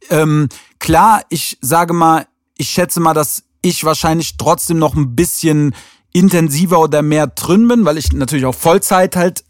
ähm, 0.10 0.50
klar, 0.80 1.22
ich 1.30 1.58
sage 1.62 1.94
mal, 1.94 2.26
ich 2.58 2.70
schätze 2.70 3.00
mal, 3.00 3.14
dass 3.14 3.44
ich 3.62 3.84
wahrscheinlich 3.84 4.38
trotzdem 4.38 4.78
noch 4.78 4.96
ein 4.96 5.16
bisschen 5.16 5.74
intensiver 6.12 6.80
oder 6.80 7.02
mehr 7.02 7.28
drin 7.28 7.68
bin, 7.68 7.86
weil 7.86 7.98
ich 7.98 8.14
natürlich 8.14 8.46
auch 8.46 8.56
Vollzeit 8.56 9.16
halt 9.16 9.44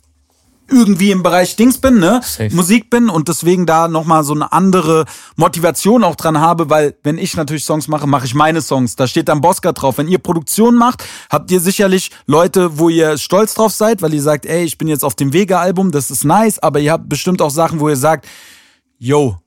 irgendwie 0.69 1.11
im 1.11 1.23
Bereich 1.23 1.55
Dings 1.55 1.77
bin, 1.77 1.99
ne? 1.99 2.21
Safe. 2.23 2.53
Musik 2.53 2.89
bin 2.89 3.09
und 3.09 3.27
deswegen 3.27 3.65
da 3.65 3.87
nochmal 3.87 4.23
so 4.23 4.33
eine 4.33 4.51
andere 4.51 5.05
Motivation 5.35 6.03
auch 6.03 6.15
dran 6.15 6.39
habe, 6.39 6.69
weil 6.69 6.95
wenn 7.03 7.17
ich 7.17 7.35
natürlich 7.35 7.65
Songs 7.65 7.87
mache, 7.87 8.07
mache 8.07 8.25
ich 8.25 8.33
meine 8.33 8.61
Songs. 8.61 8.95
Da 8.95 9.07
steht 9.07 9.27
dann 9.27 9.41
Bosca 9.41 9.71
drauf. 9.71 9.97
Wenn 9.97 10.07
ihr 10.07 10.19
Produktion 10.19 10.75
macht, 10.75 11.03
habt 11.29 11.51
ihr 11.51 11.59
sicherlich 11.59 12.11
Leute, 12.25 12.77
wo 12.79 12.89
ihr 12.89 13.17
stolz 13.17 13.53
drauf 13.53 13.73
seid, 13.73 14.01
weil 14.01 14.13
ihr 14.13 14.21
sagt, 14.21 14.45
ey, 14.45 14.63
ich 14.63 14.77
bin 14.77 14.87
jetzt 14.87 15.03
auf 15.03 15.15
dem 15.15 15.33
Vega-Album, 15.33 15.91
das 15.91 16.11
ist 16.11 16.23
nice, 16.23 16.59
aber 16.59 16.79
ihr 16.79 16.91
habt 16.91 17.09
bestimmt 17.09 17.41
auch 17.41 17.51
Sachen, 17.51 17.79
wo 17.79 17.89
ihr 17.89 17.97
sagt, 17.97 18.27
yo, 18.97 19.37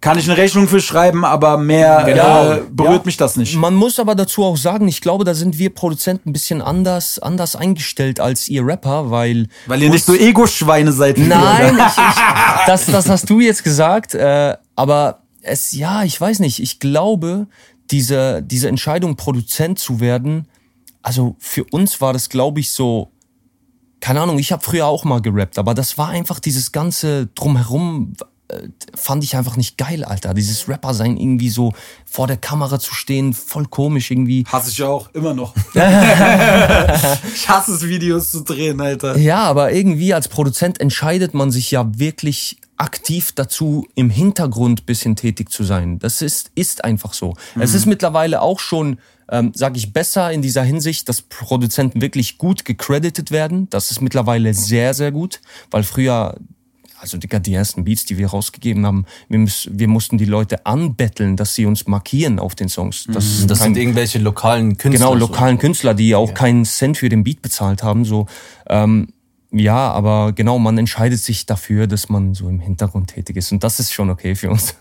kann 0.00 0.16
ich 0.18 0.28
eine 0.28 0.36
Rechnung 0.38 0.68
für 0.68 0.80
schreiben, 0.80 1.24
aber 1.24 1.56
mehr 1.56 2.04
Genau. 2.04 2.52
äh, 2.52 2.60
berührt 2.70 2.94
Ja. 2.98 3.02
mich 3.04 3.16
das 3.16 3.36
nicht. 3.36 3.56
Man 3.56 3.74
muss 3.74 3.98
aber 3.98 4.14
dazu 4.14 4.44
auch 4.44 4.56
sagen, 4.56 4.86
ich 4.86 5.00
glaube, 5.00 5.24
da 5.24 5.34
sind 5.34 5.58
wir 5.58 5.74
Produzenten 5.74 6.30
ein 6.30 6.32
bisschen 6.32 6.62
anders, 6.62 7.18
anders 7.18 7.56
eingestellt 7.56 8.20
als 8.20 8.48
ihr 8.48 8.64
Rapper, 8.64 9.10
weil. 9.10 9.48
Weil 9.66 9.82
ihr 9.82 9.90
nicht 9.90 10.04
so 10.04 10.14
Ego-Schweine 10.14 10.92
seid. 10.92 11.16
wir, 11.16 11.26
Nein, 11.26 11.76
ich, 11.76 11.84
ich, 11.98 12.22
das, 12.66 12.86
das 12.86 13.08
hast 13.08 13.28
du 13.28 13.40
jetzt 13.40 13.64
gesagt. 13.64 14.14
Äh, 14.14 14.56
aber 14.76 15.22
es, 15.42 15.72
ja, 15.72 16.04
ich 16.04 16.20
weiß 16.20 16.38
nicht. 16.40 16.60
Ich 16.62 16.78
glaube, 16.78 17.46
diese, 17.90 18.42
diese 18.42 18.68
Entscheidung, 18.68 19.16
Produzent 19.16 19.78
zu 19.80 19.98
werden, 19.98 20.46
also 21.02 21.34
für 21.38 21.64
uns 21.70 22.00
war 22.00 22.12
das, 22.12 22.28
glaube 22.28 22.60
ich, 22.60 22.70
so. 22.70 23.10
Keine 24.00 24.20
Ahnung, 24.20 24.38
ich 24.38 24.52
habe 24.52 24.62
früher 24.62 24.86
auch 24.86 25.04
mal 25.04 25.20
gerappt, 25.20 25.58
aber 25.58 25.74
das 25.74 25.98
war 25.98 26.08
einfach 26.10 26.38
dieses 26.38 26.70
ganze 26.70 27.26
Drumherum, 27.34 28.12
äh, 28.20 28.24
fand 28.94 29.24
ich 29.24 29.36
einfach 29.36 29.56
nicht 29.56 29.76
geil, 29.76 30.04
Alter. 30.04 30.34
Dieses 30.34 30.68
Rapper 30.68 30.94
sein, 30.94 31.16
irgendwie 31.16 31.50
so 31.50 31.72
vor 32.06 32.26
der 32.26 32.38
Kamera 32.38 32.78
zu 32.78 32.94
stehen, 32.94 33.34
voll 33.34 33.66
komisch 33.66 34.10
irgendwie. 34.10 34.44
Hasse 34.50 34.70
ich 34.70 34.82
auch, 34.82 35.12
immer 35.14 35.34
noch. 35.34 35.54
ich 35.74 37.48
hasse 37.48 37.74
es, 37.74 37.86
Videos 37.86 38.30
zu 38.30 38.42
drehen, 38.44 38.80
Alter. 38.80 39.16
Ja, 39.18 39.44
aber 39.44 39.72
irgendwie 39.72 40.14
als 40.14 40.28
Produzent 40.28 40.80
entscheidet 40.80 41.34
man 41.34 41.50
sich 41.50 41.70
ja 41.70 41.86
wirklich 41.98 42.58
aktiv 42.78 43.32
dazu, 43.32 43.86
im 43.94 44.08
Hintergrund 44.08 44.86
bisschen 44.86 45.16
tätig 45.16 45.50
zu 45.50 45.64
sein. 45.64 45.98
Das 45.98 46.22
ist, 46.22 46.50
ist 46.54 46.84
einfach 46.84 47.12
so. 47.12 47.34
Es 47.58 47.74
ist 47.74 47.86
mittlerweile 47.86 48.40
auch 48.40 48.60
schon, 48.60 48.98
ähm, 49.30 49.52
sage 49.54 49.78
ich, 49.78 49.92
besser 49.92 50.32
in 50.32 50.42
dieser 50.42 50.62
Hinsicht, 50.62 51.08
dass 51.08 51.22
Produzenten 51.22 52.00
wirklich 52.00 52.38
gut 52.38 52.64
gecredited 52.64 53.30
werden. 53.30 53.68
Das 53.70 53.90
ist 53.90 54.00
mittlerweile 54.00 54.54
sehr, 54.54 54.94
sehr 54.94 55.10
gut, 55.10 55.40
weil 55.70 55.82
früher 55.82 56.36
also 57.00 57.16
Digga, 57.18 57.38
die 57.38 57.54
ersten 57.54 57.84
Beats, 57.84 58.04
die 58.04 58.18
wir 58.18 58.28
rausgegeben 58.28 58.84
haben, 58.86 59.04
wir, 59.28 59.38
müssen, 59.38 59.78
wir 59.78 59.88
mussten 59.88 60.18
die 60.18 60.24
Leute 60.24 60.66
anbetteln, 60.66 61.36
dass 61.36 61.54
sie 61.54 61.66
uns 61.66 61.86
markieren 61.86 62.38
auf 62.38 62.54
den 62.54 62.68
Songs. 62.68 63.04
Das, 63.08 63.24
ist 63.24 63.50
Das 63.50 63.58
kein- 63.60 63.74
sind 63.74 63.76
irgendwelche 63.82 64.18
lokalen 64.18 64.76
Künstler. 64.76 65.06
Genau, 65.06 65.12
so. 65.18 65.26
lokalen 65.32 65.58
Künstler, 65.58 65.94
die 65.94 66.14
auch 66.14 66.34
keinen 66.34 66.64
Cent 66.64 66.96
für 66.98 67.08
den 67.08 67.24
Beat 67.24 67.42
bezahlt 67.42 67.82
haben. 67.82 68.04
So, 68.04 68.26
ähm, 68.68 69.08
ja, 69.50 69.90
aber 69.92 70.32
genau, 70.32 70.58
man 70.58 70.76
entscheidet 70.76 71.20
sich 71.20 71.46
dafür, 71.46 71.86
dass 71.86 72.08
man 72.08 72.34
so 72.34 72.48
im 72.48 72.60
Hintergrund 72.60 73.10
tätig 73.14 73.36
ist. 73.36 73.52
Und 73.52 73.64
das 73.64 73.80
ist 73.80 73.92
schon 73.92 74.10
okay 74.10 74.34
für 74.34 74.50
uns. 74.50 74.74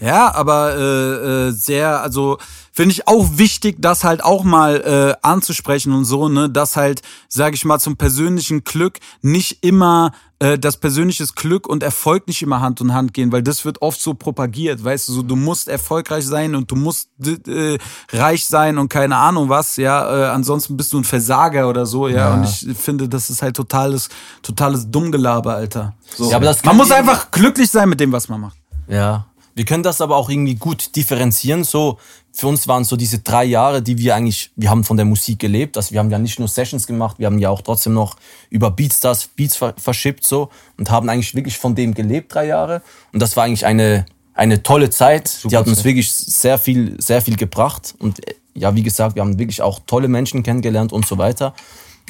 Ja, 0.00 0.34
aber 0.34 0.76
äh, 0.78 1.48
äh, 1.48 1.52
sehr, 1.52 2.00
also 2.00 2.38
finde 2.72 2.92
ich 2.92 3.06
auch 3.06 3.36
wichtig, 3.36 3.76
das 3.80 4.02
halt 4.02 4.24
auch 4.24 4.44
mal 4.44 4.76
äh, 4.80 5.14
anzusprechen 5.26 5.92
und 5.92 6.06
so, 6.06 6.30
ne, 6.30 6.48
dass 6.48 6.74
halt, 6.76 7.02
sage 7.28 7.54
ich 7.54 7.66
mal, 7.66 7.78
zum 7.78 7.98
persönlichen 7.98 8.64
Glück 8.64 8.98
nicht 9.20 9.62
immer 9.62 10.12
äh, 10.40 10.58
das 10.58 10.76
persönliches 10.78 11.34
Glück 11.34 11.68
und 11.68 11.82
Erfolg 11.82 12.26
nicht 12.26 12.42
immer 12.42 12.60
Hand 12.60 12.80
in 12.80 12.92
Hand 12.92 13.14
gehen, 13.14 13.30
weil 13.30 13.42
das 13.42 13.64
wird 13.64 13.80
oft 13.82 14.00
so 14.00 14.14
propagiert, 14.14 14.82
weißt 14.82 15.08
du, 15.08 15.12
so 15.12 15.22
du 15.22 15.36
musst 15.36 15.68
erfolgreich 15.68 16.26
sein 16.26 16.54
und 16.54 16.70
du 16.70 16.76
musst 16.76 17.08
äh, 17.46 17.78
reich 18.12 18.46
sein 18.46 18.78
und 18.78 18.88
keine 18.88 19.16
Ahnung 19.16 19.48
was, 19.48 19.76
ja, 19.76 20.28
äh, 20.28 20.30
ansonsten 20.30 20.76
bist 20.76 20.92
du 20.92 20.98
ein 20.98 21.04
Versager 21.04 21.68
oder 21.68 21.86
so, 21.86 22.08
ja, 22.08 22.16
Ja. 22.16 22.34
und 22.34 22.44
ich 22.44 22.76
finde, 22.76 23.08
das 23.08 23.30
ist 23.30 23.42
halt 23.42 23.54
totales, 23.54 24.08
totales 24.42 24.90
Dummgelaber, 24.90 25.54
Alter. 25.54 25.94
So. 26.16 26.30
Ja, 26.30 26.36
aber 26.36 26.46
das 26.46 26.64
man 26.64 26.76
muss 26.76 26.90
einfach 26.90 27.30
glücklich 27.30 27.70
sein 27.70 27.88
mit 27.88 28.00
dem, 28.00 28.10
was 28.10 28.28
man 28.28 28.40
macht. 28.40 28.56
Ja. 28.88 29.26
Wir 29.54 29.64
können 29.64 29.82
das 29.82 30.00
aber 30.00 30.16
auch 30.16 30.30
irgendwie 30.30 30.54
gut 30.54 30.96
differenzieren. 30.96 31.64
So, 31.64 31.98
für 32.32 32.46
uns 32.46 32.68
waren 32.68 32.84
so 32.84 32.96
diese 32.96 33.18
drei 33.18 33.44
Jahre, 33.44 33.82
die 33.82 33.98
wir 33.98 34.14
eigentlich, 34.14 34.50
wir 34.56 34.70
haben 34.70 34.84
von 34.84 34.96
der 34.96 35.06
Musik 35.06 35.38
gelebt. 35.38 35.76
Also 35.76 35.92
wir 35.92 35.98
haben 35.98 36.10
ja 36.10 36.18
nicht 36.18 36.38
nur 36.38 36.48
Sessions 36.48 36.86
gemacht, 36.86 37.18
wir 37.18 37.26
haben 37.26 37.38
ja 37.38 37.50
auch 37.50 37.62
trotzdem 37.62 37.94
noch 37.94 38.16
über 38.48 38.70
Beatstars 38.70 39.28
Beats 39.28 39.56
ver 39.56 39.74
verschippt 39.76 40.26
so 40.26 40.50
und 40.78 40.90
haben 40.90 41.08
eigentlich 41.08 41.34
wirklich 41.34 41.58
von 41.58 41.74
dem 41.74 41.94
gelebt 41.94 42.34
drei 42.34 42.46
Jahre. 42.46 42.82
Und 43.12 43.20
das 43.20 43.36
war 43.36 43.44
eigentlich 43.44 43.66
eine, 43.66 44.06
eine 44.34 44.62
tolle 44.62 44.90
Zeit. 44.90 45.44
die 45.44 45.56
hat 45.56 45.66
uns 45.66 45.84
wirklich 45.84 46.12
sehr 46.12 46.58
viel, 46.58 47.00
sehr 47.00 47.20
viel 47.20 47.36
gebracht. 47.36 47.94
Und 47.98 48.26
äh, 48.26 48.34
ja, 48.54 48.74
wie 48.74 48.82
gesagt, 48.82 49.14
wir 49.16 49.22
haben 49.22 49.38
wirklich 49.38 49.62
auch 49.62 49.80
tolle 49.86 50.08
Menschen 50.08 50.42
kennengelernt 50.42 50.92
und 50.92 51.06
so 51.06 51.18
weiter. 51.18 51.54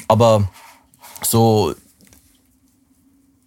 Aber 0.07 0.49
so, 1.23 1.73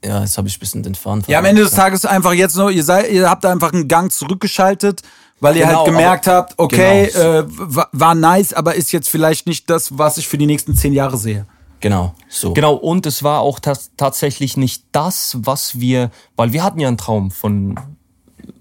ja, 0.04 0.20
jetzt 0.20 0.36
habe 0.38 0.48
ich 0.48 0.56
ein 0.56 0.60
bisschen 0.60 0.82
den 0.82 0.94
Faden 0.94 1.24
Ja, 1.26 1.38
am 1.38 1.44
Ende 1.44 1.62
des 1.62 1.72
Tages 1.72 2.04
einfach 2.04 2.32
jetzt 2.32 2.56
nur, 2.56 2.70
ihr 2.70 2.84
seid, 2.84 3.10
ihr 3.10 3.28
habt 3.28 3.44
einfach 3.46 3.72
einen 3.72 3.88
Gang 3.88 4.12
zurückgeschaltet, 4.12 5.02
weil 5.40 5.56
ihr 5.56 5.66
Genau, 5.66 5.78
halt 5.78 5.86
gemerkt 5.86 6.28
aber- 6.28 6.36
habt, 6.36 6.54
okay, 6.58 7.10
genau. 7.12 7.24
äh, 7.40 7.44
wa- 7.48 7.88
war 7.92 8.14
nice, 8.14 8.52
aber 8.52 8.74
ist 8.74 8.92
jetzt 8.92 9.08
vielleicht 9.08 9.46
nicht 9.46 9.68
das, 9.70 9.98
was 9.98 10.18
ich 10.18 10.28
für 10.28 10.38
die 10.38 10.46
nächsten 10.46 10.74
zehn 10.76 10.92
Jahre 10.92 11.16
sehe. 11.16 11.46
Genau, 11.80 12.14
so. 12.28 12.54
Genau, 12.54 12.74
und 12.74 13.04
es 13.06 13.22
war 13.22 13.40
auch 13.40 13.58
tatsächlich 13.58 14.56
nicht 14.56 14.84
das, 14.92 15.36
was 15.40 15.80
wir, 15.80 16.10
weil 16.36 16.52
wir 16.52 16.62
hatten 16.62 16.80
ja 16.80 16.88
einen 16.88 16.96
Traum 16.96 17.30
von, 17.30 17.78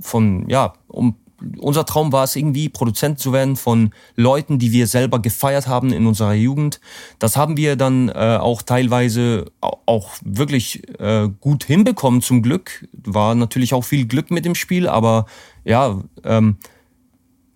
von, 0.02 0.50
ja, 0.50 0.74
um, 0.88 1.16
unser 1.58 1.86
Traum 1.86 2.12
war 2.12 2.24
es 2.24 2.36
irgendwie, 2.36 2.70
Produzent 2.70 3.20
zu 3.20 3.34
werden 3.34 3.56
von 3.56 3.92
Leuten, 4.16 4.60
die 4.60 4.72
wir 4.72 4.88
selber 4.88 5.20
gefeiert 5.20 5.68
haben 5.68 5.92
in 5.92 6.06
unserer 6.06 6.34
Jugend. 6.34 6.80
Das 7.20 7.38
haben 7.38 7.58
wir 7.58 7.76
dann 7.76 8.10
äh, 8.10 8.38
auch 8.40 8.62
teilweise 8.62 9.52
au- 9.62 9.78
auch 9.86 10.12
wirklich 10.24 10.88
äh, 11.00 11.30
gut 11.40 11.64
hinbekommen, 11.64 12.22
zum 12.22 12.42
Glück. 12.42 12.88
War 12.94 13.36
natürlich 13.36 13.74
auch 13.74 13.84
viel 13.84 14.06
Glück 14.06 14.32
mit 14.32 14.46
dem 14.46 14.56
Spiel, 14.56 14.88
aber 14.88 15.26
ja, 15.64 16.02
ähm, 16.24 16.58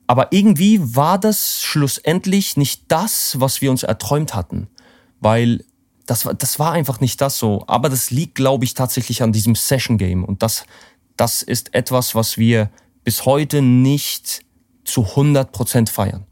aber 0.08 0.32
irgendwie 0.32 0.80
war 0.96 1.20
das 1.20 1.62
schlussendlich 1.62 2.56
nicht 2.56 2.84
das, 2.88 3.36
was 3.40 3.62
wir 3.62 3.72
uns 3.72 3.84
erträumt 3.84 4.34
hatten. 4.34 4.68
Weil 5.20 5.66
das 6.06 6.26
war, 6.26 6.34
das 6.34 6.60
war 6.60 6.72
einfach 6.72 7.02
nicht 7.02 7.20
das 7.20 7.38
so. 7.38 7.66
Aber 7.68 7.90
das 7.90 8.10
liegt, 8.12 8.36
glaube 8.36 8.64
ich, 8.64 8.74
tatsächlich 8.74 9.22
an 9.22 9.34
diesem 9.34 9.56
Session 9.56 9.98
Game. 9.98 10.24
Und 10.24 10.44
das, 10.44 10.66
das 11.18 11.42
ist 11.42 11.74
etwas, 11.74 12.16
was 12.16 12.38
wir 12.38 12.70
bis 13.08 13.24
heute 13.24 13.62
nicht 13.62 14.42
zu 14.84 15.06
100% 15.06 15.90
feiern. 15.90 16.26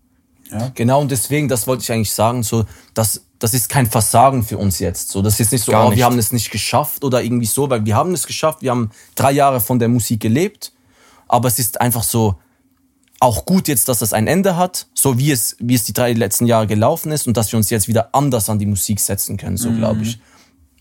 Genau, 0.73 0.99
und 0.99 1.09
deswegen, 1.09 1.47
das 1.47 1.67
wollte 1.67 1.83
ich 1.83 1.91
eigentlich 1.93 2.11
sagen, 2.11 2.43
so, 2.43 2.65
das, 2.93 3.27
das 3.39 3.53
ist 3.53 3.69
kein 3.69 3.89
Versagen 3.89 4.43
für 4.43 4.57
uns 4.57 4.79
jetzt. 4.79 5.07
So, 5.07 5.21
das 5.21 5.39
ist 5.39 5.53
nicht 5.53 5.63
so, 5.63 5.71
Gar 5.71 5.85
oh, 5.85 5.89
nicht. 5.91 5.99
wir 5.99 6.03
haben 6.03 6.19
es 6.19 6.33
nicht 6.33 6.51
geschafft 6.51 7.05
oder 7.05 7.23
irgendwie 7.23 7.45
so, 7.45 7.69
weil 7.69 7.85
wir 7.85 7.95
haben 7.95 8.13
es 8.13 8.27
geschafft, 8.27 8.61
wir 8.61 8.71
haben 8.71 8.91
drei 9.15 9.31
Jahre 9.31 9.61
von 9.61 9.79
der 9.79 9.87
Musik 9.87 10.19
gelebt, 10.19 10.73
aber 11.29 11.47
es 11.47 11.59
ist 11.59 11.79
einfach 11.79 12.03
so, 12.03 12.35
auch 13.21 13.45
gut 13.45 13.69
jetzt, 13.69 13.87
dass 13.87 13.99
das 13.99 14.11
ein 14.11 14.27
Ende 14.27 14.57
hat, 14.57 14.87
so 14.93 15.17
wie 15.17 15.31
es, 15.31 15.55
wie 15.59 15.75
es 15.75 15.85
die 15.85 15.93
drei 15.93 16.11
letzten 16.11 16.45
Jahre 16.45 16.67
gelaufen 16.67 17.13
ist 17.13 17.25
und 17.25 17.37
dass 17.37 17.53
wir 17.53 17.57
uns 17.57 17.69
jetzt 17.69 17.87
wieder 17.87 18.09
anders 18.11 18.49
an 18.49 18.59
die 18.59 18.65
Musik 18.65 18.99
setzen 18.99 19.37
können, 19.37 19.55
so 19.55 19.71
glaube 19.71 20.01
ich. 20.01 20.19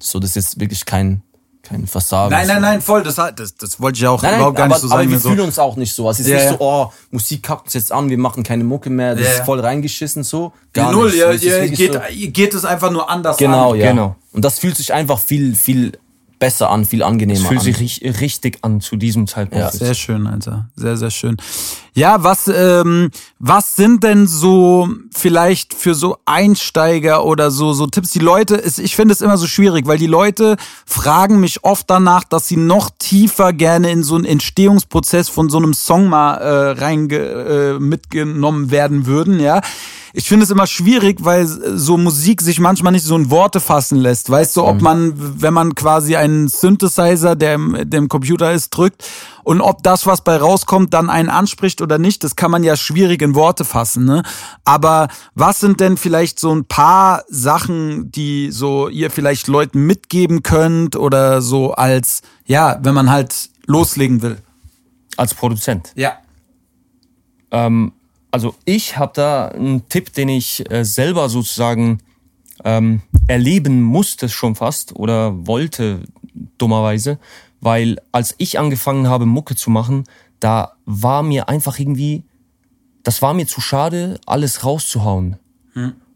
So, 0.01 0.19
das 0.19 0.35
ist 0.35 0.59
wirklich 0.59 0.87
kein, 0.87 1.23
kein 1.65 1.87
Versagen. 1.87 2.31
Nein, 2.31 2.47
nein, 2.47 2.61
nein, 2.63 2.81
voll, 2.81 3.03
das, 3.03 3.17
das, 3.17 3.57
das 3.57 3.81
wollte 3.81 3.99
ich 3.99 4.07
auch 4.07 4.23
Nein, 4.23 4.33
nein, 4.33 4.41
überhaupt 4.41 4.57
gar 4.57 4.67
aber, 4.67 4.75
nicht 4.75 4.83
so 4.83 4.89
aber 4.89 4.97
sagen. 4.99 5.11
wir 5.11 5.19
so. 5.19 5.29
fühlen 5.31 5.41
uns 5.41 5.59
auch 5.59 5.77
nicht 5.77 5.95
so. 5.95 6.09
Es 6.11 6.21
ist 6.21 6.27
Ja, 6.29 6.35
nicht 6.37 6.45
ja. 6.45 6.51
so, 6.53 6.57
oh, 6.61 6.93
Musik 7.11 7.43
kackt 7.43 7.65
uns 7.65 7.75
jetzt 7.75 7.91
an, 7.91 8.09
wir 8.11 8.19
machen 8.19 8.43
keine 8.43 8.65
Mucke 8.65 8.91
mehr, 8.91 9.15
das 9.15 9.25
Ja, 9.25 9.31
ist 9.33 9.39
ja. 9.39 9.45
voll 9.45 9.61
reingeschissen 9.61 10.23
so. 10.23 10.53
Gar 10.73 10.93
Null, 10.93 11.07
nicht. 11.07 11.17
ihr, 11.17 11.29
wirklich 11.29 11.77
geht, 11.77 11.93
so- 11.95 12.01
ihr 12.13 12.29
geht 12.31 12.55
es 12.55 12.65
einfach 12.65 12.91
nur 12.91 13.09
anders 13.11 13.37
Genau, 13.39 13.73
an. 13.73 13.79
ja. 13.79 13.91
Genau. 13.91 14.17
Und 14.33 14.45
das 14.45 14.59
fühlt 14.59 14.77
sich 14.77 14.93
einfach 14.93 15.19
viel, 15.19 15.55
viel 15.55 15.93
besser 16.45 16.69
an, 16.71 16.85
viel 16.85 17.03
angenehmer 17.03 17.41
Es 17.41 17.47
fühlt 17.47 17.61
an. 17.61 17.65
sich 17.65 17.77
ri- 18.03 18.21
richtig 18.21 18.59
an 18.63 18.81
zu 18.83 18.97
diesem 18.97 19.27
Zeitpunkt. 19.27 19.65
Ja. 19.65 19.71
Sehr 19.71 19.95
schön, 19.95 20.27
Alter. 20.27 20.69
Sehr, 20.77 20.97
sehr 20.99 21.11
schön. 21.11 21.37
Ja, 21.95 22.23
was, 22.25 22.49
ähm, 22.49 23.11
was 23.39 23.77
sind 23.77 24.03
denn 24.05 24.27
so 24.27 24.89
vielleicht 25.15 25.73
für 25.75 25.95
so 25.95 26.17
Einsteiger 26.27 27.25
oder 27.25 27.51
so, 27.51 27.73
so 27.73 27.87
Tipps? 27.87 28.11
Die 28.11 28.19
Leute, 28.19 28.57
ist, 28.57 28.79
ich 28.79 28.95
finde 28.97 29.13
es 29.15 29.21
immer 29.21 29.39
so 29.39 29.47
schwierig, 29.47 29.87
weil 29.87 29.97
die 29.99 30.07
Leute 30.09 30.57
fragen 30.85 31.41
mich 31.41 31.65
oft 31.65 31.89
danach, 31.89 32.25
dass 32.25 32.49
sie 32.49 32.57
noch 32.57 32.91
tiefer 32.99 33.53
gerne 33.53 33.91
in 33.91 34.03
so 34.03 34.17
einen 34.17 34.25
Entstehungsprozess 34.25 35.29
von 35.29 35.49
so 35.49 35.59
einem 35.59 35.73
Song 35.73 36.09
mal 36.09 36.35
äh, 36.35 36.71
reinge, 36.81 37.17
äh, 37.17 37.79
mitgenommen 37.79 38.71
werden 38.71 39.07
würden, 39.07 39.41
ja. 39.41 39.61
Ich 40.17 40.29
finde 40.29 40.45
es 40.45 40.51
immer 40.53 40.69
schwierig, 40.69 41.25
weil 41.25 41.45
so 41.45 41.97
Musik 41.99 42.41
sich 42.41 42.61
manchmal 42.61 42.93
nicht 42.93 43.05
so 43.05 43.17
in 43.17 43.31
Worte 43.31 43.59
fassen 43.59 43.99
lässt. 43.99 44.31
Weißt 44.31 44.57
du, 44.57 44.63
ob 44.63 44.81
man, 44.81 45.13
wenn 45.17 45.53
man 45.53 45.75
quasi 45.75 46.15
einen 46.15 46.47
Synthesizer, 46.47 47.35
der 47.35 47.55
im, 47.55 47.77
der 47.83 47.99
im 47.99 48.09
Computer 48.09 48.53
ist, 48.53 48.71
drückt 48.71 49.05
und 49.43 49.61
ob 49.61 49.83
das, 49.83 50.07
was 50.07 50.23
bei 50.23 50.37
rauskommt, 50.37 50.95
dann 50.95 51.11
einen 51.11 51.31
anspricht 51.31 51.83
oder 51.83 51.99
nicht, 51.99 52.23
das 52.23 52.37
kann 52.37 52.53
man 52.53 52.63
ja 52.63 52.77
schwierig 52.77 53.23
in 53.23 53.35
Worte 53.35 53.65
fassen. 53.65 54.05
Ne? 54.05 54.23
Aber 54.65 55.09
was 55.35 55.59
sind 55.59 55.81
denn 55.81 55.97
vielleicht 55.97 56.39
so 56.39 56.55
ein 56.55 56.65
paar 56.65 57.25
Sachen, 57.27 58.13
die 58.13 58.53
so 58.53 58.89
ihr 58.89 59.11
vielleicht 59.11 59.49
Leuten 59.49 59.85
mitgeben 59.85 60.45
könnt 60.45 60.95
oder 60.95 61.43
so 61.43 61.73
als, 61.73 62.23
ja, 62.47 62.79
wenn 62.83 62.95
man 62.95 63.11
halt 63.11 63.51
loslegen 63.67 64.23
will? 64.23 64.39
Als 65.17 65.35
Produzent. 65.35 65.91
Ja. 65.97 66.13
Ähm, 67.51 67.93
also 68.35 68.57
ich 68.65 68.97
habe 68.97 69.13
da 69.15 69.47
einen 69.47 69.89
Tipp, 69.89 70.13
den 70.13 70.29
ich 70.29 70.69
äh, 70.69 70.85
selber 70.85 71.29
sozusagen 71.29 72.01
ähm, 72.65 73.01
erleben 73.29 73.81
musste 73.81 74.29
schon 74.29 74.57
fast 74.57 74.97
oder 74.97 75.47
wollte 75.47 76.01
dummerweise, 76.59 77.21
weil 77.61 78.01
als 78.11 78.35
ich 78.39 78.59
angefangen 78.59 79.07
habe 79.07 79.25
Mucke 79.25 79.55
zu 79.55 79.71
machen, 79.71 80.03
da 80.41 80.73
war 80.85 81.23
mir 81.23 81.49
einfach 81.49 81.79
irgendwie, 81.79 82.25
das 83.05 83.23
war 83.23 83.35
mir 83.35 83.47
zu 83.47 83.61
schade, 83.61 84.19
alles 84.27 84.65
rauszuhauen. 84.65 85.37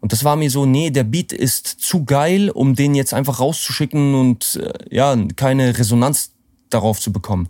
Und 0.00 0.12
das 0.12 0.24
war 0.24 0.34
mir 0.34 0.50
so, 0.50 0.66
nee, 0.66 0.90
der 0.90 1.04
Beat 1.04 1.32
ist 1.32 1.68
zu 1.68 2.04
geil, 2.04 2.50
um 2.50 2.74
den 2.74 2.96
jetzt 2.96 3.14
einfach 3.14 3.38
rauszuschicken 3.38 4.16
und 4.16 4.60
äh, 4.60 4.72
ja, 4.90 5.16
keine 5.36 5.78
Resonanz 5.78 6.32
darauf 6.68 6.98
zu 6.98 7.12
bekommen. 7.12 7.48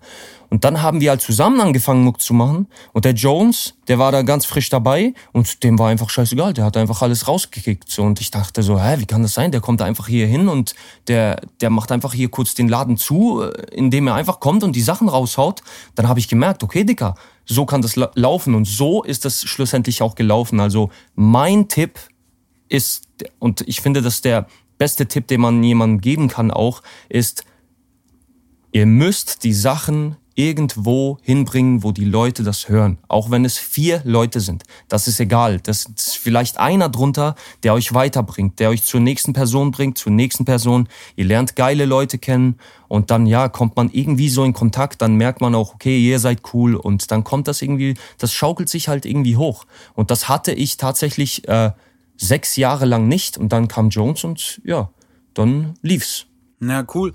Und 0.51 0.65
dann 0.65 0.81
haben 0.81 1.01
wir 1.01 1.11
halt 1.11 1.21
zusammen 1.21 1.61
angefangen, 1.61 2.05
Muck 2.05 2.21
zu 2.21 2.33
machen. 2.33 2.69
Und 2.93 3.05
der 3.05 3.13
Jones, 3.13 3.75
der 3.87 3.99
war 3.99 4.13
da 4.13 4.23
ganz 4.23 4.47
frisch 4.47 4.71
dabei 4.71 5.13
und 5.33 5.63
dem 5.63 5.79
war 5.79 5.89
einfach 5.89 6.09
scheißegal. 6.09 6.55
Der 6.55 6.65
hat 6.65 6.77
einfach 6.77 7.03
alles 7.03 7.29
rausgekickt. 7.29 7.91
So. 7.91 8.03
Und 8.03 8.21
ich 8.21 8.31
dachte 8.31 8.63
so, 8.63 8.81
hä, 8.81 8.97
wie 8.99 9.07
kann 9.07 9.23
das 9.23 9.35
sein? 9.35 9.53
Der 9.53 9.61
kommt 9.61 9.83
einfach 9.83 10.09
hier 10.09 10.27
hin 10.27 10.49
und 10.49 10.75
der, 11.07 11.43
der 11.61 11.69
macht 11.69 11.93
einfach 11.93 12.15
hier 12.15 12.31
kurz 12.31 12.55
den 12.55 12.69
Laden 12.69 12.97
zu, 12.97 13.43
äh, 13.43 13.75
indem 13.75 14.07
er 14.07 14.15
einfach 14.15 14.41
kommt 14.41 14.65
und 14.65 14.75
die 14.75 14.83
Sachen 14.83 15.09
raushaut. 15.09 15.63
Dann 15.95 16.09
habe 16.09 16.19
ich 16.19 16.29
gemerkt, 16.29 16.63
okay, 16.63 16.85
Dicker, 16.85 17.15
so 17.45 17.67
kann 17.67 17.83
das 17.83 17.97
la 17.97 18.11
laufen. 18.15 18.55
Und 18.55 18.67
so 18.67 19.03
ist 19.03 19.27
das 19.27 19.45
schlussendlich 19.45 20.01
auch 20.01 20.15
gelaufen. 20.15 20.61
Also 20.61 20.91
mein 21.15 21.69
Tipp 21.69 21.99
ist, 22.69 23.09
und 23.39 23.63
ich 23.63 23.83
finde, 23.83 24.01
dass 24.01 24.23
der 24.23 24.47
beste 24.79 25.07
Tipp, 25.07 25.27
den 25.27 25.43
man 25.43 25.63
jemandem 25.63 26.01
geben 26.01 26.29
kann 26.29 26.51
auch, 26.51 26.83
ist, 27.11 27.45
ihr 28.73 28.87
müsst 28.87 29.45
die 29.45 29.53
Sachen 29.53 30.17
irgendwo 30.39 31.19
hinbringen, 31.21 31.83
wo 31.83 31.91
die 31.91 32.05
Leute 32.05 32.45
das 32.45 32.69
hören. 32.69 32.99
Auch 33.09 33.33
wenn 33.33 33.45
es 33.45 33.59
vier 33.59 34.03
Leute 34.05 34.39
sind. 34.39 34.63
Das 34.87 35.09
ist 35.09 35.19
egal. 35.19 35.59
Das 35.59 35.87
ist 35.87 36.17
vielleicht 36.17 36.59
einer 36.59 36.89
drunter, 36.89 37.35
der 37.65 37.75
euch 37.75 37.93
weiterbringt, 37.93 38.61
der 38.61 38.71
euch 38.71 38.85
zur 38.85 39.01
nächsten 39.01 39.33
Person 39.33 39.73
bringt, 39.73 39.99
zur 39.99 40.13
nächsten 40.13 40.45
Person. 40.45 40.89
Ihr 41.17 41.25
lernt 41.25 41.57
geile 41.57 41.87
Leute 41.87 42.19
kennen 42.19 42.55
und 42.87 43.11
dann, 43.11 43.27
ja, 43.27 43.49
kommt 43.49 43.75
man 43.75 43.91
irgendwie 43.91 44.29
so 44.29 44.45
in 44.45 44.53
Kontakt, 44.53 45.03
dann 45.03 45.17
merkt 45.17 45.41
man 45.41 45.57
auch, 45.57 45.75
okay, 45.75 45.99
ihr 45.99 46.21
seid 46.21 46.43
cool 46.55 46.77
und 46.77 47.11
dann 47.11 47.25
kommt 47.25 47.49
das 47.49 47.61
irgendwie, 47.61 47.97
das 48.19 48.33
schaukelt 48.33 48.69
sich 48.69 48.87
halt 48.87 49.07
irgendwie 49.07 49.37
hoch. 49.37 49.65
Und 49.95 50.13
das 50.13 50.29
hatte 50.29 50.53
ich 50.53 50.77
tatsächlich 50.77 51.49
äh, 51.49 51.73
sechs 52.17 52.55
Jahre 52.55 52.85
lang 52.85 53.09
nicht 53.09 53.39
und 53.39 53.53
dann 53.53 53.67
kam 53.67 53.89
Jones 53.89 54.23
und 54.23 54.61
ja, 54.65 54.91
dann 55.35 55.75
lief's. 55.83 56.27
Ja, 56.61 56.85
cool. 56.95 57.13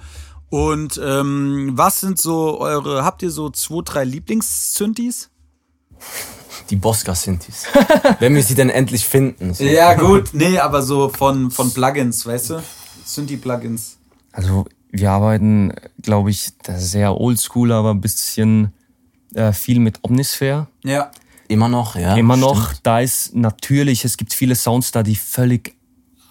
Und 0.54 1.02
ähm, 1.04 1.72
was 1.74 2.00
sind 2.00 2.20
so 2.20 2.60
eure, 2.60 3.04
habt 3.04 3.24
ihr 3.24 3.32
so 3.32 3.50
zwei, 3.50 3.82
drei 3.84 4.04
Lieblings-Synthes? 4.04 5.32
Die 6.70 6.76
Bosca 6.76 7.16
Synthes. 7.16 7.66
Wenn 8.20 8.36
wir 8.36 8.44
sie 8.44 8.54
denn 8.54 8.70
endlich 8.70 9.04
finden. 9.04 9.56
So. 9.56 9.64
Ja, 9.64 9.96
gut, 9.96 10.30
nee, 10.34 10.60
aber 10.60 10.84
so 10.84 11.10
von, 11.10 11.50
von 11.50 11.74
Plugins, 11.74 12.28
weißt 12.28 12.52
du? 12.52 12.64
Synthi-Plugins. 13.04 13.98
Also 14.32 14.66
wir 14.92 15.10
arbeiten, 15.10 15.74
glaube 16.04 16.30
ich, 16.30 16.52
sehr 16.68 17.20
oldschool, 17.20 17.72
aber 17.72 17.90
ein 17.90 18.02
bisschen 18.02 18.74
äh, 19.34 19.54
viel 19.54 19.80
mit 19.80 20.04
Omnisphere. 20.04 20.68
Ja. 20.84 21.10
Immer 21.48 21.68
noch, 21.68 21.96
ja. 21.96 22.16
Immer 22.16 22.38
noch, 22.38 22.66
stimmt. 22.66 22.80
da 22.84 23.00
ist 23.00 23.34
natürlich, 23.34 24.06
es 24.06 24.18
gibt 24.18 24.36
viele 24.36 24.54
Sounds 24.54 24.92
da, 24.92 25.02
die 25.02 25.16
völlig 25.16 25.76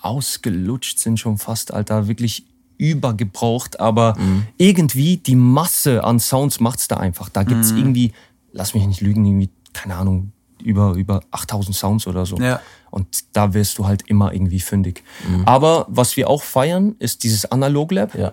ausgelutscht 0.01 1.01
sind 1.01 1.19
schon 1.19 1.39
fast, 1.39 1.75
Alter, 1.75 2.07
wirklich 2.07 2.47
übergebraucht, 2.91 3.79
aber 3.81 4.15
Mhm. 4.19 4.47
irgendwie 4.59 5.17
die 5.19 5.37
Masse 5.37 6.03
an 6.05 6.19
Sounds 6.19 6.59
macht's 6.61 6.89
da 6.89 6.97
einfach. 6.97 7.29
Da 7.29 7.45
gibt's 7.45 7.73
Mhm. 7.73 7.79
irgendwie, 7.79 8.13
lass 8.53 8.75
mich 8.75 8.87
nicht 8.87 9.01
lügen, 9.01 9.25
irgendwie, 9.25 9.51
keine 9.73 9.95
Ahnung, 9.97 10.33
über, 10.63 10.93
über 10.95 11.21
8000 11.31 11.77
Sounds 11.77 12.07
oder 12.07 12.27
so. 12.27 12.37
Ja. 12.39 12.61
Und 12.91 13.07
da 13.33 13.55
wirst 13.55 13.79
du 13.79 13.87
halt 13.87 14.03
immer 14.09 14.33
irgendwie 14.33 14.61
fündig. 14.61 15.03
Mhm. 15.29 15.45
Aber 15.47 15.87
was 15.89 16.17
wir 16.17 16.29
auch 16.29 16.43
feiern, 16.43 16.95
ist 16.99 17.23
dieses 17.25 17.51
Analog 17.51 17.93
Lab. 17.93 18.15
Ja. 18.15 18.33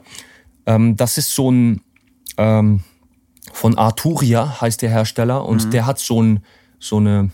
Ähm, 0.66 0.96
das 0.96 1.18
ist 1.18 1.34
so 1.34 1.52
ein 1.52 1.82
ähm, 2.38 2.82
von 3.54 3.78
Arturia 3.78 4.62
heißt 4.62 4.82
der 4.82 4.90
Hersteller 4.92 5.44
und 5.46 5.74
der 5.74 5.86
hat 5.86 5.98
so 6.00 6.22
ein 6.22 6.44
so 6.78 6.98
eine 6.98 7.30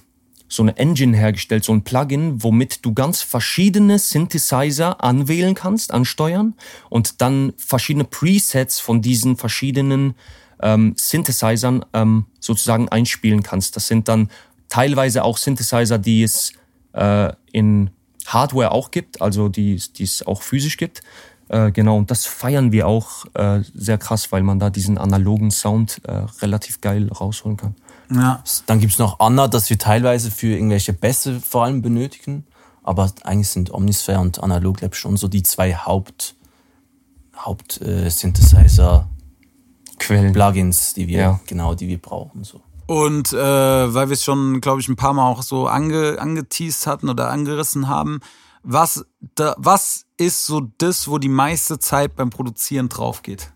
so 0.47 0.63
eine 0.63 0.77
Engine 0.77 1.17
hergestellt, 1.17 1.63
so 1.63 1.73
ein 1.73 1.83
Plugin, 1.83 2.43
womit 2.43 2.85
du 2.85 2.93
ganz 2.93 3.21
verschiedene 3.21 3.99
Synthesizer 3.99 5.03
anwählen 5.03 5.55
kannst, 5.55 5.93
ansteuern 5.93 6.53
und 6.89 7.21
dann 7.21 7.53
verschiedene 7.57 8.03
Presets 8.03 8.79
von 8.79 9.01
diesen 9.01 9.37
verschiedenen 9.37 10.15
ähm, 10.61 10.93
Synthesizern 10.97 11.83
ähm, 11.93 12.25
sozusagen 12.39 12.89
einspielen 12.89 13.43
kannst. 13.43 13.75
Das 13.75 13.87
sind 13.87 14.07
dann 14.07 14.29
teilweise 14.69 15.23
auch 15.23 15.37
Synthesizer, 15.37 15.97
die 15.97 16.23
es 16.23 16.53
äh, 16.93 17.31
in 17.51 17.89
Hardware 18.25 18.71
auch 18.71 18.91
gibt, 18.91 19.21
also 19.21 19.49
die, 19.49 19.81
die 19.95 20.03
es 20.03 20.25
auch 20.25 20.41
physisch 20.41 20.77
gibt. 20.77 21.01
Äh, 21.49 21.71
genau, 21.71 21.97
und 21.97 22.09
das 22.09 22.25
feiern 22.25 22.71
wir 22.71 22.87
auch 22.87 23.25
äh, 23.35 23.61
sehr 23.73 23.97
krass, 23.97 24.31
weil 24.31 24.43
man 24.43 24.59
da 24.59 24.69
diesen 24.69 24.97
analogen 24.97 25.51
Sound 25.51 26.01
äh, 26.05 26.23
relativ 26.41 26.81
geil 26.81 27.09
rausholen 27.09 27.57
kann. 27.57 27.75
Ja. 28.09 28.43
Dann 28.65 28.79
gibt's 28.79 28.99
noch 28.99 29.19
Anna, 29.19 29.47
das 29.47 29.69
wir 29.69 29.77
teilweise 29.77 30.31
für 30.31 30.47
irgendwelche 30.47 30.93
Bässe 30.93 31.39
vor 31.39 31.63
allem 31.63 31.81
benötigen. 31.81 32.45
Aber 32.83 33.11
eigentlich 33.23 33.49
sind 33.49 33.73
Omnisphere 33.73 34.19
und 34.19 34.43
Analog 34.43 34.81
Lab 34.81 34.95
schon 34.95 35.17
so 35.17 35.27
die 35.27 35.41
zwei 35.41 35.73
Haupt, 35.73 36.35
Haupt 37.35 37.81
äh, 37.81 38.09
Synthesizer 38.09 39.09
Quellen. 39.97 40.33
Plugins, 40.33 40.93
die 40.93 41.07
wir 41.07 41.19
Ja. 41.19 41.39
genau, 41.47 41.73
die 41.73 41.87
wir 41.87 41.97
brauchen. 41.97 42.43
So. 42.43 42.61
Und 42.85 43.33
äh, 43.33 43.37
weil 43.37 44.09
wir 44.09 44.13
es 44.13 44.23
schon, 44.23 44.61
glaube 44.61 44.81
ich, 44.81 44.87
ein 44.87 44.95
paar 44.95 45.13
Mal 45.13 45.27
auch 45.27 45.41
so 45.41 45.67
ange, 45.67 46.17
angeteased 46.19 46.85
hatten 46.85 47.09
oder 47.09 47.31
angerissen 47.31 47.87
haben, 47.87 48.19
was, 48.61 49.05
da, 49.35 49.55
was 49.57 50.05
ist 50.17 50.45
so 50.45 50.61
das, 50.77 51.07
wo 51.07 51.17
die 51.17 51.29
meiste 51.29 51.79
Zeit 51.79 52.15
beim 52.15 52.29
Produzieren 52.29 52.89
drauf 52.89 53.21
geht? 53.21 53.51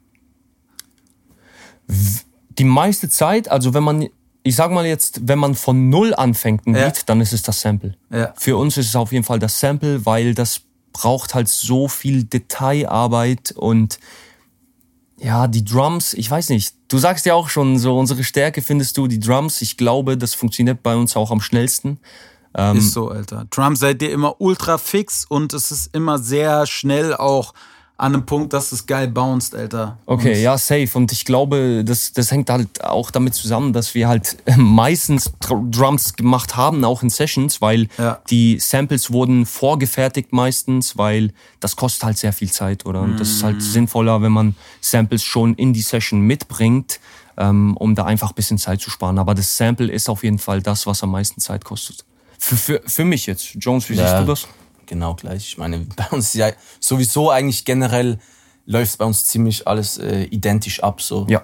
Die 1.88 2.64
meiste 2.64 3.10
Zeit, 3.10 3.50
also 3.50 3.74
wenn 3.74 3.84
man, 3.84 4.08
ich 4.44 4.56
sag 4.56 4.72
mal 4.72 4.86
jetzt, 4.86 5.28
wenn 5.28 5.40
man 5.40 5.56
von 5.56 5.90
Null 5.90 6.14
anfängt 6.16 6.66
ein 6.68 6.76
Ja. 6.76 6.86
Beat, 6.86 7.10
dann 7.10 7.22
ist 7.22 7.34
es 7.34 7.42
das 7.42 7.62
Sample. 7.62 7.96
Ja. 8.10 8.34
Für 8.38 8.58
uns 8.58 8.78
ist 8.78 8.88
es 8.88 8.96
auf 8.96 9.12
jeden 9.12 9.24
Fall 9.26 9.40
das 9.40 9.60
Sample, 9.60 10.06
weil 10.06 10.34
das 10.34 10.62
braucht 10.94 11.36
halt 11.36 11.48
so 11.48 11.88
viel 11.88 12.24
Detailarbeit 12.24 13.52
und 13.56 14.00
ja, 15.22 15.48
die 15.48 15.66
Drums, 15.66 16.14
ich 16.14 16.32
weiß 16.32 16.50
nicht. 16.50 16.76
Du 16.88 16.98
sagst 16.98 17.26
ja 17.26 17.34
auch 17.34 17.50
schon, 17.50 17.78
so 17.78 17.98
unsere 17.98 18.24
Stärke 18.24 18.62
findest 18.62 18.98
du 18.98 19.08
die 19.08 19.20
Drums. 19.20 19.62
Ich 19.62 19.76
glaube, 19.76 20.18
das 20.18 20.34
funktioniert 20.34 20.82
bei 20.82 20.96
uns 20.96 21.16
auch 21.18 21.30
am 21.30 21.42
schnellsten. 21.42 22.00
Ähm, 22.56 22.78
Ist 22.78 22.94
so, 22.94 23.10
Alter. 23.10 23.46
Trump 23.52 23.78
seid 23.78 24.02
ihr 24.02 24.12
immer 24.12 24.40
ultra 24.40 24.78
fix 24.78 25.26
und 25.26 25.54
es 25.54 25.72
ist 25.72 25.94
immer 25.94 26.18
sehr 26.20 26.66
schnell 26.66 27.14
auch 27.14 27.54
an 28.00 28.14
einem 28.16 28.26
Punkt, 28.26 28.54
dass 28.54 28.72
es 28.72 28.86
geil 28.88 29.10
bounced, 29.10 29.54
Alter. 29.54 29.98
Okay, 30.06 30.34
und 30.36 30.42
ja, 30.42 30.58
safe. 30.58 30.90
Und 30.94 31.12
ich 31.12 31.26
glaube, 31.26 31.84
das, 31.86 32.14
das 32.14 32.32
hängt 32.32 32.50
halt 32.50 32.84
auch 32.84 33.12
damit 33.12 33.34
zusammen, 33.34 33.74
dass 33.74 33.94
wir 33.94 34.08
halt 34.08 34.38
meistens 34.58 35.32
Dr- 35.42 35.64
Drums 35.70 36.14
gemacht 36.16 36.56
haben, 36.56 36.84
auch 36.86 37.04
in 37.04 37.10
Sessions, 37.10 37.62
weil 37.62 37.88
Ja. 37.98 38.20
die 38.30 38.58
Samples 38.60 39.12
wurden 39.12 39.46
vorgefertigt 39.46 40.32
meistens, 40.34 40.98
weil 40.98 41.34
das 41.60 41.76
kostet 41.76 42.04
halt 42.06 42.18
sehr 42.18 42.32
viel 42.34 42.50
Zeit, 42.50 42.86
oder? 42.86 43.02
Und 43.02 43.20
das 43.20 43.30
ist 43.30 43.42
Mhm. 43.42 43.46
halt 43.48 43.62
sinnvoller, 43.62 44.22
wenn 44.22 44.32
man 44.32 44.56
Samples 44.82 45.24
schon 45.24 45.54
in 45.56 45.74
die 45.74 45.82
Session 45.82 46.22
mitbringt, 46.22 47.00
ähm, 47.38 47.76
um 47.78 47.96
da 47.96 48.06
einfach 48.06 48.30
ein 48.32 48.36
bisschen 48.36 48.58
Zeit 48.58 48.80
zu 48.82 48.90
sparen. 48.90 49.20
Aber 49.20 49.36
das 49.36 49.58
Sample 49.58 49.92
ist 49.92 50.10
auf 50.10 50.24
jeden 50.24 50.40
Fall 50.40 50.62
das, 50.62 50.88
was 50.88 51.04
am 51.04 51.12
meisten 51.12 51.42
Zeit 51.42 51.66
kostet. 51.66 52.06
Für, 52.38 52.56
für, 52.56 52.82
für 52.86 53.04
mich 53.04 53.26
jetzt. 53.26 53.56
Jones, 53.56 53.90
wie 53.90 53.96
siehst 53.96 54.08
Ja. 54.08 54.22
du 54.22 54.28
das? 54.28 54.48
Genau 54.90 55.14
gleich. 55.14 55.48
Ich 55.48 55.58
meine, 55.58 55.80
bei 55.96 56.08
uns 56.12 56.34
ja 56.34 56.52
sowieso 56.80 57.30
eigentlich 57.30 57.64
generell 57.64 58.20
läuft 58.66 58.98
bei 58.98 59.06
uns 59.06 59.26
ziemlich 59.26 59.68
alles 59.68 59.98
äh, 59.98 60.24
identisch 60.24 60.84
ab. 60.84 61.02
So. 61.02 61.26
Ja. 61.30 61.44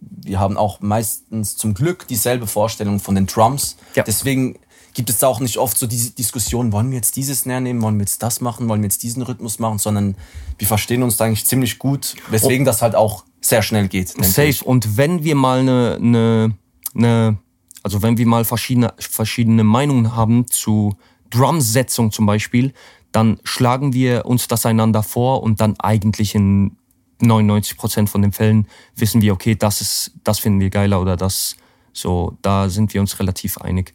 Wir 0.00 0.40
haben 0.40 0.56
auch 0.56 0.80
meistens 0.80 1.56
zum 1.56 1.74
Glück 1.74 2.08
dieselbe 2.08 2.46
Vorstellung 2.46 2.98
von 2.98 3.14
den 3.14 3.26
Drums. 3.26 3.76
Ja. 3.94 4.02
Deswegen 4.02 4.58
gibt 4.94 5.10
es 5.10 5.18
da 5.18 5.28
auch 5.28 5.40
nicht 5.40 5.58
oft 5.58 5.78
so 5.78 5.86
diese 5.86 6.10
Diskussion, 6.10 6.72
wollen 6.72 6.90
wir 6.90 6.96
jetzt 6.96 7.16
dieses 7.16 7.40
Snare 7.40 7.60
nehmen, 7.60 7.80
wollen 7.82 7.96
wir 7.96 8.02
jetzt 8.02 8.22
das 8.22 8.40
machen, 8.40 8.68
wollen 8.68 8.80
wir 8.80 8.86
jetzt 8.86 9.02
diesen 9.02 9.22
Rhythmus 9.22 9.58
machen, 9.58 9.78
sondern 9.78 10.16
wir 10.58 10.66
verstehen 10.66 11.02
uns 11.02 11.16
da 11.16 11.26
eigentlich 11.26 11.46
ziemlich 11.46 11.78
gut, 11.78 12.16
weswegen 12.30 12.64
das 12.64 12.82
halt 12.82 12.94
auch 12.94 13.24
sehr 13.40 13.62
schnell 13.62 13.88
geht. 13.88 14.08
Safe. 14.08 14.48
ich. 14.48 14.66
Und 14.66 14.96
wenn 14.96 15.22
wir 15.22 15.34
mal 15.34 15.60
eine, 15.60 15.96
eine, 16.00 16.54
eine 16.94 17.38
also 17.82 18.02
wenn 18.02 18.18
wir 18.18 18.26
mal 18.26 18.44
verschiedene, 18.44 18.92
verschiedene 18.98 19.64
Meinungen 19.64 20.16
haben 20.16 20.46
zu 20.48 20.96
Drumsetzung 21.30 22.12
zum 22.12 22.26
Beispiel, 22.26 22.72
dann 23.12 23.40
schlagen 23.44 23.92
wir 23.92 24.26
uns 24.26 24.48
das 24.48 24.66
einander 24.66 25.02
vor 25.02 25.42
und 25.42 25.60
dann 25.60 25.78
eigentlich 25.80 26.34
in 26.34 26.76
99 27.20 27.76
Prozent 27.76 28.10
von 28.10 28.22
den 28.22 28.32
Fällen 28.32 28.66
wissen 28.96 29.20
wir, 29.20 29.32
okay, 29.32 29.54
das 29.54 29.80
ist, 29.80 30.12
das 30.24 30.38
finden 30.38 30.60
wir 30.60 30.70
geiler 30.70 31.00
oder 31.00 31.16
das, 31.16 31.56
so, 31.92 32.36
da 32.42 32.68
sind 32.68 32.94
wir 32.94 33.00
uns 33.00 33.18
relativ 33.18 33.58
einig. 33.58 33.94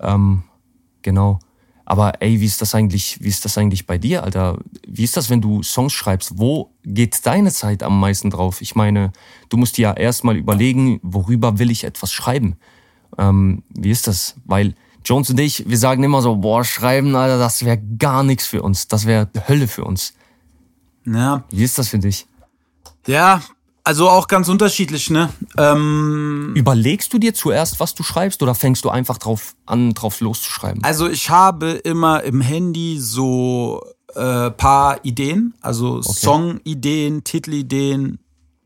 Ähm, 0.00 0.42
genau. 1.02 1.38
Aber 1.88 2.20
ey, 2.20 2.40
wie 2.40 2.46
ist 2.46 2.60
das 2.60 2.74
eigentlich, 2.74 3.22
wie 3.22 3.28
ist 3.28 3.44
das 3.44 3.56
eigentlich 3.56 3.86
bei 3.86 3.96
dir, 3.96 4.24
Alter? 4.24 4.58
Wie 4.86 5.04
ist 5.04 5.16
das, 5.16 5.30
wenn 5.30 5.40
du 5.40 5.62
Songs 5.62 5.92
schreibst? 5.92 6.36
Wo 6.36 6.72
geht 6.82 7.24
deine 7.24 7.52
Zeit 7.52 7.84
am 7.84 8.00
meisten 8.00 8.28
drauf? 8.30 8.60
Ich 8.60 8.74
meine, 8.74 9.12
du 9.48 9.56
musst 9.56 9.78
dir 9.78 9.82
ja 9.82 9.92
erstmal 9.92 10.36
überlegen, 10.36 10.98
worüber 11.02 11.60
will 11.60 11.70
ich 11.70 11.84
etwas 11.84 12.12
schreiben? 12.12 12.56
Ähm, 13.18 13.62
wie 13.68 13.90
ist 13.90 14.08
das? 14.08 14.34
Weil 14.44 14.74
Jones 15.06 15.30
und 15.30 15.38
ich, 15.38 15.68
wir 15.68 15.78
sagen 15.78 16.02
immer 16.02 16.20
so, 16.20 16.36
boah, 16.36 16.64
schreiben, 16.64 17.14
Alter, 17.14 17.38
das 17.38 17.64
wäre 17.64 17.80
gar 17.98 18.22
nichts 18.24 18.46
für 18.46 18.60
uns. 18.62 18.88
Das 18.88 19.06
wäre 19.06 19.28
Hölle 19.48 19.68
für 19.68 19.84
uns. 19.84 20.14
Ja. 21.06 21.44
Wie 21.50 21.62
ist 21.64 21.78
das 21.78 21.88
für 21.88 21.98
dich? 21.98 22.26
ja, 23.06 23.40
also 23.84 24.10
auch 24.10 24.26
ganz 24.26 24.48
unterschiedlich, 24.48 25.10
ne? 25.10 25.28
Ähm, 25.56 26.52
Überlegst 26.56 27.12
du 27.12 27.18
dir 27.20 27.34
zuerst, 27.34 27.78
was 27.78 27.94
du 27.94 28.02
schreibst, 28.02 28.42
oder 28.42 28.56
fängst 28.56 28.84
du 28.84 28.90
einfach 28.90 29.16
drauf 29.16 29.54
an, 29.64 29.94
drauf 29.94 30.18
loszuschreiben? 30.18 30.82
Also 30.82 31.08
ich 31.08 31.30
habe 31.30 31.70
immer 31.70 32.24
im 32.24 32.40
Handy 32.40 32.98
so 32.98 33.80
äh, 34.16 34.50
paar 34.50 35.04
Ideen, 35.04 35.54
also 35.60 36.02
Songideen, 36.02 37.22
Titelideen. 37.22 38.18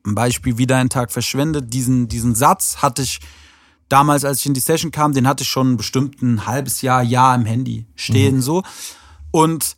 Ein 0.07 0.15
Beispiel 0.15 0.57
wieder 0.57 0.79
ein 0.79 0.89
Tag 0.89 1.13
verschwendet. 1.13 1.75
Diesen 1.75 2.09
diesen 2.09 2.35
Satz 2.35 2.79
hatte 2.79 3.03
ich 3.03 3.21
damals, 3.91 4.25
als 4.25 4.41
ich 4.41 4.47
in 4.47 4.55
die 4.55 4.61
Session 4.61 4.91
kam, 4.91 5.13
den 5.13 5.29
hatte 5.29 5.43
ich 5.43 5.49
schon 5.51 5.77
bestimmt 5.77 6.23
ein 6.23 6.47
halbes 6.47 6.81
Jahr, 6.81 7.03
Jahr 7.03 7.35
im 7.35 7.45
Handy 7.45 7.87
stehen 7.95 8.41
so. 8.41 8.63
Und 9.31 9.77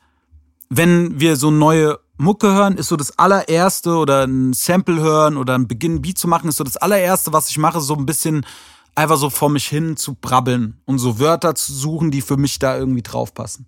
wenn 0.68 1.18
wir 1.18 1.36
so 1.36 1.50
neue 1.50 1.98
Mucke 2.16 2.52
hören, 2.52 2.76
ist 2.76 2.88
so 2.88 2.96
das 2.96 3.18
allererste 3.18 3.96
oder 3.96 4.24
ein 4.24 4.52
Sample 4.52 5.00
hören 5.00 5.36
oder 5.36 5.54
ein 5.54 5.66
Beginn 5.66 6.02
Beat 6.02 6.18
zu 6.18 6.28
machen, 6.28 6.48
ist 6.48 6.56
so 6.56 6.64
das 6.64 6.76
allererste, 6.76 7.32
was 7.32 7.50
ich 7.50 7.58
mache, 7.58 7.80
so 7.80 7.94
ein 7.94 8.06
bisschen 8.06 8.46
einfach 8.94 9.16
so 9.16 9.30
vor 9.30 9.48
mich 9.48 9.66
hin 9.66 9.96
zu 9.96 10.14
brabbeln 10.14 10.80
und 10.84 10.98
so 10.98 11.18
Wörter 11.18 11.54
zu 11.54 11.72
suchen, 11.72 12.10
die 12.10 12.20
für 12.20 12.36
mich 12.36 12.58
da 12.58 12.76
irgendwie 12.76 13.02
draufpassen. 13.02 13.66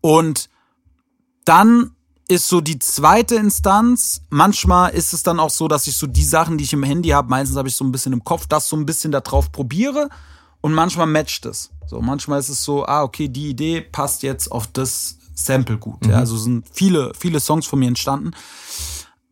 Und 0.00 0.50
dann 1.44 1.92
ist 2.28 2.46
so 2.46 2.60
die 2.60 2.78
zweite 2.78 3.36
Instanz. 3.36 4.22
Manchmal 4.28 4.92
ist 4.92 5.14
es 5.14 5.22
dann 5.22 5.40
auch 5.40 5.50
so, 5.50 5.66
dass 5.66 5.86
ich 5.86 5.96
so 5.96 6.06
die 6.06 6.24
Sachen, 6.24 6.58
die 6.58 6.64
ich 6.64 6.72
im 6.74 6.82
Handy 6.82 7.08
habe, 7.08 7.28
meistens 7.28 7.56
habe 7.56 7.68
ich 7.68 7.74
so 7.74 7.84
ein 7.84 7.92
bisschen 7.92 8.12
im 8.12 8.22
Kopf, 8.22 8.46
das 8.46 8.68
so 8.68 8.76
ein 8.76 8.86
bisschen 8.86 9.12
da 9.12 9.20
drauf 9.20 9.50
probiere 9.50 10.10
und 10.60 10.74
manchmal 10.74 11.06
matcht 11.06 11.46
es. 11.46 11.70
So, 11.86 12.00
manchmal 12.02 12.40
ist 12.40 12.50
es 12.50 12.62
so, 12.62 12.86
ah, 12.86 13.02
okay, 13.02 13.28
die 13.28 13.48
Idee 13.48 13.80
passt 13.80 14.22
jetzt 14.22 14.52
auf 14.52 14.66
das 14.66 15.16
Sample 15.34 15.78
gut. 15.78 16.06
Ja, 16.06 16.16
also 16.16 16.36
sind 16.36 16.66
viele, 16.70 17.12
viele 17.18 17.40
Songs 17.40 17.66
von 17.66 17.78
mir 17.78 17.88
entstanden. 17.88 18.32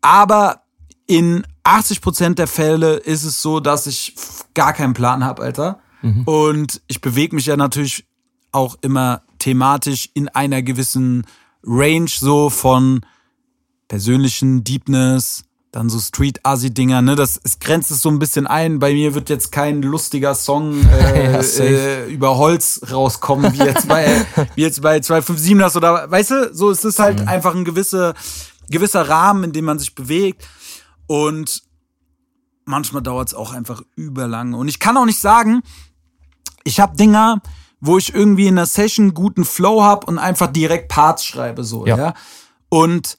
Aber 0.01 0.62
in 1.07 1.47
80% 1.64 2.34
der 2.34 2.47
Fälle 2.47 2.94
ist 2.94 3.24
es 3.24 3.42
so, 3.42 3.61
dass 3.61 3.86
ich 3.86 4.14
gar 4.55 4.72
keinen 4.72 4.94
Plan 4.94 5.24
habe, 5.24 5.42
Alter. 5.42 5.80
Und 6.24 6.80
ich 6.86 7.01
bewege 7.01 7.34
mich 7.34 7.47
ja 7.47 7.57
natürlich 7.57 8.07
auch 8.53 8.76
immer 8.80 9.22
thematisch 9.38 10.09
in 10.14 10.28
einer 10.28 10.62
gewissen 10.62 11.26
Range 11.67 12.09
so 12.09 12.49
von 12.51 13.01
persönlichen 13.89 14.64
Deepness, 14.64 15.45
dann 15.73 15.91
so 15.91 15.99
Street-Assi-Dinger, 15.99 17.03
ne? 17.03 17.17
Das 17.17 17.39
es 17.43 17.59
grenzt 17.59 17.91
es 17.91 18.01
so 18.01 18.09
ein 18.09 18.19
bisschen 18.19 18.47
ein. 18.47 18.79
Bei 18.79 18.95
mir 18.95 19.14
wird 19.14 19.29
jetzt 19.29 19.53
kein 19.53 19.83
lustiger 19.83 20.35
Song 20.35 20.87
äh, 20.91 21.33
Ja, 21.33 21.41
äh, 21.41 22.07
über 22.11 22.39
Holz 22.39 22.81
rauskommen, 22.91 23.53
wie 23.53 23.59
jetzt 23.59 23.87
bei, 23.87 24.25
wie 24.55 24.62
jetzt 24.62 24.81
bei 24.81 24.99
257ers 24.99 25.77
oder 25.77 26.11
weißt 26.11 26.31
du, 26.31 26.55
so 26.55 26.71
es 26.71 26.85
ist 26.85 26.99
halt 26.99 27.27
einfach 27.29 27.55
ein 27.55 27.64
gewisse 27.64 28.14
gewisser 28.71 29.09
Rahmen, 29.09 29.45
in 29.45 29.53
dem 29.53 29.64
man 29.64 29.79
sich 29.79 29.95
bewegt. 29.95 30.49
Und 31.07 31.62
manchmal 32.64 33.03
dauert 33.03 33.29
es 33.29 33.35
auch 33.35 33.53
einfach 33.53 33.83
überlange. 33.95 34.57
Und 34.57 34.69
ich 34.69 34.81
kann 34.81 34.97
auch 34.97 35.05
nicht 35.05 35.21
sagen, 35.21 35.62
ich 36.64 36.81
habe 36.81 36.97
Dinger, 36.97 37.41
wo 37.81 37.99
ich 37.99 38.14
irgendwie 38.14 38.47
in 38.47 38.57
der 38.57 38.66
Session 38.66 39.14
guten 39.14 39.45
Flow 39.45 39.83
habe 39.83 40.07
und 40.07 40.18
einfach 40.18 40.49
direkt 40.49 40.89
Parts 40.89 41.24
schreibe, 41.24 41.64
so, 41.64 41.87
ja. 41.87 41.97
Ja. 41.97 42.14
Und 42.68 43.18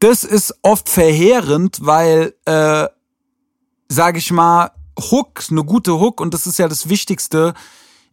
das 0.00 0.24
ist 0.24 0.54
oft 0.62 0.88
verheerend, 0.88 1.78
weil, 1.80 2.34
äh, 2.44 2.86
sag 3.88 4.16
ich 4.16 4.30
mal, 4.30 4.70
Hook, 5.10 5.44
eine 5.50 5.64
gute 5.64 5.98
Hook, 6.00 6.20
und 6.20 6.34
das 6.34 6.46
ist 6.46 6.58
ja 6.58 6.68
das 6.68 6.88
Wichtigste, 6.88 7.54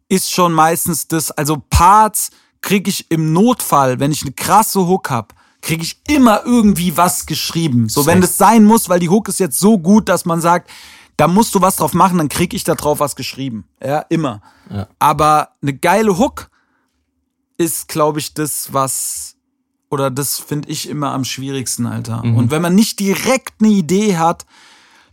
ist 0.10 0.32
schon 0.32 0.54
meistens 0.54 1.08
das, 1.08 1.32
also 1.32 1.62
Parts 1.70 2.32
kriege 2.62 2.90
ich 2.90 3.10
im 3.12 3.34
Notfall, 3.34 4.00
wenn 4.00 4.12
ich 4.12 4.24
eine 4.24 4.32
krasse 4.32 4.88
Hook 4.88 5.10
hab, 5.10 5.34
kriege 5.62 5.84
ich 5.84 6.00
immer 6.08 6.46
irgendwie 6.46 6.96
was 6.96 7.26
geschrieben. 7.26 7.90
So, 7.90 8.06
wenn 8.06 8.22
das 8.22 8.38
sein 8.38 8.64
muss, 8.64 8.88
weil 8.88 9.00
die 9.00 9.10
Hook 9.10 9.28
ist 9.30 9.40
jetzt 9.40 9.60
so 9.60 9.80
gut, 9.80 10.10
dass 10.10 10.26
man 10.26 10.42
sagt, 10.42 10.70
da 11.18 11.28
musst 11.28 11.56
du 11.56 11.62
was 11.62 11.78
drauf 11.78 11.94
machen, 11.94 12.18
dann 12.18 12.30
kriege 12.30 12.56
ich 12.56 12.64
da 12.64 12.76
drauf 12.76 13.00
was 13.00 13.16
geschrieben. 13.16 13.66
Ja, 13.84 14.00
immer. 14.10 14.42
Aber 15.00 15.50
eine 15.62 15.74
geile 15.74 16.18
Hook 16.18 16.50
ist, 17.58 17.88
glaube 17.88 18.20
ich, 18.20 18.34
das, 18.34 18.74
was, 18.74 19.36
oder 19.90 20.12
das 20.12 20.40
finde 20.40 20.70
ich 20.70 20.90
immer 20.90 21.12
am 21.12 21.24
schwierigsten, 21.24 21.86
Alter. 21.86 22.22
Und 22.24 22.52
wenn 22.52 22.62
man 22.62 22.76
nicht 22.76 23.00
direkt 23.00 23.62
eine 23.62 23.72
Idee 23.72 24.18
hat, 24.18 24.46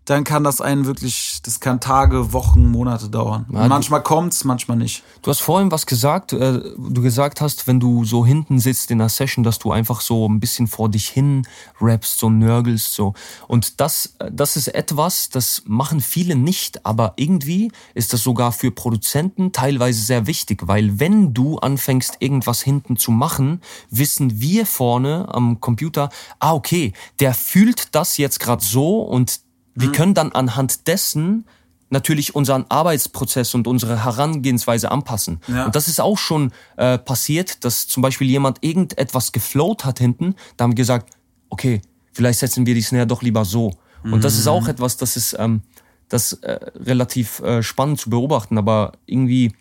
dann 0.05 0.25
kann 0.25 0.43
das 0.43 0.61
einen 0.61 0.85
wirklich, 0.87 1.39
das 1.45 1.61
kann 1.61 1.81
Tage, 1.81 2.33
Wochen, 2.33 2.71
Monate 2.71 3.09
dauern. 3.09 3.47
Ja, 3.53 3.69
manchmal 3.69 4.03
kommt's, 4.03 4.45
manchmal 4.45 4.77
nicht. 4.77 5.05
Du 5.23 5.31
hast 5.31 5.41
vorhin 5.41 5.71
was 5.71 5.87
gesagt, 5.87 6.33
äh, 6.33 6.61
du 6.77 7.03
gesagt 7.03 7.41
hast, 7.41 7.69
wenn 7.69 7.79
du 7.79 8.05
so 8.05 8.27
hinten 8.27 8.59
sitzt 8.59 8.91
in 8.91 9.01
einer 9.01 9.09
Session, 9.09 9.45
dass 9.45 9.61
du 9.61 9.71
einfach 9.71 10.01
so 10.01 10.29
ein 10.29 10.41
bisschen 10.41 10.67
vor 10.67 10.89
dich 10.89 11.09
hin 11.09 11.47
rappst, 11.81 12.19
so 12.19 12.31
nörgelst, 12.31 12.95
so. 12.95 13.15
Und 13.47 13.81
das, 13.81 14.15
äh, 14.19 14.31
das 14.33 14.57
ist 14.57 14.69
etwas, 14.69 15.29
das 15.31 15.63
machen 15.67 16.01
viele 16.01 16.35
nicht, 16.35 16.85
aber 16.85 17.13
irgendwie 17.17 17.71
ist 17.95 18.13
das 18.13 18.23
sogar 18.23 18.51
für 18.51 18.73
Produzenten 18.73 19.53
teilweise 19.53 20.03
sehr 20.03 20.27
wichtig, 20.27 20.67
weil 20.67 20.99
wenn 20.99 21.33
du 21.33 21.59
anfängst, 21.59 22.17
irgendwas 22.19 22.61
hinten 22.61 22.97
zu 22.97 23.13
machen, 23.13 23.61
wissen 23.91 24.41
wir 24.41 24.67
vorne 24.67 25.29
am 25.33 25.61
Computer, 25.61 26.09
ah, 26.41 26.55
okay, 26.55 26.93
der 27.21 27.35
fühlt 27.35 27.95
das 27.95 28.17
jetzt 28.17 28.41
gerade 28.41 28.65
so 28.65 29.03
und 29.03 29.42
wir 29.75 29.93
können 29.93 30.15
dann 30.15 30.33
anhand 30.33 30.87
dessen 30.87 31.47
natürlich 31.91 32.35
unseren 32.35 32.65
Arbeitsprozess 32.69 33.55
und 33.55 33.67
unsere 33.67 34.05
Herangehensweise 34.05 34.91
anpassen. 34.91 35.41
Ja. 35.47 35.67
Und 35.67 35.77
das 35.77 35.89
ist 35.89 36.01
auch 36.01 36.17
schon 36.17 36.53
äh, 36.77 36.99
passiert, 36.99 37.65
dass 37.65 37.87
zum 37.87 38.03
Beispiel 38.03 38.29
jemand 38.29 38.59
irgendetwas 38.63 39.33
geflowt 39.33 39.85
hat 39.85 39.99
hinten, 39.99 40.35
da 40.57 40.65
haben 40.65 40.73
wir 40.73 40.77
gesagt, 40.77 41.13
okay, 41.51 41.83
vielleicht 42.13 42.39
setzen 42.39 42.65
wir 42.65 42.75
die 42.75 42.81
Snare 42.83 43.07
doch 43.07 43.23
lieber 43.23 43.45
so. 43.45 43.75
Und 44.05 44.25
das 44.25 44.37
ist 44.37 44.49
auch 44.49 44.67
etwas, 44.67 44.97
das 44.97 45.17
ist 45.17 45.37
ähm, 45.39 45.63
das 46.09 46.33
äh, 46.33 46.59
relativ 46.75 47.41
äh, 47.41 47.63
spannend 47.63 48.01
zu 48.01 48.11
beobachten, 48.11 48.59
aber 48.59 48.93
irgendwie 49.07 49.53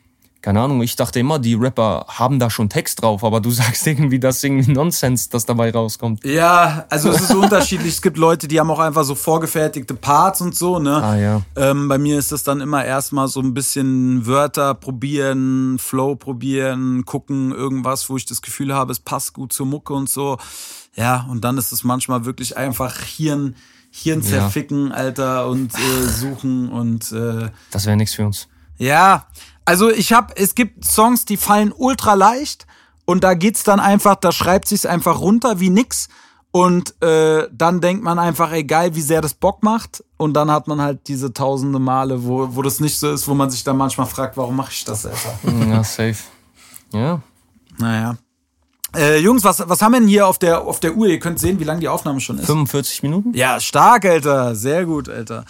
keine 0.42 0.60
Ahnung, 0.62 0.82
ich 0.82 0.96
dachte 0.96 1.20
immer, 1.20 1.38
die 1.40 1.54
Rapper 1.54 2.06
haben 2.08 2.40
da 2.40 2.50
schon 2.50 2.68
Text 2.70 3.02
drauf, 3.02 3.24
aber 3.24 3.40
du 3.42 3.52
sagst 3.52 3.86
irgendwie, 3.86 4.20
das 4.20 4.38
ist 4.38 4.44
irgendwie 4.44 4.72
Nonsens, 4.72 5.30
das 5.30 5.46
dabei 5.46 5.72
rauskommt. 5.72 6.26
Ja, 6.26 6.86
also 6.90 7.10
es 7.10 7.22
ist 7.22 7.28
so 7.30 7.40
unterschiedlich. 7.42 7.94
Es 7.94 8.02
gibt 8.02 8.18
Leute, 8.18 8.48
die 8.48 8.60
haben 8.60 8.72
auch 8.72 8.80
einfach 8.80 9.04
so 9.04 9.16
vorgefertigte 9.16 9.94
Parts 9.94 10.42
und 10.42 10.56
so, 10.56 10.80
ne? 10.80 10.96
Ah, 11.04 11.16
ja. 11.18 11.42
Ähm, 11.56 11.88
bei 11.88 11.98
mir 11.98 12.18
ist 12.18 12.32
das 12.32 12.44
dann 12.44 12.60
immer 12.62 12.84
erstmal 12.84 13.28
so 13.28 13.40
ein 13.40 13.54
bisschen 13.54 14.26
Wörter 14.26 14.74
probieren, 14.74 15.78
Flow 15.80 16.16
probieren, 16.16 17.06
gucken, 17.06 17.52
irgendwas, 17.52 18.10
wo 18.10 18.18
ich 18.18 18.26
das 18.26 18.42
Gefühl 18.42 18.74
habe, 18.74 18.92
es 18.92 19.00
passt 19.00 19.34
gut 19.34 19.54
zur 19.54 19.66
Mucke 19.66 19.94
und 19.94 20.10
so. 20.10 20.38
Ja, 20.96 21.26
und 21.30 21.44
dann 21.44 21.58
ist 21.58 21.72
es 21.72 21.84
manchmal 21.84 22.26
wirklich 22.26 22.58
einfach 22.58 22.98
Hirn, 23.00 23.56
Hirn 23.92 24.22
Ja. 24.22 24.28
zerficken, 24.28 24.92
Alter, 24.92 25.48
und 25.48 25.74
äh, 25.76 26.08
suchen 26.08 26.70
und 26.70 27.12
äh, 27.12 27.50
Das 27.72 27.86
wäre 27.86 27.96
nichts 27.98 28.16
für 28.16 28.26
uns. 28.26 28.48
ja, 28.78 29.26
also 29.66 29.90
ich 29.90 30.14
habe, 30.14 30.34
es 30.38 30.56
gibt 30.56 30.86
Songs, 30.86 31.26
die 31.26 31.38
fallen 31.38 31.74
ultra 31.76 32.14
leicht 32.14 32.66
und 33.06 33.24
da 33.24 33.34
geht's 33.34 33.64
dann 33.64 33.80
einfach, 33.80 34.16
da 34.16 34.32
schreibt 34.32 34.68
sich's 34.68 34.86
einfach 34.86 35.20
runter 35.20 35.60
wie 35.60 35.70
nix 35.70 36.08
und 36.52 37.02
äh, 37.02 37.48
dann 37.52 37.80
denkt 37.80 38.04
man 38.04 38.20
einfach, 38.20 38.52
ey 38.52 38.64
geil, 38.64 38.96
wie 38.96 39.02
sehr 39.02 39.22
das 39.22 39.34
Bock 39.34 39.64
macht 39.64 40.04
und 40.18 40.34
dann 40.34 40.52
hat 40.52 40.68
man 40.68 40.82
halt 40.82 41.08
diese 41.08 41.34
tausende 41.34 41.80
Male, 41.80 42.26
wo, 42.26 42.56
wo 42.56 42.62
das 42.62 42.80
nicht 42.80 42.98
so 42.98 43.12
ist, 43.12 43.28
wo 43.28 43.34
man 43.34 43.50
sich 43.50 43.64
dann 43.64 43.78
manchmal 43.78 44.08
fragt, 44.08 44.38
warum 44.38 44.56
mache 44.56 44.72
ich 44.72 44.84
das, 44.84 45.06
Alter? 45.06 45.34
Ja, 45.70 45.84
safe. 45.84 46.18
Ja. 46.94 47.22
naja. 47.78 48.18
Äh, 48.94 49.20
Jungs, 49.20 49.46
was, 49.46 49.64
was 49.70 49.82
haben 49.82 49.94
wir 49.94 50.02
denn 50.02 50.10
hier 50.10 50.28
auf 50.28 50.38
der, 50.38 50.62
auf 50.62 50.82
der 50.82 50.96
Uhr? 50.96 51.08
Ihr 51.08 51.20
könnt 51.20 51.40
sehen, 51.40 51.60
wie 51.62 51.64
lang 51.64 51.80
die 51.80 51.88
Aufnahme 51.88 52.20
schon 52.20 52.38
ist. 52.38 52.48
45 52.48 53.04
Minuten? 53.04 53.34
Ja, 53.34 53.60
stark, 53.62 54.04
Alter. 54.04 54.54
Sehr 54.54 54.86
gut, 54.86 55.08
Alter. 55.08 55.46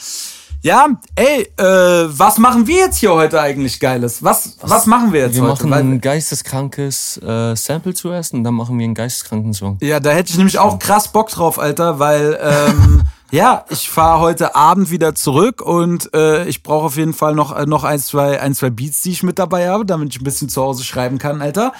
Ja, 0.63 0.89
ey, 1.15 1.51
äh, 1.57 1.63
was 1.63 2.37
machen 2.37 2.67
wir 2.67 2.75
jetzt 2.75 2.97
hier 2.97 3.13
heute 3.13 3.41
eigentlich 3.41 3.79
Geiles? 3.79 4.21
Was, 4.23 4.57
was, 4.61 4.85
machen 4.85 5.11
wir 5.11 5.21
jetzt 5.21 5.35
Wir 5.35 5.41
heute? 5.41 5.65
machen 5.65 5.71
Weil- 5.71 5.79
ein 5.81 6.01
geisteskrankes 6.01 7.17
äh, 7.17 7.55
Sample 7.55 7.95
zuerst 7.95 8.33
und 8.35 8.43
dann 8.43 8.53
machen 8.53 8.77
wir 8.77 8.83
einen 8.83 8.93
geisteskranken 8.93 9.53
Song. 9.55 9.79
Ja, 9.81 9.99
da 9.99 10.11
hätte 10.11 10.29
ich 10.29 10.37
nämlich 10.37 10.59
auch 10.59 10.77
krass 10.77 11.11
Bock 11.11 11.29
drauf, 11.29 11.57
Alter, 11.57 11.97
weil 11.97 12.37
ähm, 12.39 13.01
ja, 13.31 13.65
ich 13.69 13.89
fahre 13.89 14.19
heute 14.19 14.53
Abend 14.53 14.91
wieder 14.91 15.15
zurück 15.15 15.63
und 15.63 16.13
äh, 16.13 16.45
ich 16.47 16.61
brauche 16.61 16.85
auf 16.85 16.97
jeden 16.97 17.13
Fall 17.13 17.33
noch 17.33 17.57
äh, 17.57 17.65
noch 17.65 17.83
ein 17.83 17.97
zwei 17.99 18.39
ein 18.39 18.53
zwei 18.53 18.69
Beats, 18.69 19.01
die 19.01 19.11
ich 19.11 19.23
mit 19.23 19.39
dabei 19.39 19.67
habe, 19.67 19.83
damit 19.83 20.13
ich 20.13 20.21
ein 20.21 20.25
bisschen 20.25 20.47
zu 20.47 20.61
Hause 20.61 20.83
schreiben 20.83 21.17
kann, 21.17 21.41
Alter. 21.41 21.73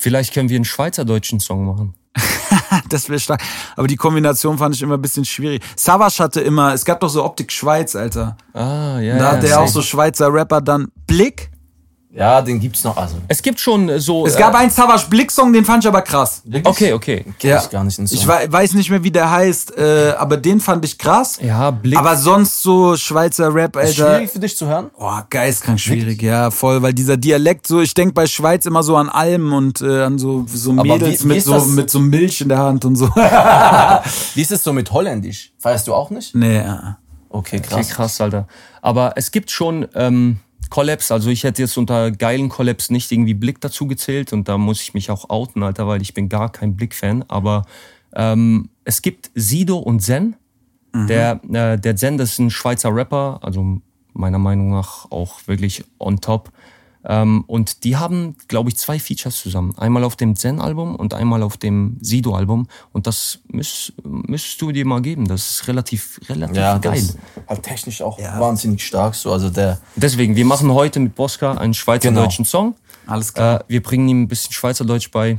Vielleicht 0.00 0.34
können 0.34 0.48
wir 0.48 0.56
einen 0.56 0.64
schweizerdeutschen 0.64 1.38
Song 1.38 1.66
machen. 1.66 1.94
Das 2.88 3.08
wäre 3.08 3.18
stark. 3.20 3.40
Aber 3.76 3.86
die 3.86 3.96
Kombination 3.96 4.58
fand 4.58 4.74
ich 4.74 4.82
immer 4.82 4.94
ein 4.94 5.02
bisschen 5.02 5.24
schwierig. 5.24 5.62
Savas 5.76 6.20
hatte 6.20 6.40
immer, 6.40 6.74
es 6.74 6.84
gab 6.84 7.00
doch 7.00 7.08
so 7.08 7.24
Optik 7.24 7.52
Schweiz, 7.52 7.94
Alter. 7.94 8.36
Ah, 8.52 8.98
ja. 9.00 9.16
Da 9.16 9.24
ja, 9.24 9.32
hat 9.32 9.42
der 9.42 9.60
auch 9.60 9.68
so 9.68 9.82
Schweizer 9.82 10.32
Rapper 10.32 10.60
dann 10.60 10.88
Blick. 11.06 11.50
Ja, 12.16 12.40
den 12.42 12.60
gibt's 12.60 12.84
noch. 12.84 12.96
Also, 12.96 13.16
Es 13.26 13.42
gibt 13.42 13.58
schon 13.58 13.88
äh, 13.88 13.98
so. 13.98 14.24
Es 14.24 14.36
gab 14.36 14.54
äh, 14.54 14.58
einen 14.58 14.70
Savas 14.70 15.10
Blick 15.10 15.32
Song, 15.32 15.52
den 15.52 15.64
fand 15.64 15.82
ich 15.82 15.88
aber 15.88 16.00
krass. 16.02 16.42
Okay, 16.62 16.92
okay. 16.92 17.24
kenn 17.40 17.58
ich 17.60 17.68
gar 17.70 17.82
nicht 17.82 17.98
den 17.98 18.06
Song. 18.06 18.16
Ich 18.16 18.28
wei- 18.28 18.46
weiß 18.52 18.74
nicht 18.74 18.88
mehr, 18.88 19.02
wie 19.02 19.10
der 19.10 19.28
heißt, 19.28 19.76
äh, 19.76 20.12
aber 20.16 20.36
den 20.36 20.60
fand 20.60 20.84
ich 20.84 20.96
krass. 20.96 21.40
Ja, 21.42 21.72
Blick. 21.72 21.98
Aber 21.98 22.16
sonst 22.16 22.62
so 22.62 22.96
Schweizer 22.96 23.52
Rap, 23.52 23.74
Ist 23.76 23.98
Alter. 24.00 24.14
schwierig 24.16 24.30
für 24.30 24.38
dich 24.38 24.56
zu 24.56 24.66
hören? 24.68 24.90
Boah, 24.96 25.26
geistkrank 25.28 25.80
schwierig, 25.80 26.22
ja, 26.22 26.52
voll, 26.52 26.80
weil 26.82 26.92
dieser 26.94 27.16
Dialekt 27.16 27.66
so, 27.66 27.80
ich 27.80 27.94
denk 27.94 28.14
bei 28.14 28.26
Schweiz 28.28 28.64
immer 28.66 28.84
so 28.84 28.96
an 28.96 29.08
Almen 29.08 29.52
und 29.52 29.80
äh, 29.80 30.02
an 30.04 30.16
so, 30.18 30.46
so 30.46 30.72
Mädels 30.72 31.20
wie- 31.20 31.24
wie 31.24 31.28
mit 31.28 31.36
ist 31.38 31.44
so, 31.46 31.54
das? 31.54 31.66
mit 31.66 31.90
so 31.90 31.98
Milch 31.98 32.40
in 32.40 32.48
der 32.48 32.58
Hand 32.58 32.84
und 32.84 32.94
so. 32.94 33.08
Wie 34.34 34.40
ist 34.40 34.52
es 34.52 34.62
so 34.62 34.72
mit 34.72 34.90
Holländisch? 34.92 35.52
Feierst 35.58 35.88
du 35.88 35.94
auch 35.94 36.10
nicht? 36.10 36.34
nee, 36.34 36.58
ja. 36.58 36.98
Okay, 37.28 37.56
Okay, 37.56 37.68
krass. 37.68 37.88
krass, 37.88 38.20
Alter. 38.20 38.46
Aber 38.80 39.14
es 39.16 39.32
gibt 39.32 39.50
schon 39.50 39.88
ähm, 39.96 40.38
Collabs, 40.70 41.10
also 41.10 41.30
ich 41.30 41.44
hätte 41.44 41.62
jetzt 41.62 41.76
unter 41.76 42.10
geilen 42.10 42.48
Collabs 42.48 42.90
nicht 42.90 43.10
irgendwie 43.12 43.34
Blick 43.34 43.60
dazu 43.60 43.86
gezählt 43.86 44.32
und 44.32 44.48
da 44.48 44.58
muss 44.58 44.82
ich 44.82 44.94
mich 44.94 45.10
auch 45.10 45.30
outen, 45.30 45.62
Alter, 45.62 45.86
weil 45.86 46.02
ich 46.02 46.14
bin 46.14 46.28
gar 46.28 46.50
kein 46.50 46.76
Blick-Fan. 46.76 47.24
Aber 47.28 47.64
ähm, 48.14 48.68
es 48.84 49.02
gibt 49.02 49.30
Sido 49.34 49.78
und 49.78 50.00
Zen. 50.00 50.36
Der, 51.08 51.40
äh, 51.52 51.76
der 51.76 51.96
Zen, 51.96 52.18
das 52.18 52.32
ist 52.32 52.38
ein 52.38 52.50
Schweizer 52.50 52.94
Rapper, 52.94 53.40
also 53.42 53.80
meiner 54.12 54.38
Meinung 54.38 54.70
nach 54.70 55.10
auch 55.10 55.40
wirklich 55.46 55.84
on 55.98 56.20
top. 56.20 56.52
Ähm, 57.06 57.44
und 57.46 57.84
die 57.84 57.96
haben, 57.96 58.36
glaube 58.48 58.70
ich, 58.70 58.76
zwei 58.76 58.98
Features 58.98 59.38
zusammen. 59.40 59.76
Einmal 59.76 60.04
auf 60.04 60.16
dem 60.16 60.36
Zen-Album 60.36 60.96
und 60.96 61.14
einmal 61.14 61.42
auf 61.42 61.56
dem 61.56 61.98
Sido-Album. 62.00 62.66
Und 62.92 63.06
das 63.06 63.40
müsst, 63.48 63.92
müsstest 64.04 64.60
du 64.62 64.72
dir 64.72 64.86
mal 64.86 65.02
geben. 65.02 65.26
Das 65.28 65.50
ist 65.50 65.68
relativ, 65.68 66.20
relativ 66.28 66.56
Ja, 66.56 66.78
geil. 66.78 66.92
das 66.94 67.02
ist 67.02 67.18
halt 67.46 67.62
technisch 67.62 68.02
auch 68.02 68.18
wahnsinnig 68.18 68.84
stark. 68.84 69.14
So, 69.14 69.32
also 69.32 69.50
der, 69.50 69.78
Deswegen, 69.96 70.36
wir 70.36 70.44
machen 70.44 70.72
heute 70.72 71.00
mit 71.00 71.14
Boska 71.14 71.52
einen 71.52 71.74
schweizerdeutschen 71.74 72.44
Song. 72.44 72.74
Alles 73.06 73.34
klar. 73.34 73.60
Äh, 73.60 73.64
wir 73.68 73.82
bringen 73.82 74.08
ihm 74.08 74.22
ein 74.22 74.28
bisschen 74.28 74.52
Schweizerdeutsch 74.52 75.10
bei. 75.10 75.38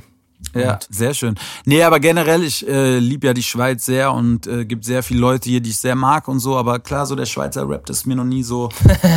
Ja, 0.53 0.79
sehr 0.89 1.13
schön. 1.13 1.35
Nee, 1.65 1.83
aber 1.83 1.99
generell, 1.99 2.43
ich 2.43 2.67
äh, 2.67 2.99
liebe 2.99 3.27
ja 3.27 3.33
die 3.33 3.43
Schweiz 3.43 3.85
sehr 3.85 4.13
und 4.13 4.47
äh, 4.47 4.65
gibt 4.65 4.85
sehr 4.85 5.03
viele 5.03 5.19
Leute 5.19 5.49
hier, 5.49 5.59
die 5.59 5.71
ich 5.71 5.77
sehr 5.77 5.95
mag 5.95 6.27
und 6.27 6.39
so, 6.39 6.55
aber 6.55 6.79
klar, 6.79 7.05
so 7.05 7.15
der 7.15 7.25
Schweizer 7.25 7.67
Rap, 7.67 7.85
das 7.85 7.97
ist 7.97 8.05
mir 8.05 8.15
noch 8.15 8.23
nie 8.25 8.43
so, 8.43 8.69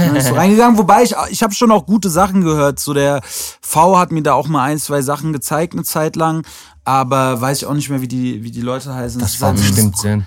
noch 0.07 0.13
nicht 0.13 0.27
so 0.27 0.35
reingegangen. 0.37 0.79
Wobei 0.79 1.03
ich, 1.03 1.15
ich 1.31 1.43
habe 1.43 1.55
schon 1.55 1.71
auch 1.71 1.87
gute 1.87 2.11
Sachen 2.11 2.43
gehört. 2.43 2.81
So 2.81 2.95
der 2.95 3.21
V 3.25 3.99
hat 3.99 4.11
mir 4.11 4.23
da 4.23 4.35
auch 4.35 4.49
mal 4.49 4.65
ein, 4.65 4.79
zwei 4.79 5.03
Sachen 5.03 5.33
gezeigt 5.33 5.75
eine 5.75 5.85
Zeit 5.85 6.17
lang, 6.17 6.47
aber 6.85 7.41
weiß 7.41 7.59
ich 7.59 7.67
auch 7.67 7.75
nicht 7.75 7.91
mehr, 7.91 8.01
wie 8.01 8.09
die, 8.09 8.43
wie 8.43 8.51
die 8.51 8.63
Leute 8.63 8.95
heißen. 8.95 9.21
Das 9.21 9.35
ist 9.35 9.41
war 9.41 9.53
bestimmt 9.53 9.97
Zen. 9.97 10.27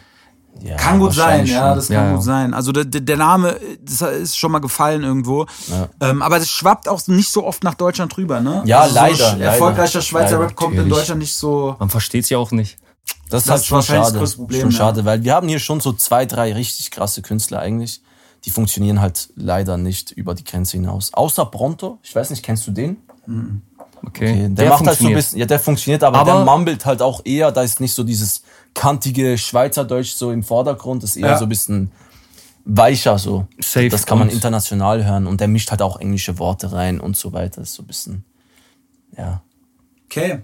Ja, 0.64 0.76
Kann 0.78 1.00
gut 1.00 1.14
sein, 1.14 1.26
wahrscheinlich 1.28 1.52
ja, 1.54 1.68
schon. 1.70 1.76
das 1.76 1.88
kann 1.88 1.96
Ja, 1.96 2.10
gut 2.12 2.20
ja. 2.20 2.22
sein. 2.22 2.54
Also 2.54 2.72
der, 2.72 2.86
der 2.86 3.18
Name, 3.18 3.58
das 3.82 4.02
ist 4.02 4.38
schon 4.38 4.52
mal 4.52 4.60
gefallen 4.60 5.04
irgendwo. 5.04 5.46
Ähm, 6.00 6.22
aber 6.22 6.40
das 6.40 6.50
schwappt 6.50 6.88
auch 6.88 7.06
nicht 7.08 7.30
so 7.32 7.46
oft 7.46 7.64
nach 7.64 7.74
Deutschland 7.76 8.16
rüber, 8.18 8.42
ne? 8.42 8.62
Ja, 8.66 8.82
also 8.82 8.96
leider, 8.96 9.16
So 9.16 9.24
leider. 9.24 9.46
erfolgreicher 9.46 10.02
Schweizer 10.02 10.32
Leider, 10.38 10.42
Rap 10.44 10.56
kommt 10.56 10.72
in 10.74 10.78
natürlich. 10.80 10.98
Deutschland 10.98 11.20
nicht 11.20 11.36
so. 11.36 11.76
Man 11.80 11.90
versteht's 11.90 12.30
ja 12.30 12.38
auch 12.38 12.52
nicht. 12.52 12.78
Das 13.30 13.42
ist 13.42 13.48
Das 13.48 13.50
halt 13.50 13.62
ist 13.62 13.68
schon 13.68 13.76
wahrscheinlich 13.78 14.04
das 14.04 14.10
schade. 14.12 14.20
größte 14.20 14.38
Problem, 14.38 14.62
schon 14.62 14.72
ja. 14.72 14.78
schade, 14.78 15.06
weil 15.06 15.24
wir 15.24 15.34
haben 15.34 15.48
hier 15.48 15.60
schon 15.60 15.80
so 15.80 15.94
zwei, 15.94 16.26
drei 16.26 16.54
richtig 16.54 16.92
krasse 16.92 17.22
Künstler 17.22 17.60
eigentlich. 17.60 18.02
Die 18.46 18.50
funktionieren 18.52 19.00
halt 19.02 19.30
leider 19.36 19.78
nicht 19.78 20.12
über 20.12 20.34
die 20.34 20.44
Grenze 20.44 20.78
hinaus. 20.78 21.14
Außer 21.14 21.46
Bronto. 21.46 22.00
Ich 22.04 22.16
weiß 22.16 22.30
nicht, 22.32 22.44
kennst 22.44 22.66
du 22.68 22.72
den? 22.72 22.98
Okay. 24.06 24.48
Der, 24.50 24.70
macht 24.70 24.80
halt 24.80 24.80
so 24.80 24.84
ein 24.84 24.86
funktioniert. 24.88 25.16
bisschen, 25.18 25.40
ja, 25.40 25.46
der 25.46 25.60
funktioniert, 25.60 26.04
aber, 26.04 26.20
Aber- 26.20 26.32
der 26.34 26.46
mumbelt 26.46 26.86
halt 26.86 27.02
auch 27.02 27.22
eher, 27.24 27.52
da 27.52 27.62
ist 27.62 27.80
nicht 27.80 27.94
so 27.94 28.04
dieses 28.04 28.42
kantige 28.74 29.38
Schweizerdeutsch 29.38 30.14
so 30.14 30.32
im 30.32 30.44
Vordergrund, 30.44 31.04
das 31.04 31.12
ist 31.12 31.18
eher 31.18 31.30
Ja. 31.32 31.38
so 31.38 31.46
ein 31.46 31.50
bisschen 31.50 31.92
weicher 32.66 33.18
so. 33.18 33.48
Safe 33.60 33.90
das 33.90 34.06
kann 34.06 34.20
man 34.20 34.30
international 34.30 35.04
hören 35.06 35.28
und 35.28 35.40
der 35.42 35.48
mischt 35.48 35.72
halt 35.72 35.82
auch 35.82 36.00
englische 36.00 36.38
Worte 36.40 36.72
rein 36.72 37.00
und 37.00 37.18
so 37.18 37.34
weiter. 37.34 37.62
Ist 37.62 37.74
so 37.74 37.84
ein 37.84 37.88
bisschen, 37.88 38.24
ja. 39.18 39.42
Okay. 40.06 40.40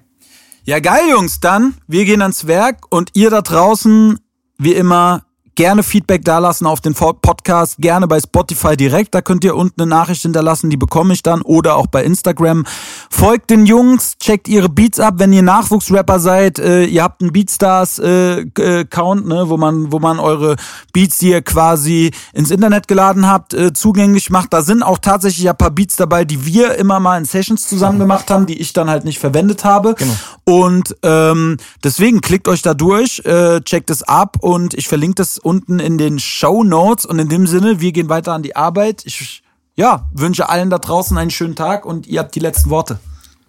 Ja, 0.63 0.79
geil, 0.79 1.03
Jungs. 1.09 1.39
Dann, 1.39 1.75
wir 1.87 2.05
gehen 2.05 2.21
ans 2.21 2.45
Werk 2.47 2.85
und 2.89 3.11
ihr 3.13 3.29
da 3.29 3.41
draußen, 3.41 4.19
wie 4.57 4.73
immer, 4.73 5.23
gerne 5.57 5.83
Feedback 5.83 6.23
dalassen 6.23 6.67
auf 6.67 6.79
den 6.79 6.93
Podcast, 6.93 7.77
gerne 7.79 8.07
bei 8.07 8.19
Spotify 8.21 8.77
direkt. 8.77 9.13
Da 9.13 9.21
könnt 9.21 9.43
ihr 9.43 9.55
unten 9.55 9.81
eine 9.81 9.89
Nachricht 9.89 10.21
hinterlassen, 10.21 10.69
die 10.69 10.77
bekomme 10.77 11.13
ich 11.13 11.23
dann 11.23 11.41
oder 11.41 11.75
auch 11.75 11.87
bei 11.87 12.03
Instagram. 12.03 12.63
Folgt 13.09 13.49
den 13.49 13.65
Jungs, 13.65 14.17
checkt 14.19 14.47
ihre 14.47 14.69
Beats 14.69 14.99
ab, 14.99 15.15
wenn 15.17 15.33
ihr 15.33 15.41
Nachwuchsrapper 15.41 16.19
seid. 16.19 16.59
Äh, 16.59 16.85
ihr 16.85 17.03
habt 17.03 17.21
einen 17.21 17.33
Beatstars 17.33 17.97
äh, 17.97 18.41
äh, 18.41 18.85
ne, 18.85 19.49
wo 19.49 19.57
man, 19.57 19.91
wo 19.91 19.99
man 19.99 20.19
eure 20.19 20.55
Beats, 20.93 21.17
die 21.17 21.29
ihr 21.29 21.41
quasi 21.41 22.11
ins 22.33 22.51
Internet 22.51 22.87
geladen 22.87 23.27
habt, 23.27 23.55
äh, 23.55 23.73
zugänglich 23.73 24.29
macht. 24.29 24.53
Da 24.53 24.61
sind 24.61 24.83
auch 24.83 24.99
tatsächlich 24.99 25.49
ein 25.49 25.57
paar 25.57 25.71
Beats 25.71 25.95
dabei, 25.95 26.23
die 26.23 26.45
wir 26.45 26.75
immer 26.75 26.99
mal 26.99 27.17
in 27.17 27.25
Sessions 27.25 27.67
zusammen 27.67 27.97
gemacht 27.97 28.29
haben, 28.29 28.45
die 28.45 28.59
ich 28.59 28.73
dann 28.73 28.91
halt 28.91 29.05
nicht 29.05 29.17
verwendet 29.17 29.65
habe. 29.65 29.95
Und 30.43 30.95
ähm, 31.01 31.57
deswegen 31.83 32.21
klickt 32.21 32.47
euch 32.47 32.61
da 32.61 32.75
durch, 32.75 33.23
äh, 33.25 33.59
checkt 33.61 33.89
es 33.89 34.03
ab 34.03 34.37
und 34.41 34.75
ich 34.75 34.87
verlinke 34.87 35.15
das 35.15 35.39
unten 35.47 35.79
in 35.79 35.97
den 35.97 36.19
Show 36.19 36.65
Notes. 36.65 37.05
Und 37.05 37.19
in 37.19 37.29
dem 37.29 37.47
Sinne, 37.47 37.79
wir 37.79 37.93
gehen 37.93 38.09
weiter 38.09 38.33
an 38.33 38.43
die 38.43 38.57
Arbeit. 38.57 39.03
Ich 39.05 39.43
ja, 39.75 40.09
wünsche 40.13 40.49
allen 40.49 40.69
da 40.69 40.77
draußen 40.77 41.17
einen 41.17 41.31
schönen 41.31 41.55
Tag 41.55 41.85
und 41.85 42.05
ihr 42.05 42.19
habt 42.19 42.35
die 42.35 42.41
letzten 42.41 42.69
Worte. 42.69 42.99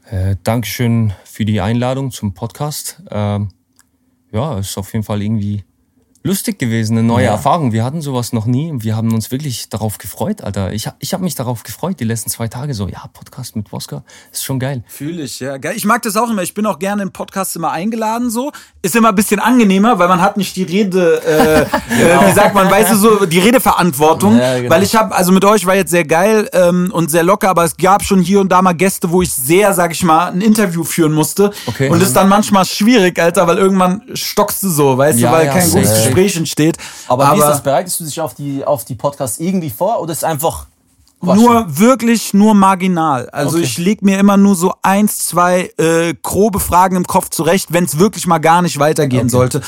Äh, 0.05 0.37
Dankeschön 0.45 1.13
für 1.25 1.45
die 1.45 1.61
Einladung 1.61 2.13
zum 2.13 2.35
Podcast. 2.35 3.03
Ähm, 3.11 3.49
ja, 4.31 4.59
ist 4.59 4.79
auf 4.79 4.93
jeden 4.93 5.05
Fall 5.05 5.23
irgendwie 5.23 5.65
lustig 6.29 6.59
gewesen, 6.59 6.99
eine 6.99 7.07
neue 7.07 7.25
Ja. 7.25 7.33
Erfahrung. 7.33 7.73
Wir 7.73 7.85
hatten 7.85 8.03
sowas 8.03 8.33
noch 8.33 8.45
nie 8.47 8.71
und 8.71 8.85
wir 8.85 8.95
haben 8.95 9.13
uns 9.15 9.31
wirklich 9.31 9.69
darauf 9.71 9.99
gefreut, 9.99 10.43
Alter. 10.43 10.73
Ich, 10.73 10.87
ich 11.01 11.13
habe 11.15 11.25
mich 11.25 11.35
darauf 11.35 11.63
gefreut, 11.63 11.99
die 12.01 12.05
letzten 12.05 12.31
zwei 12.31 12.49
Tage 12.49 12.75
so, 12.75 12.87
ja, 12.87 13.03
Podcast 13.13 13.57
mit 13.57 13.73
Woska, 13.73 14.03
ist 14.31 14.45
schon 14.45 14.59
geil. 14.61 14.85
Fühle 14.87 15.23
ich, 15.23 15.41
ja. 15.41 15.57
Geil. 15.57 15.73
Ich 15.77 15.87
mag 15.87 16.03
das 16.03 16.17
auch 16.17 16.31
immer. 16.31 16.43
Ich 16.43 16.53
bin 16.55 16.67
auch 16.67 16.79
gerne 16.79 17.03
im 17.03 17.13
Podcast 17.13 17.57
immer 17.57 17.73
eingeladen 17.73 18.31
so. 18.31 18.53
Ist 18.83 18.95
immer 18.95 19.09
ein 19.09 19.15
bisschen 19.15 19.41
angenehmer, 19.41 19.99
weil 19.99 20.09
man 20.09 20.21
hat 20.21 20.37
nicht 20.37 20.55
die 20.57 20.65
Rede, 20.65 21.23
äh, 21.25 21.63
äh, 21.63 22.29
wie 22.29 22.33
sagt 22.35 22.55
man, 22.55 22.71
weißt 22.71 22.93
du 22.93 22.97
so, 22.97 23.25
die 23.27 23.39
Redeverantwortung. 23.39 24.39
Ja, 24.39 24.59
genau. 24.59 24.71
Weil 24.71 24.83
ich 24.83 24.95
habe, 24.95 25.15
also 25.15 25.33
mit 25.33 25.45
euch 25.47 25.65
war 25.65 25.75
jetzt 25.77 25.91
sehr 25.91 26.05
geil 26.05 26.49
ähm, 26.53 26.91
und 26.93 27.11
sehr 27.11 27.23
locker, 27.23 27.49
aber 27.49 27.65
es 27.65 27.77
gab 27.77 28.05
schon 28.05 28.21
hier 28.21 28.41
und 28.41 28.51
da 28.53 28.61
mal 28.61 28.75
Gäste, 28.75 29.11
wo 29.11 29.23
ich 29.23 29.33
sehr, 29.33 29.73
sag 29.73 29.93
ich 29.93 30.05
mal, 30.05 30.29
ein 30.31 30.43
Interview 30.43 30.85
führen 30.85 31.13
musste. 31.13 31.53
Okay. 31.67 31.89
Und 31.89 32.03
ist 32.03 32.13
dann 32.15 32.29
manchmal 32.29 32.67
schwierig, 32.67 33.19
Alter, 33.19 33.47
weil 33.47 33.57
irgendwann 33.57 34.03
stockst 34.13 34.63
du 34.63 34.69
so, 34.69 34.99
weißt 34.99 35.19
Ja, 35.19 35.31
du, 35.31 35.37
weil 35.39 35.49
kein 35.49 35.71
gutes 35.71 35.89
safe. 35.89 36.11
Gespräch 36.23 36.37
entsteht. 36.37 36.77
Aber, 37.09 37.33
wie 37.35 37.39
ist 37.39 37.45
das? 37.47 37.63
Bereitest 37.63 38.01
du 38.01 38.05
dich 38.05 38.21
auf 38.21 38.35
die, 38.35 38.65
auf 38.65 38.85
die 38.85 38.95
Podcasts 38.95 39.39
irgendwie 39.39 39.71
vor 39.71 40.01
oder 40.01 40.13
ist 40.13 40.19
es 40.19 40.25
einfach 40.25 40.67
Quatschen? 41.21 41.43
Nur 41.45 41.79
wirklich 41.79 42.33
nur 42.33 42.55
marginal. 42.55 43.29
Also 43.31 43.57
Okay. 43.57 43.65
ich 43.67 43.79
leg 43.79 44.03
mir 44.03 44.19
immer 44.21 44.37
nur 44.37 44.55
so 44.55 44.75
eins, 44.83 45.27
zwei 45.27 45.71
äh, 45.77 46.15
grobe 46.23 46.61
Fragen 46.61 46.95
im 46.97 47.07
Kopf 47.07 47.31
zurecht, 47.31 47.73
wenn 47.73 47.85
es 47.85 47.99
wirklich 47.99 48.27
mal 48.27 48.39
gar 48.39 48.63
nicht 48.63 48.79
weitergehen 48.79 49.29
sollte. 49.29 49.61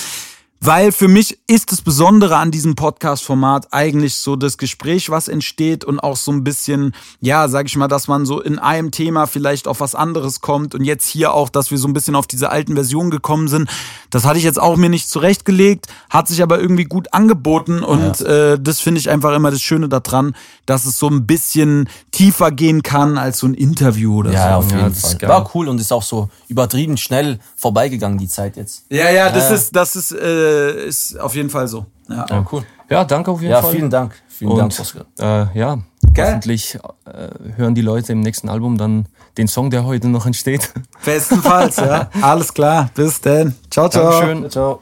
Weil 0.62 0.92
für 0.92 1.08
mich 1.08 1.38
ist 1.46 1.72
das 1.72 1.80
Besondere 1.80 2.36
an 2.36 2.50
diesem 2.50 2.74
Podcast-Format 2.74 3.68
eigentlich 3.72 4.16
so 4.16 4.36
das 4.36 4.58
Gespräch, 4.58 5.08
was 5.08 5.26
entsteht 5.26 5.86
und 5.86 6.00
auch 6.00 6.16
so 6.18 6.30
ein 6.32 6.44
bisschen, 6.44 6.94
ja, 7.18 7.48
sag 7.48 7.64
ich 7.66 7.76
mal, 7.78 7.88
dass 7.88 8.08
man 8.08 8.26
so 8.26 8.42
in 8.42 8.58
einem 8.58 8.90
Thema 8.90 9.26
vielleicht 9.26 9.66
auf 9.66 9.80
was 9.80 9.94
anderes 9.94 10.42
kommt 10.42 10.74
und 10.74 10.84
jetzt 10.84 11.06
hier 11.06 11.32
auch, 11.32 11.48
dass 11.48 11.70
wir 11.70 11.78
so 11.78 11.88
ein 11.88 11.94
bisschen 11.94 12.14
auf 12.14 12.26
diese 12.26 12.50
alten 12.50 12.74
Versionen 12.74 13.10
gekommen 13.10 13.48
sind. 13.48 13.70
Das 14.10 14.26
hatte 14.26 14.36
ich 14.36 14.44
jetzt 14.44 14.60
auch 14.60 14.76
mir 14.76 14.90
nicht 14.90 15.08
zurechtgelegt, 15.08 15.86
hat 16.10 16.28
sich 16.28 16.42
aber 16.42 16.60
irgendwie 16.60 16.84
gut 16.84 17.14
angeboten 17.14 17.82
und 17.82 18.20
äh, 18.20 18.58
das 18.60 18.80
finde 18.80 19.00
ich 19.00 19.08
einfach 19.08 19.34
immer 19.34 19.50
das 19.50 19.62
Schöne 19.62 19.88
daran, 19.88 20.36
dass 20.66 20.84
es 20.84 20.98
so 20.98 21.08
ein 21.08 21.26
bisschen 21.26 21.88
tiefer 22.10 22.50
gehen 22.50 22.82
kann 22.82 23.16
als 23.16 23.38
so 23.38 23.46
ein 23.46 23.54
Interview 23.54 24.18
oder 24.18 24.32
Ja, 24.32 24.60
so. 24.60 24.66
auf 24.66 24.70
Ja, 24.72 24.76
jeden 24.80 24.92
ist 24.92 25.00
Fall. 25.00 25.16
geil. 25.16 25.30
War 25.30 25.50
cool 25.54 25.68
und 25.70 25.80
ist 25.80 25.90
auch 25.90 26.02
so 26.02 26.28
übertrieben 26.48 26.98
schnell 26.98 27.38
vorbeigegangen, 27.56 28.18
die 28.18 28.28
Zeit 28.28 28.58
jetzt. 28.58 28.84
Ja, 28.90 29.10
ja, 29.10 29.30
das 29.30 29.48
Ja. 29.48 29.54
ist, 29.54 29.74
das 29.74 29.96
ist, 29.96 30.12
äh, 30.12 30.49
ist 30.50 31.18
auf 31.18 31.34
jeden 31.34 31.50
Fall 31.50 31.68
so. 31.68 31.86
Ja. 32.08 32.26
Ja, 32.28 32.46
cool. 32.52 32.62
Ja, 32.88 33.04
danke 33.04 33.30
auf 33.30 33.40
jeden 33.40 33.52
Ja, 33.52 33.62
Fall. 33.62 33.72
vielen 33.72 33.90
Dank. 33.90 34.14
Vielen 34.28 34.56
Dank, 34.56 34.72
Und 34.72 34.80
Oskar. 34.80 35.04
äh, 35.18 35.58
ja, 35.58 35.78
Geil. 36.14 36.26
hoffentlich 36.28 36.76
äh, 37.04 37.28
hören 37.56 37.74
die 37.74 37.82
Leute 37.82 38.12
im 38.12 38.20
nächsten 38.20 38.48
Album 38.48 38.78
dann 38.78 39.06
den 39.36 39.46
Song, 39.48 39.70
der 39.70 39.84
heute 39.84 40.08
noch 40.08 40.26
entsteht. 40.26 40.72
Bestenfalls, 41.04 41.76
ja. 41.76 42.10
Alles 42.22 42.52
klar. 42.52 42.90
Bis 42.94 43.20
denn. 43.20 43.54
Ciao, 43.70 43.88
ciao. 43.88 44.10
Dankeschön. 44.10 44.50
Ciao. 44.50 44.80